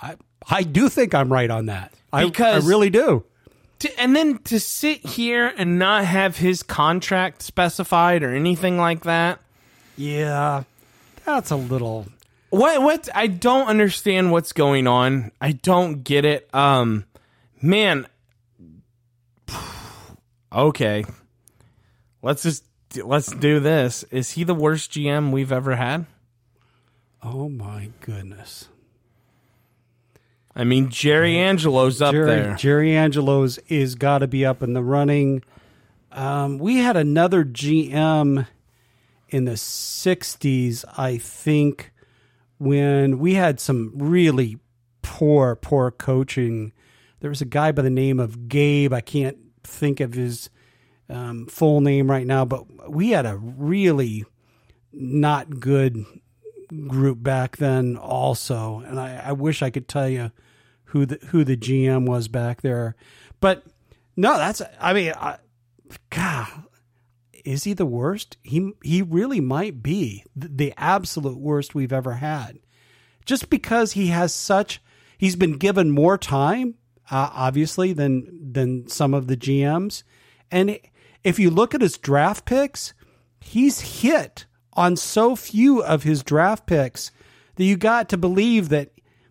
I 0.00 0.16
I 0.50 0.64
do 0.64 0.90
think 0.90 1.14
I'm 1.14 1.32
right 1.32 1.50
on 1.50 1.66
that. 1.66 1.94
I, 2.12 2.26
Because- 2.26 2.66
I 2.66 2.68
really 2.68 2.90
do. 2.90 3.24
To, 3.78 4.00
and 4.00 4.14
then 4.14 4.38
to 4.44 4.60
sit 4.60 4.98
here 5.04 5.52
and 5.56 5.78
not 5.78 6.04
have 6.04 6.36
his 6.36 6.62
contract 6.62 7.40
specified 7.42 8.22
or 8.22 8.34
anything 8.34 8.76
like 8.76 9.04
that. 9.04 9.40
Yeah, 9.96 10.64
that's 11.24 11.50
a 11.50 11.56
little. 11.56 12.06
What 12.50 12.82
what 12.82 13.08
I 13.14 13.28
don't 13.28 13.66
understand 13.66 14.30
what's 14.30 14.52
going 14.52 14.86
on. 14.86 15.32
I 15.40 15.52
don't 15.52 16.04
get 16.04 16.26
it. 16.26 16.54
Um 16.54 17.06
man 17.62 18.06
Okay. 20.52 21.04
Let's 22.22 22.44
just 22.44 22.64
let's 22.96 23.32
do 23.32 23.58
this. 23.60 24.04
Is 24.04 24.30
he 24.32 24.44
the 24.44 24.54
worst 24.54 24.92
GM 24.92 25.32
we've 25.32 25.52
ever 25.52 25.76
had? 25.76 26.06
Oh 27.22 27.48
my 27.48 27.90
goodness. 28.00 28.68
I 30.54 30.64
mean, 30.64 30.90
Jerry 30.90 31.38
Angelo's 31.38 32.02
up 32.02 32.12
Jerry, 32.12 32.26
there. 32.26 32.54
Jerry 32.56 32.94
Angelo's 32.94 33.58
is 33.68 33.94
got 33.94 34.18
to 34.18 34.28
be 34.28 34.44
up 34.44 34.62
in 34.62 34.74
the 34.74 34.82
running. 34.82 35.42
Um, 36.10 36.58
we 36.58 36.76
had 36.76 36.96
another 36.96 37.44
GM 37.44 38.46
in 39.30 39.44
the 39.46 39.52
'60s, 39.52 40.84
I 40.96 41.16
think, 41.16 41.92
when 42.58 43.18
we 43.18 43.34
had 43.34 43.60
some 43.60 43.92
really 43.94 44.58
poor, 45.00 45.56
poor 45.56 45.90
coaching. 45.90 46.72
There 47.20 47.30
was 47.30 47.40
a 47.40 47.46
guy 47.46 47.72
by 47.72 47.82
the 47.82 47.90
name 47.90 48.20
of 48.20 48.48
Gabe. 48.48 48.92
I 48.92 49.00
can't 49.00 49.38
think 49.64 50.00
of 50.00 50.12
his 50.12 50.50
um, 51.08 51.46
full 51.46 51.80
name 51.80 52.10
right 52.10 52.26
now, 52.26 52.44
but 52.44 52.90
we 52.90 53.10
had 53.10 53.26
a 53.26 53.36
really 53.36 54.24
not 54.92 55.60
good 55.60 56.04
group 56.86 57.22
back 57.22 57.56
then 57.56 57.96
also. 57.96 58.80
And 58.80 58.98
I, 58.98 59.22
I 59.26 59.32
wish 59.32 59.62
I 59.62 59.70
could 59.70 59.88
tell 59.88 60.08
you 60.08 60.32
who 60.86 61.06
the 61.06 61.18
who 61.28 61.44
the 61.44 61.56
GM 61.56 62.06
was 62.06 62.28
back 62.28 62.62
there. 62.62 62.96
But 63.40 63.64
no 64.16 64.36
that's 64.36 64.62
I 64.80 64.92
mean 64.92 65.12
I, 65.16 65.38
God 66.10 66.64
is 67.44 67.64
he 67.64 67.72
the 67.72 67.86
worst? 67.86 68.36
He 68.42 68.72
he 68.82 69.02
really 69.02 69.40
might 69.40 69.82
be 69.82 70.24
the, 70.36 70.48
the 70.48 70.74
absolute 70.76 71.38
worst 71.38 71.74
we've 71.74 71.92
ever 71.92 72.14
had. 72.14 72.58
Just 73.24 73.50
because 73.50 73.92
he 73.92 74.08
has 74.08 74.34
such 74.34 74.80
he's 75.18 75.36
been 75.36 75.58
given 75.58 75.90
more 75.90 76.18
time 76.18 76.74
uh, 77.10 77.30
obviously 77.32 77.92
than 77.92 78.52
than 78.52 78.88
some 78.88 79.14
of 79.14 79.26
the 79.26 79.36
GMs 79.36 80.02
and 80.50 80.78
if 81.24 81.38
you 81.38 81.50
look 81.50 81.74
at 81.74 81.80
his 81.80 81.96
draft 81.98 82.44
picks 82.44 82.94
he's 83.40 84.02
hit 84.02 84.46
on 84.74 84.96
so 84.96 85.34
few 85.36 85.82
of 85.82 86.02
his 86.02 86.22
draft 86.22 86.66
picks 86.66 87.10
that 87.56 87.64
you 87.64 87.76
got 87.76 88.08
to 88.08 88.16
believe 88.16 88.68
that 88.70 88.90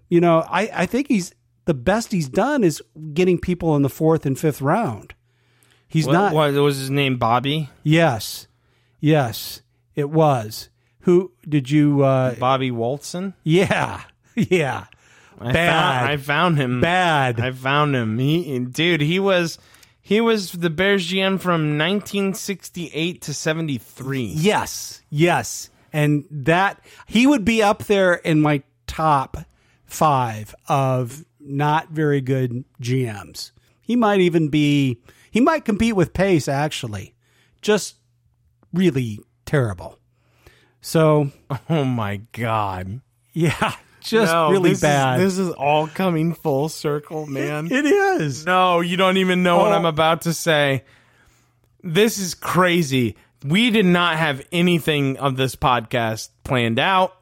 you 0.09 0.19
know 0.21 0.43
I, 0.49 0.69
I 0.73 0.85
think 0.85 1.07
he's 1.07 1.33
the 1.65 1.73
best 1.73 2.11
he's 2.11 2.29
done 2.29 2.63
is 2.63 2.81
getting 3.13 3.39
people 3.39 3.75
in 3.75 3.81
the 3.81 3.89
fourth 3.89 4.25
and 4.25 4.37
fifth 4.37 4.61
round 4.61 5.13
he's 5.87 6.05
What, 6.07 6.13
not 6.13 6.33
what 6.33 6.53
was 6.53 6.77
his 6.77 6.89
name? 6.89 7.17
Bobby? 7.17 7.69
yes 7.83 8.47
yes 8.99 9.61
it 9.95 10.09
was 10.09 10.69
who 11.01 11.31
did 11.47 11.69
you 11.71 12.03
uh 12.03 12.35
Bobby 12.35 12.71
Walton? 12.71 13.33
yeah 13.43 14.01
yeah 14.35 14.85
I 15.39 15.53
Bad. 15.53 15.99
Found, 15.99 16.07
I 16.11 16.17
found 16.17 16.57
him. 16.57 16.81
bad 16.81 17.39
I 17.39 17.49
found 17.51 17.95
him. 17.95 18.19
He, 18.19 18.59
dude, 18.59 19.01
he 19.01 19.19
was 19.19 19.57
he 20.01 20.19
was 20.21 20.51
the 20.53 20.69
Bears 20.69 21.07
GM 21.09 21.39
from 21.39 21.77
1968 21.77 23.21
to 23.21 23.33
73. 23.33 24.23
Yes, 24.35 25.01
yes. 25.09 25.69
And 25.93 26.25
that 26.31 26.79
he 27.05 27.27
would 27.27 27.43
be 27.45 27.61
up 27.61 27.83
there 27.85 28.13
in 28.15 28.41
my 28.41 28.63
top 28.87 29.37
five 29.85 30.55
of 30.67 31.25
not 31.39 31.89
very 31.89 32.21
good 32.21 32.63
GMs. 32.81 33.51
He 33.81 33.95
might 33.95 34.21
even 34.21 34.49
be, 34.49 35.01
he 35.29 35.41
might 35.41 35.65
compete 35.65 35.95
with 35.95 36.13
Pace, 36.13 36.47
actually. 36.47 37.13
Just 37.61 37.95
really 38.73 39.19
terrible. 39.45 39.99
So, 40.81 41.31
Oh 41.69 41.83
my 41.83 42.21
god. 42.31 43.01
yeah, 43.33 43.75
just 44.01 44.31
No, 44.31 44.51
really 44.51 44.69
this 44.71 44.79
is- 44.79 44.81
bad. 44.81 45.19
this 45.19 45.37
is 45.37 45.49
all 45.51 45.87
coming 45.87 46.33
full 46.33 46.69
circle, 46.69 47.25
man. 47.27 47.71
it 47.71 47.85
is. 47.85 48.45
no, 48.45 48.79
you 48.81 48.97
don't 48.97 49.17
even 49.17 49.43
know 49.43 49.57
what 49.57 49.71
Oh. 49.71 49.75
I'm 49.75 49.85
about 49.85 50.21
to 50.23 50.33
say. 50.33 50.83
This 51.83 52.17
is 52.19 52.33
crazy. 52.35 53.15
We 53.43 53.69
did 53.71 53.85
not 53.85 54.17
have 54.17 54.45
anything 54.51 55.17
of 55.17 55.35
this 55.37 55.55
podcast 55.55 56.29
planned 56.43 56.77
out. 56.79 57.15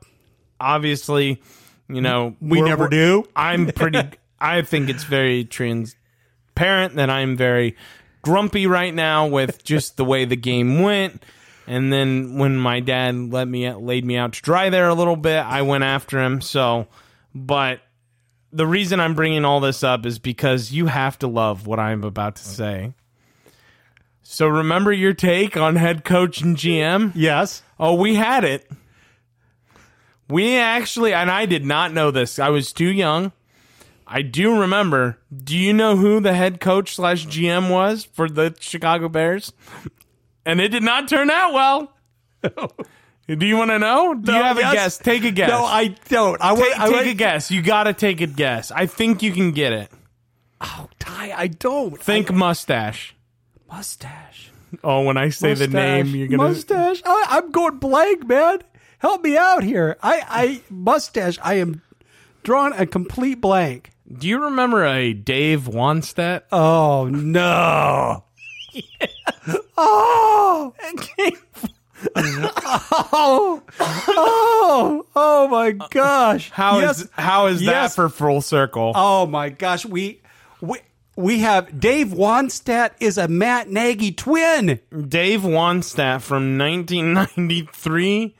Obviously, 0.59 1.41
you 1.87 2.01
know, 2.01 2.35
We 2.41 2.61
never 2.61 2.89
do. 2.89 3.25
I'm 3.35 3.67
pretty 3.67 4.01
I 4.41 4.61
think 4.61 4.89
it's 4.89 5.03
very 5.03 5.43
transparent 5.45 6.95
that 6.95 7.09
I'm 7.09 7.35
very 7.37 7.75
grumpy 8.21 8.67
right 8.67 8.93
now 8.93 9.27
with 9.27 9.63
just 9.63 9.95
the 9.97 10.03
way 10.05 10.25
the 10.25 10.35
game 10.35 10.81
went. 10.81 11.23
And 11.69 11.93
then 11.93 12.39
when 12.39 12.57
my 12.57 12.79
dad 12.79 13.15
let 13.31 13.47
me 13.47 13.71
laid 13.71 14.03
me 14.03 14.17
out 14.17 14.33
to 14.33 14.41
dry 14.41 14.71
there 14.71 14.89
a 14.89 14.95
little 14.95 15.15
bit, 15.15 15.37
I 15.37 15.61
went 15.61 15.83
after 15.83 16.19
him. 16.19 16.41
So, 16.41 16.87
but 17.35 17.81
the 18.51 18.65
reason 18.65 18.99
I'm 18.99 19.13
bringing 19.13 19.45
all 19.45 19.59
this 19.59 19.83
up 19.83 20.03
is 20.07 20.17
because 20.17 20.71
you 20.71 20.87
have 20.87 21.19
to 21.19 21.27
love 21.27 21.67
what 21.67 21.79
I'm 21.79 22.03
about 22.03 22.37
to 22.37 22.43
say. 22.43 22.95
So 24.23 24.47
remember 24.47 24.91
your 24.91 25.13
take 25.13 25.57
on 25.57 25.75
head 25.75 26.03
coach 26.03 26.41
and 26.41 26.57
GM? 26.57 27.11
Yes. 27.13 27.61
Oh, 27.79 27.93
we 27.93 28.15
had 28.15 28.43
it. 28.43 28.67
We 30.27 30.57
actually, 30.57 31.13
and 31.13 31.29
I 31.29 31.45
did 31.45 31.65
not 31.65 31.93
know 31.93 32.09
this. 32.09 32.39
I 32.39 32.49
was 32.49 32.73
too 32.73 32.91
young. 32.91 33.31
I 34.07 34.23
do 34.23 34.59
remember. 34.59 35.19
Do 35.31 35.55
you 35.55 35.71
know 35.71 35.95
who 35.97 36.19
the 36.19 36.33
head 36.33 36.59
coach 36.59 36.95
slash 36.95 37.27
GM 37.27 37.69
was 37.69 38.05
for 38.05 38.27
the 38.27 38.55
Chicago 38.59 39.07
Bears? 39.07 39.53
And 40.49 40.59
it 40.59 40.69
did 40.69 40.81
not 40.81 41.07
turn 41.07 41.29
out 41.29 41.53
well. 41.53 41.93
do 43.27 43.45
you 43.45 43.55
want 43.55 43.69
to 43.69 43.77
know? 43.77 44.15
Do 44.15 44.31
you 44.31 44.37
No, 44.39 44.43
have 44.43 44.57
a 44.57 44.61
guess? 44.61 44.97
Take 44.97 45.23
a 45.23 45.29
guess. 45.29 45.49
No, 45.49 45.63
I 45.63 45.89
don't. 46.09 46.41
I 46.41 46.55
take, 46.55 46.63
wait. 46.63 46.79
I 46.79 46.89
take 46.89 47.11
a 47.11 47.13
guess. 47.13 47.51
You 47.51 47.61
got 47.61 47.83
to 47.83 47.93
take 47.93 48.19
a 48.21 48.25
guess. 48.25 48.71
I 48.71 48.87
think 48.87 49.21
you 49.21 49.31
can 49.31 49.51
get 49.51 49.73
it. 49.73 49.91
Oh, 50.59 50.87
Ty, 50.97 51.33
I 51.37 51.47
don't. 51.47 52.01
Think 52.01 52.33
mustache. 52.33 53.15
I- 53.69 53.75
mustache. 53.75 54.51
Oh, 54.83 55.03
when 55.03 55.17
I 55.17 55.29
say 55.29 55.53
the 55.53 55.67
name, 55.67 56.07
you're 56.15 56.27
gonna 56.27 56.49
mustache. 56.49 57.01
I, 57.05 57.25
I'm 57.29 57.51
going 57.51 57.77
blank, 57.77 58.27
man. 58.27 58.59
Help 58.99 59.23
me 59.23 59.37
out 59.37 59.63
here. 59.63 59.97
I, 60.01 60.23
I 60.27 60.61
mustache. 60.69 61.37
I 61.41 61.55
am 61.55 61.81
drawing 62.43 62.73
a 62.73 62.85
complete 62.85 63.41
blank. 63.41 63.91
Do 64.11 64.27
you 64.27 64.43
remember 64.43 64.85
a 64.85 65.13
Dave 65.13 65.61
Wannstedt? 65.61 66.43
Oh 66.51 67.07
no! 67.07 68.25
oh, 69.79 70.73
oh, 72.15 73.61
oh, 73.79 75.05
oh 75.15 75.47
my 75.47 75.71
gosh! 75.71 76.49
How 76.51 76.79
is 76.79 77.01
yes. 77.01 77.07
how 77.13 77.47
is 77.47 77.65
that 77.65 77.93
for 77.93 78.09
full 78.09 78.41
circle? 78.41 78.91
Oh 78.95 79.25
my 79.25 79.49
gosh! 79.49 79.85
We 79.85 80.21
we 80.61 80.79
we 81.15 81.39
have 81.39 81.79
Dave 81.79 82.07
Wannstedt 82.07 82.91
is 82.99 83.17
a 83.17 83.27
Matt 83.27 83.69
Nagy 83.69 84.11
twin. 84.11 84.79
Dave 85.07 85.41
Wannstedt 85.41 86.21
from 86.21 86.57
1993 86.57 88.35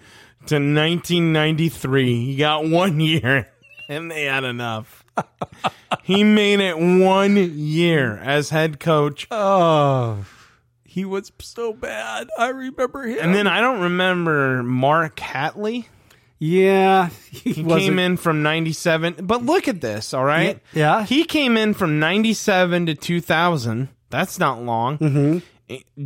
to 0.46 0.56
1993. 0.56 2.26
He 2.26 2.36
got 2.38 2.66
one 2.66 3.00
year, 3.00 3.50
and 3.90 4.10
they 4.10 4.26
had 4.26 4.44
enough. 4.44 5.04
he 6.04 6.24
made 6.24 6.62
it 6.62 6.78
one 6.78 7.36
year 7.36 8.18
as 8.18 8.50
head 8.50 8.80
coach. 8.80 9.28
Oh, 9.30 10.26
he 10.90 11.06
was 11.06 11.32
so 11.40 11.74
bad. 11.74 12.28
I 12.38 12.50
remember 12.50 13.04
him. 13.06 13.20
And 13.22 13.36
then 13.36 13.48
I 13.48 13.62
don't 13.62 13.82
remember 13.82 14.64
Mark 14.64 15.18
Hatley. 15.18 15.86
yeah, 16.40 17.10
he, 17.32 17.54
He 17.54 17.62
wasn't- 17.64 17.82
came 17.84 18.00
in 18.00 18.18
from 18.18 18.42
97. 18.44 19.16
But 19.22 19.44
look 19.46 19.68
at 19.68 19.82
this, 19.82 20.14
all 20.14 20.24
right? 20.26 20.60
Yeah, 20.74 21.00
yeah. 21.00 21.06
He 21.06 21.24
came 21.26 21.58
in 21.58 21.74
from 21.74 22.00
97 22.00 22.88
to 22.88 22.96
2000. 22.96 23.90
That's 24.10 24.40
not 24.40 24.64
long. 24.64 24.98
Mm-hmm. 24.98 25.38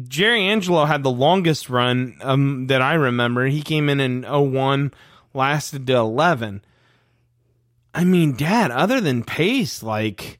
Jerry 0.09 0.43
Angelo 0.47 0.83
had 0.83 1.03
the 1.03 1.09
longest 1.11 1.69
run 1.69 2.17
um, 2.21 2.67
that 2.67 2.81
I 2.81 2.95
remember. 2.95 3.45
He 3.45 3.61
came 3.61 3.87
in 3.87 4.01
in 4.01 4.23
01, 4.23 4.91
lasted 5.33 5.87
to 5.87 5.95
11. 5.95 6.61
I 7.95 8.03
mean, 8.03 8.35
Dad, 8.35 8.71
other 8.71 8.99
than 8.99 9.23
Pace, 9.23 9.81
like 9.81 10.39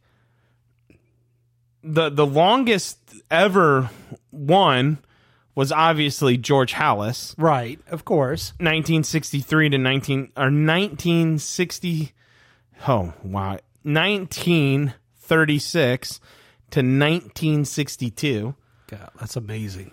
the 1.83 2.09
the 2.09 2.25
longest 2.25 2.97
ever 3.29 3.89
one 4.33 4.97
was 5.55 5.71
obviously 5.71 6.35
George 6.37 6.73
Halas. 6.73 7.35
Right, 7.37 7.79
of 7.87 8.05
course. 8.05 8.53
1963 8.53 9.69
to 9.69 9.77
19 9.77 10.19
or 10.35 10.45
1960 10.49 12.11
oh 12.87 13.13
wow 13.23 13.59
1936 13.83 16.19
to 16.71 16.79
1962 16.79 18.55
God, 18.87 19.09
that's 19.19 19.35
amazing. 19.35 19.91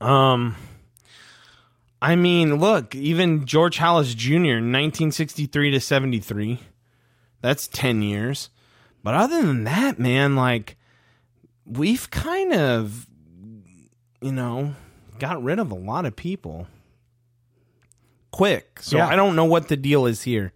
um 0.00 0.54
i 2.00 2.14
mean 2.16 2.56
look 2.56 2.94
even 2.94 3.46
george 3.46 3.78
halas 3.78 4.14
jr 4.14 4.60
1963 4.60 5.70
to 5.72 5.80
73 5.80 6.60
that's 7.40 7.66
10 7.68 8.02
years 8.02 8.50
but 9.02 9.14
other 9.14 9.40
than 9.42 9.64
that 9.64 9.98
man 9.98 10.36
like 10.36 10.76
we've 11.64 12.10
kind 12.10 12.52
of 12.52 13.06
you 14.26 14.32
know 14.32 14.74
got 15.18 15.42
rid 15.42 15.58
of 15.58 15.70
a 15.70 15.74
lot 15.74 16.04
of 16.04 16.14
people 16.16 16.66
quick 18.30 18.78
so 18.80 18.98
Yeah. 18.98 19.08
i 19.08 19.16
don't 19.16 19.36
know 19.36 19.44
what 19.46 19.68
the 19.68 19.76
deal 19.76 20.06
is 20.06 20.22
here 20.22 20.52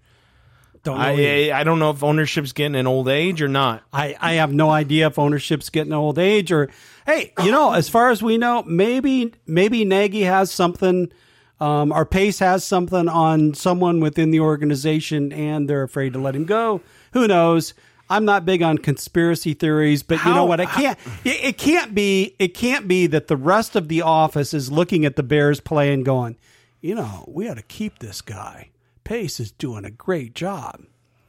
Don't 0.83 0.99
either. 0.99 1.53
I, 1.55 1.61
I 1.61 1.65
don't 1.65 1.79
know 1.79 1.91
if 1.91 2.03
ownership's 2.03 2.53
getting 2.53 2.75
an 2.75 2.87
old 2.87 3.07
age 3.09 3.43
or 3.43 3.49
not. 3.49 3.83
I, 3.93 4.17
I 4.21 4.33
have 4.35 4.51
no 4.53 4.71
idea 4.71 5.07
if 5.09 5.19
ownership's 5.19 5.69
getting 5.71 5.93
an 5.93 5.99
old 5.99 6.19
age 6.19 6.51
or 6.53 6.71
hey, 7.07 7.33
you 7.45 7.51
know, 7.51 7.73
as 7.73 7.89
far 7.91 8.11
as 8.11 8.23
we 8.23 8.39
know, 8.39 8.63
maybe 8.63 9.33
maybe 9.47 9.85
Nagy 9.85 10.23
has 10.23 10.51
something 10.51 11.13
um, 11.61 11.93
or 11.93 12.07
Pace 12.07 12.39
has 12.39 12.65
something 12.65 13.09
on 13.09 13.53
someone 13.53 14.01
within 14.01 14.31
the 14.31 14.41
organization 14.41 15.33
and 15.35 15.69
they're 15.69 15.83
afraid 15.83 16.15
to 16.15 16.19
let 16.19 16.35
him 16.35 16.47
go. 16.47 16.81
Who 17.13 17.29
knows? 17.29 17.75
I'm 18.11 18.25
not 18.25 18.45
big 18.45 18.61
on 18.63 18.77
conspiracy 18.79 19.55
theories, 19.55 20.03
but 20.03 20.23
you 20.25 20.35
know 20.35 20.45
what? 20.45 20.59
It 20.61 20.69
can't 20.69 20.99
it, 21.25 21.45
it 21.45 21.59
can't 21.59 21.95
be 21.95 22.35
it 22.39 22.55
can't 22.55 22.87
be 22.89 23.07
that 23.07 23.29
the 23.29 23.37
rest 23.37 23.77
of 23.77 23.89
the 23.89 24.03
office 24.03 24.53
is 24.53 24.71
looking 24.71 25.05
at 25.05 25.15
the 25.17 25.23
Bears 25.23 25.61
play 25.61 25.95
and 25.95 26.05
going, 26.05 26.37
you 26.81 26.95
know, 26.95 27.25
we 27.29 27.49
ought 27.49 27.55
to 27.57 27.63
keep 27.63 28.01
this 28.01 28.21
guy. 28.21 28.71
Pace 29.05 29.39
is 29.41 29.53
doing 29.53 29.85
a 29.85 29.91
great 29.91 30.35
job. 30.35 30.83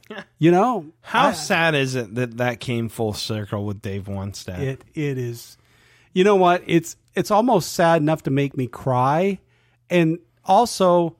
You 0.39 0.51
know, 0.51 0.87
How 1.01 1.29
I- 1.29 1.31
sad 1.31 1.73
is 1.73 1.95
it 1.95 2.15
that 2.15 2.35
that 2.37 2.59
came 2.59 2.89
full 2.89 3.13
circle 3.13 3.63
with 3.65 3.81
Dave 3.81 4.05
Wannstedt? 4.05 4.59
It 4.59 4.83
it 4.93 5.17
is. 5.17 5.57
You 6.11 6.25
know 6.25 6.35
what? 6.35 6.63
It's 6.67 6.97
it's 7.15 7.31
almost 7.31 7.71
sad 7.71 8.01
enough 8.01 8.23
to 8.23 8.29
make 8.31 8.57
me 8.57 8.67
cry, 8.67 9.39
and 9.89 10.19
also 10.43 11.15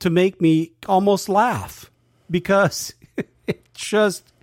to 0.00 0.10
make 0.10 0.38
me 0.38 0.72
almost 0.86 1.30
laugh 1.30 1.90
because 2.30 2.92
it 3.46 3.72
just 3.72 4.34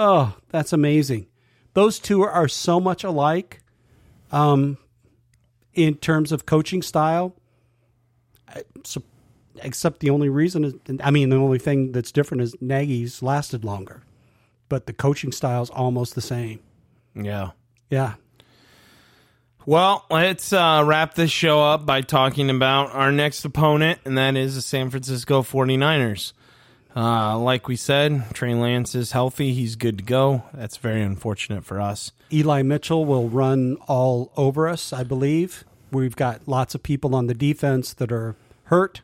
oh 0.00 0.36
that's 0.48 0.72
amazing. 0.72 1.26
Those 1.74 2.00
two 2.00 2.22
are 2.22 2.48
so 2.48 2.80
much 2.80 3.04
alike, 3.04 3.62
um, 4.32 4.78
in 5.74 5.94
terms 5.96 6.32
of 6.32 6.46
coaching 6.46 6.82
style. 6.82 7.34
So, 8.84 9.02
except 9.62 10.00
the 10.00 10.10
only 10.10 10.28
reason 10.28 10.64
is, 10.64 10.74
I 11.00 11.10
mean, 11.10 11.28
the 11.28 11.36
only 11.36 11.58
thing 11.58 11.92
that's 11.92 12.10
different 12.10 12.42
is 12.42 12.56
Nagy's 12.60 13.22
lasted 13.22 13.64
longer, 13.64 14.02
but 14.68 14.86
the 14.86 14.92
coaching 14.92 15.30
style 15.32 15.62
is 15.62 15.70
almost 15.70 16.14
the 16.14 16.20
same. 16.20 16.60
yeah. 17.14 17.50
Yeah. 17.90 18.14
Well, 19.66 20.06
let's 20.10 20.52
uh, 20.52 20.82
wrap 20.86 21.14
this 21.14 21.30
show 21.30 21.60
up 21.60 21.84
by 21.84 22.00
talking 22.00 22.48
about 22.50 22.94
our 22.94 23.12
next 23.12 23.44
opponent, 23.44 24.00
and 24.04 24.16
that 24.16 24.36
is 24.36 24.54
the 24.54 24.62
San 24.62 24.90
Francisco 24.90 25.42
49ers. 25.42 26.32
Uh, 26.94 27.38
like 27.38 27.68
we 27.68 27.76
said, 27.76 28.24
Trey 28.34 28.54
Lance 28.54 28.94
is 28.94 29.12
healthy. 29.12 29.54
He's 29.54 29.76
good 29.76 29.98
to 29.98 30.04
go. 30.04 30.42
That's 30.52 30.76
very 30.76 31.02
unfortunate 31.02 31.64
for 31.64 31.80
us. 31.80 32.12
Eli 32.32 32.62
Mitchell 32.62 33.04
will 33.04 33.28
run 33.28 33.76
all 33.86 34.32
over 34.36 34.68
us, 34.68 34.92
I 34.92 35.04
believe. 35.04 35.64
We've 35.92 36.16
got 36.16 36.46
lots 36.46 36.74
of 36.74 36.82
people 36.82 37.14
on 37.14 37.26
the 37.26 37.34
defense 37.34 37.92
that 37.94 38.10
are 38.10 38.36
hurt 38.64 39.02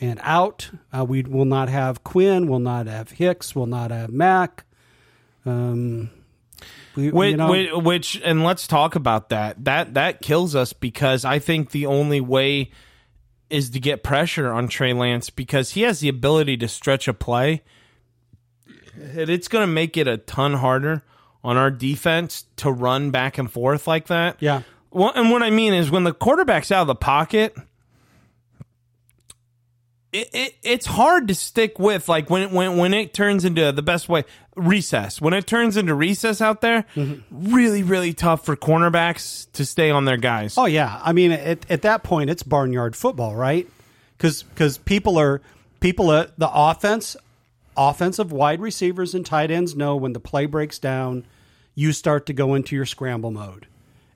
and 0.00 0.20
out. 0.22 0.70
Uh, 0.92 1.04
we 1.04 1.22
will 1.22 1.44
not 1.44 1.68
have 1.68 2.02
Quinn, 2.04 2.48
will 2.48 2.58
not 2.58 2.86
have 2.86 3.12
Hicks, 3.12 3.54
will 3.54 3.66
not 3.66 3.90
have 3.90 4.10
Mack. 4.10 4.64
Um, 5.44 6.10
we, 6.94 7.10
Which, 7.10 7.30
you 7.30 7.36
know, 7.36 7.50
which, 7.50 7.72
which, 7.72 8.22
and 8.24 8.44
let's 8.44 8.66
talk 8.66 8.94
about 8.94 9.30
that. 9.30 9.64
That 9.64 9.94
that 9.94 10.20
kills 10.20 10.54
us 10.54 10.72
because 10.72 11.24
I 11.24 11.38
think 11.38 11.70
the 11.70 11.86
only 11.86 12.20
way 12.20 12.70
is 13.50 13.70
to 13.70 13.80
get 13.80 14.02
pressure 14.02 14.50
on 14.50 14.68
Trey 14.68 14.92
Lance 14.92 15.30
because 15.30 15.70
he 15.70 15.82
has 15.82 16.00
the 16.00 16.08
ability 16.08 16.56
to 16.58 16.68
stretch 16.68 17.08
a 17.08 17.14
play. 17.14 17.62
And 18.94 19.28
it's 19.28 19.48
going 19.48 19.62
to 19.62 19.72
make 19.72 19.96
it 19.96 20.06
a 20.06 20.18
ton 20.18 20.54
harder 20.54 21.02
on 21.42 21.56
our 21.56 21.70
defense 21.70 22.44
to 22.56 22.70
run 22.70 23.10
back 23.10 23.38
and 23.38 23.50
forth 23.50 23.86
like 23.86 24.08
that. 24.08 24.36
Yeah. 24.40 24.62
Well, 24.90 25.12
and 25.14 25.30
what 25.30 25.42
I 25.42 25.50
mean 25.50 25.72
is 25.72 25.90
when 25.90 26.04
the 26.04 26.12
quarterback's 26.12 26.72
out 26.72 26.82
of 26.82 26.86
the 26.88 26.94
pocket, 26.94 27.56
it, 30.12 30.28
it 30.32 30.54
it's 30.62 30.86
hard 30.86 31.28
to 31.28 31.34
stick 31.34 31.78
with 31.78 32.08
like 32.08 32.30
when 32.30 32.42
it 32.42 32.50
when 32.50 32.76
when 32.76 32.94
it 32.94 33.14
turns 33.14 33.44
into 33.44 33.70
the 33.72 33.82
best 33.82 34.08
way 34.08 34.24
recess. 34.56 35.20
When 35.20 35.34
it 35.34 35.46
turns 35.46 35.76
into 35.76 35.94
recess 35.94 36.40
out 36.40 36.60
there 36.60 36.84
mm-hmm. 36.96 37.52
really 37.52 37.82
really 37.82 38.12
tough 38.12 38.44
for 38.44 38.56
cornerbacks 38.56 39.50
to 39.52 39.64
stay 39.64 39.90
on 39.90 40.04
their 40.04 40.16
guys. 40.16 40.58
Oh 40.58 40.66
yeah, 40.66 41.00
I 41.02 41.12
mean 41.12 41.32
at, 41.32 41.70
at 41.70 41.82
that 41.82 42.02
point 42.02 42.30
it's 42.30 42.42
barnyard 42.42 42.96
football, 42.96 43.36
right? 43.36 43.68
Because 44.16 44.42
because 44.42 44.78
people 44.78 45.18
are 45.18 45.40
people 45.78 46.12
at 46.12 46.36
the 46.38 46.50
offense, 46.52 47.16
offensive 47.76 48.32
wide 48.32 48.60
receivers 48.60 49.14
and 49.14 49.24
tight 49.24 49.50
ends 49.50 49.76
know 49.76 49.96
when 49.96 50.12
the 50.12 50.20
play 50.20 50.46
breaks 50.46 50.78
down, 50.78 51.24
you 51.74 51.92
start 51.92 52.26
to 52.26 52.32
go 52.32 52.54
into 52.54 52.74
your 52.74 52.86
scramble 52.86 53.30
mode, 53.30 53.68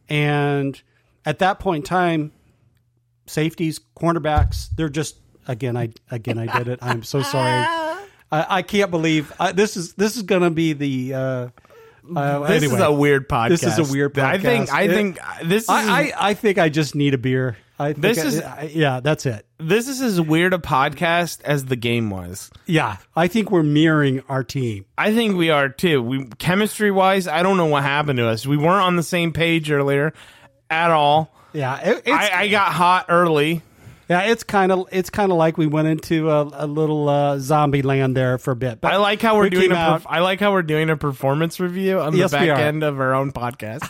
and 0.09 0.83
at 1.25 1.39
that 1.39 1.61
point 1.61 1.85
in 1.85 1.89
time, 1.89 2.33
safeties, 3.27 3.81
cornerbacks, 3.97 4.69
they're 4.77 4.89
just 4.89 5.17
again 5.47 5.77
I 5.77 5.91
again 6.11 6.39
I 6.39 6.47
did 6.59 6.69
it. 6.69 6.79
I'm 6.83 7.03
so 7.03 7.23
sorry. 7.23 7.51
I, 8.33 8.47
I 8.59 8.63
can't 8.63 8.91
believe 8.91 9.33
I, 9.39 9.53
this 9.53 9.77
is 9.77 9.95
this 9.95 10.17
is 10.17 10.23
going 10.23 10.43
to 10.43 10.51
be 10.51 10.73
the. 10.73 11.15
Uh, 11.15 11.49
uh, 12.17 12.41
this 12.47 12.63
anyway. 12.63 12.75
is 12.75 12.81
a 12.83 12.93
weird 12.93 13.29
podcast 13.31 13.49
This 13.49 13.63
is 13.65 13.79
a 13.79 13.91
weird 13.91 14.13
podcast. 14.13 14.25
i 14.25 14.39
think 14.39 14.75
i 14.75 14.83
It- 14.83 14.91
think 14.91 15.19
this 15.45 15.63
is 15.63 15.69
I, 15.71 15.81
I, 16.03 16.13
I 16.31 16.35
think 16.35 16.59
I 16.59 16.69
just 16.69 16.95
need 16.95 17.15
a 17.15 17.19
beer. 17.19 17.57
I 17.79 17.93
think 17.95 18.03
This 18.03 18.19
I- 18.19 18.27
is- 18.27 18.41
I- 18.43 18.71
yeah, 18.75 19.01
that's 19.01 19.25
it. 19.25 19.47
this 19.59 19.89
is 19.89 20.03
as 20.03 20.21
weird 20.21 20.53
a 20.53 20.59
podcast 20.59 21.41
as 21.45 21.65
the 21.65 21.77
game 21.77 22.11
was 22.11 22.51
Yeah, 22.67 22.99
I 23.17 23.29
think 23.29 23.51
we're 23.51 23.63
mirroring 23.63 24.23
our 24.29 24.45
team. 24.45 24.85
I 24.99 25.15
think 25.15 25.37
we 25.37 25.49
are 25.49 25.71
too. 25.71 26.03
We 26.03 26.27
chemistry 26.39 26.91
wise, 26.91 27.27
I 27.27 27.43
don't 27.43 27.57
know 27.57 27.67
what 27.67 27.83
happened 27.85 28.19
to 28.19 28.29
us. 28.29 28.47
We 28.47 28.59
weren't 28.59 28.83
on 28.85 28.97
the 28.97 29.03
same 29.03 29.33
page 29.33 29.71
earlier 29.71 30.13
at 30.69 30.91
all. 30.91 31.35
Yeah, 31.55 31.79
it, 31.81 32.03
it's 32.05 32.11
I, 32.11 32.31
I 32.43 32.49
got 32.49 32.73
hot 32.73 33.07
early. 33.09 33.63
Yeah, 34.09 34.23
it's 34.23 34.43
kind 34.45 34.71
of 34.73 34.87
it's 34.93 35.11
kind 35.11 35.33
of 35.33 35.39
like 35.39 35.57
we 35.57 35.67
went 35.67 35.89
into 35.89 36.31
a, 36.31 36.65
a 36.65 36.67
little 36.67 37.09
uh, 37.09 37.39
zombie 37.39 37.83
land 37.83 38.17
there 38.17 38.39
for 38.39 38.51
a 38.53 38.57
bit. 38.57 38.81
But 38.81 38.93
I 38.93 38.97
like 38.97 39.23
how 39.23 39.37
we're 39.37 39.45
we 39.45 39.51
doing 39.51 39.73
a 39.73 39.75
perf- 39.75 40.07
I 40.07 40.21
like 40.21 40.41
how 40.41 40.53
we're 40.53 40.63
doing 40.63 40.91
a 40.91 40.97
performance 40.97 41.61
review 41.61 42.01
on 42.01 42.13
the 42.13 42.19
Yes, 42.19 42.33
we 42.33 42.39
back 42.41 42.59
end 42.59 42.83
of 42.83 43.01
our 43.01 43.15
own 43.15 43.33
podcast. 43.33 43.83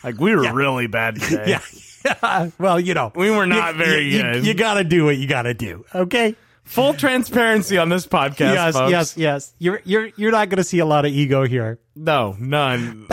like 0.04 0.18
we 0.20 0.34
were 0.36 0.52
really 0.52 0.86
bad 0.86 1.16
today. 1.20 1.44
yeah, 1.48 1.60
yeah. 2.04 2.50
Well, 2.58 2.78
you 2.80 2.94
know, 2.94 3.12
We 3.14 3.30
were 3.30 3.46
not 3.46 3.74
you, 3.74 3.84
very 3.84 4.04
you, 4.14 4.22
good. 4.22 4.46
You, 4.46 4.54
got 4.54 4.74
to 4.74 4.84
do 4.84 5.04
what 5.04 5.16
you 5.16 5.26
got 5.26 5.42
to 5.42 5.54
do. 5.54 5.84
Okay. 5.94 6.36
Full 6.64 6.94
transparency 6.94 7.76
on 7.78 7.88
this 7.88 8.06
podcast. 8.06 8.54
yes, 8.54 8.74
folks. 8.74 8.90
yes, 8.90 9.16
yes. 9.16 9.54
You're 9.58 9.80
you're 9.84 10.10
you're 10.16 10.30
not 10.30 10.48
going 10.48 10.58
to 10.58 10.64
see 10.64 10.78
a 10.78 10.86
lot 10.86 11.04
of 11.04 11.12
ego 11.12 11.44
here. 11.44 11.80
No, 11.96 12.36
none. 12.38 13.08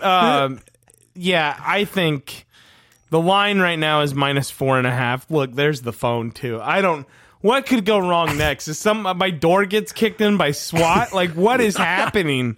um, 0.00 0.60
yeah, 1.14 1.56
I 1.64 1.84
think 1.84 2.44
the 3.10 3.20
line 3.20 3.58
right 3.58 3.78
now 3.78 4.02
is 4.02 4.14
minus 4.14 4.50
four 4.50 4.78
and 4.78 4.86
a 4.86 4.90
half. 4.90 5.30
Look, 5.30 5.54
there's 5.54 5.82
the 5.82 5.92
phone 5.92 6.30
too. 6.30 6.60
I 6.60 6.80
don't. 6.80 7.06
What 7.40 7.66
could 7.66 7.84
go 7.84 7.98
wrong 8.00 8.36
next? 8.36 8.66
Is 8.66 8.78
some 8.78 9.02
my 9.02 9.30
door 9.30 9.64
gets 9.64 9.92
kicked 9.92 10.20
in 10.20 10.36
by 10.36 10.50
SWAT? 10.50 11.12
Like 11.12 11.30
what 11.32 11.60
is 11.60 11.76
happening? 11.76 12.56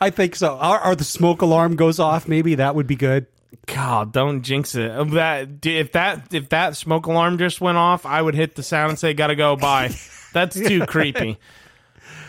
I 0.00 0.10
think 0.10 0.36
so. 0.36 0.56
Or, 0.56 0.86
or 0.86 0.96
the 0.96 1.04
smoke 1.04 1.42
alarm 1.42 1.76
goes 1.76 1.98
off. 1.98 2.26
Maybe 2.26 2.54
that 2.54 2.74
would 2.74 2.86
be 2.86 2.96
good. 2.96 3.26
God, 3.66 4.12
don't 4.12 4.42
jinx 4.42 4.74
it. 4.74 4.90
That 5.10 5.64
if 5.64 5.92
that 5.92 6.32
if 6.32 6.48
that 6.48 6.76
smoke 6.76 7.06
alarm 7.06 7.38
just 7.38 7.60
went 7.60 7.78
off, 7.78 8.06
I 8.06 8.20
would 8.20 8.34
hit 8.34 8.54
the 8.54 8.62
sound 8.62 8.90
and 8.90 8.98
say, 8.98 9.12
"Gotta 9.14 9.36
go." 9.36 9.56
Bye. 9.56 9.94
That's 10.32 10.58
too 10.58 10.86
creepy. 10.86 11.38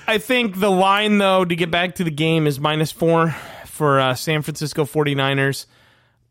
I 0.05 0.17
think 0.17 0.59
the 0.59 0.69
line 0.69 1.17
though 1.17 1.45
to 1.45 1.55
get 1.55 1.71
back 1.71 1.95
to 1.95 2.03
the 2.03 2.11
game 2.11 2.45
is 2.45 2.59
minus 2.59 2.91
four 2.91 3.31
for 3.65 3.99
uh, 3.99 4.15
San 4.15 4.41
Francisco 4.41 4.83
49ers. 4.83 5.65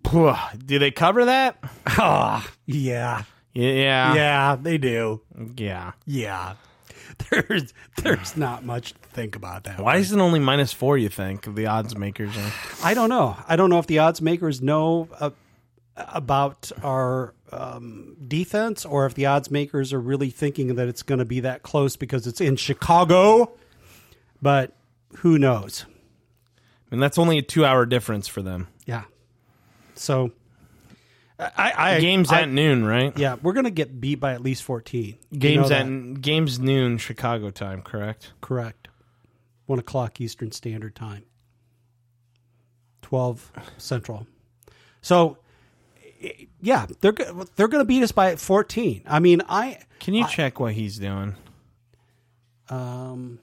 Do 0.05 0.79
they 0.79 0.91
cover 0.91 1.25
that? 1.27 1.57
Ah, 1.87 2.49
yeah, 2.67 3.23
Yeah. 3.55 4.15
yeah, 4.15 4.57
they 4.61 4.79
do. 4.79 5.21
Yeah. 5.57 5.93
Yeah, 6.07 6.55
there's 7.31 7.73
there's 8.03 8.37
not 8.37 8.65
much 8.65 8.93
to 8.95 8.99
think 9.11 9.37
about 9.37 9.65
that. 9.65 9.79
Why 9.81 9.97
is 9.97 10.13
it 10.13 10.19
only 10.19 10.39
minus 10.41 10.73
four? 10.73 10.99
You 10.99 11.09
think 11.09 11.55
the 11.55 11.67
odds 11.67 11.97
makers 11.97 12.37
are? 12.37 12.53
I 12.83 12.95
don't 12.95 13.09
know. 13.09 13.37
I 13.49 13.57
don't 13.57 13.71
know 13.71 13.79
if 13.79 13.87
the 13.87 14.01
odds 14.01 14.21
makers 14.21 14.61
know 14.61 15.09
uh, 15.21 15.31
about 15.97 16.71
our 16.83 17.35
um, 17.51 18.17
defense 18.27 18.85
or 18.85 19.07
if 19.07 19.15
the 19.15 19.27
odds 19.27 19.51
makers 19.51 19.93
are 19.93 20.01
really 20.01 20.31
thinking 20.31 20.75
that 20.77 20.89
it's 20.89 21.03
going 21.03 21.19
to 21.19 21.25
be 21.25 21.41
that 21.41 21.63
close 21.63 21.97
because 21.97 22.27
it's 22.27 22.41
in 22.41 22.57
Chicago. 22.57 23.53
But 24.41 24.73
who 25.19 25.39
knows? 25.39 25.85
And 26.91 27.03
that's 27.03 27.17
only 27.19 27.39
a 27.39 27.43
two-hour 27.43 27.87
difference 27.87 28.27
for 28.29 28.43
them. 28.43 28.69
Yeah. 28.87 29.05
So 29.95 30.33
I, 31.39 31.73
I 31.97 32.01
Games 32.01 32.31
I- 32.31 32.43
at 32.43 32.49
noon, 32.49 32.85
right? 32.85 33.17
yeah, 33.19 33.37
we're 33.43 33.53
going 33.53 33.65
to 33.65 33.71
get 33.71 34.01
beat 34.01 34.17
by 34.21 34.33
at 34.33 34.43
least 34.43 34.63
fourteen. 34.63 35.17
You 35.31 35.39
Games 35.39 35.71
know 35.71 35.77
at 35.77 36.21
games 36.21 36.59
noon 36.61 36.99
Chicago 36.99 37.51
time, 37.51 37.83
correct? 37.83 38.33
correct. 38.41 38.89
One 39.67 39.79
o'clock 39.79 40.21
Eastern 40.21 40.53
Standard 40.53 40.95
Time. 40.95 41.25
Twelve 43.01 43.51
Central. 43.79 44.27
So 45.01 45.39
yeah, 46.61 46.87
they're 47.01 47.13
they're 47.13 47.69
going 47.69 47.81
to 47.83 47.85
beat 47.85 48.03
us 48.03 48.13
by 48.13 48.37
14. 48.37 49.03
I 49.07 49.19
mean, 49.19 49.43
I 49.49 49.79
Can 49.99 50.15
you 50.15 50.27
check 50.29 50.61
what 50.61 50.73
he's 50.75 50.99
doing? 50.99 51.35
um 52.71 53.39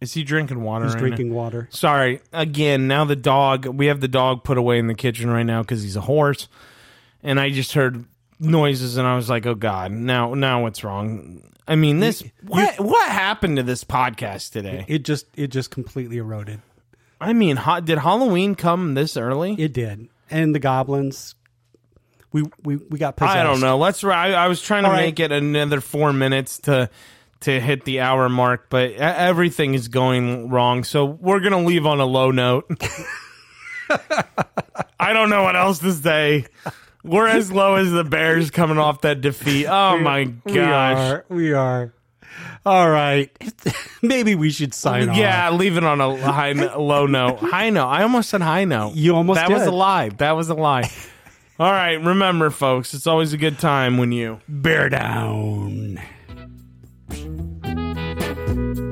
Is 0.00 0.14
he 0.14 0.22
drinking 0.22 0.62
water? 0.62 0.84
he's 0.84 0.94
right 0.94 1.00
now? 1.00 1.06
drinking 1.08 1.34
water. 1.34 1.68
Sorry, 1.70 2.20
again. 2.32 2.86
Now 2.86 3.04
the 3.04 3.16
dog. 3.16 3.66
We 3.66 3.86
have 3.86 4.00
the 4.00 4.08
dog 4.08 4.44
put 4.44 4.58
away 4.58 4.78
in 4.78 4.86
the 4.86 4.94
kitchen 4.94 5.30
right 5.30 5.44
now 5.44 5.62
because 5.62 5.82
he's 5.82 5.96
a 5.96 6.02
horse, 6.02 6.48
and 7.22 7.40
I 7.40 7.50
just 7.50 7.72
heard 7.72 8.04
noises, 8.38 8.96
and 8.96 9.06
I 9.06 9.16
was 9.16 9.28
like, 9.28 9.46
"Oh 9.46 9.54
God!" 9.54 9.90
Now, 9.90 10.34
now 10.34 10.62
what's 10.62 10.84
wrong? 10.84 11.42
I 11.66 11.74
mean, 11.74 12.00
this 12.00 12.22
what 12.46 12.78
what 12.78 13.08
happened 13.10 13.56
to 13.56 13.62
this 13.62 13.84
podcast 13.84 14.52
today? 14.52 14.84
It 14.88 15.04
just 15.04 15.26
it 15.36 15.48
just 15.48 15.70
completely 15.70 16.18
eroded. 16.18 16.60
I 17.20 17.32
mean, 17.32 17.56
ho- 17.56 17.80
did 17.80 17.98
Halloween 17.98 18.54
come 18.54 18.94
this 18.94 19.16
early? 19.16 19.54
It 19.54 19.72
did. 19.72 20.08
And 20.30 20.54
the 20.54 20.60
goblins 20.60 21.34
we 22.32 22.44
we 22.62 22.76
we 22.76 22.98
got 22.98 23.16
possessed. 23.16 23.36
I 23.36 23.42
don't 23.42 23.60
know. 23.60 23.78
Let's. 23.78 24.02
I, 24.04 24.32
I 24.32 24.48
was 24.48 24.62
trying 24.62 24.84
to 24.84 24.90
right. 24.90 25.06
make 25.06 25.20
it 25.20 25.32
another 25.32 25.80
four 25.80 26.12
minutes 26.12 26.58
to 26.60 26.90
to 27.40 27.60
hit 27.60 27.84
the 27.84 28.00
hour 28.00 28.28
mark, 28.28 28.66
but 28.70 28.92
everything 28.92 29.74
is 29.74 29.88
going 29.88 30.48
wrong. 30.50 30.84
So 30.84 31.04
we're 31.04 31.40
gonna 31.40 31.64
leave 31.64 31.86
on 31.86 32.00
a 32.00 32.04
low 32.06 32.30
note. 32.30 32.70
I 35.00 35.12
don't 35.12 35.30
know 35.30 35.44
what 35.44 35.56
else 35.56 35.78
to 35.80 35.92
say. 35.92 36.46
We're 37.04 37.28
as 37.28 37.50
low 37.50 37.76
as 37.76 37.90
the 37.90 38.04
Bears 38.04 38.50
coming 38.50 38.76
off 38.78 39.02
that 39.02 39.20
defeat. 39.20 39.66
Oh 39.66 39.98
my 39.98 40.32
We 40.44 40.52
gosh. 40.54 40.98
are. 40.98 41.24
We 41.28 41.52
are. 41.52 41.94
All 42.66 42.90
right. 42.90 43.30
Maybe 44.02 44.34
we 44.34 44.50
should 44.50 44.74
sign 44.74 45.08
off. 45.08 45.16
Yeah, 45.16 45.50
leave 45.50 45.76
it 45.76 45.84
on 45.84 46.00
a 46.00 46.16
high, 46.16 46.52
low 46.76 47.06
note. 47.06 47.38
High 47.38 47.70
note. 47.70 47.86
I 47.88 48.02
almost 48.02 48.28
said 48.28 48.42
high 48.42 48.64
note. 48.64 48.94
You 48.94 49.14
almost 49.16 49.36
That 49.40 49.50
was 49.50 49.66
a 49.66 49.70
lie. 49.70 50.10
That 50.10 50.32
was 50.32 50.50
a 50.50 50.54
lie. 50.54 50.90
All 51.58 51.70
right. 51.72 51.94
Remember, 51.94 52.50
folks, 52.50 52.92
it's 52.94 53.06
always 53.06 53.32
a 53.32 53.38
good 53.38 53.58
time 53.58 53.96
when 53.96 54.12
you 54.12 54.40
Bear 54.48 54.88
down. 54.90 55.98
Thank 58.58 58.78
you 58.78 58.87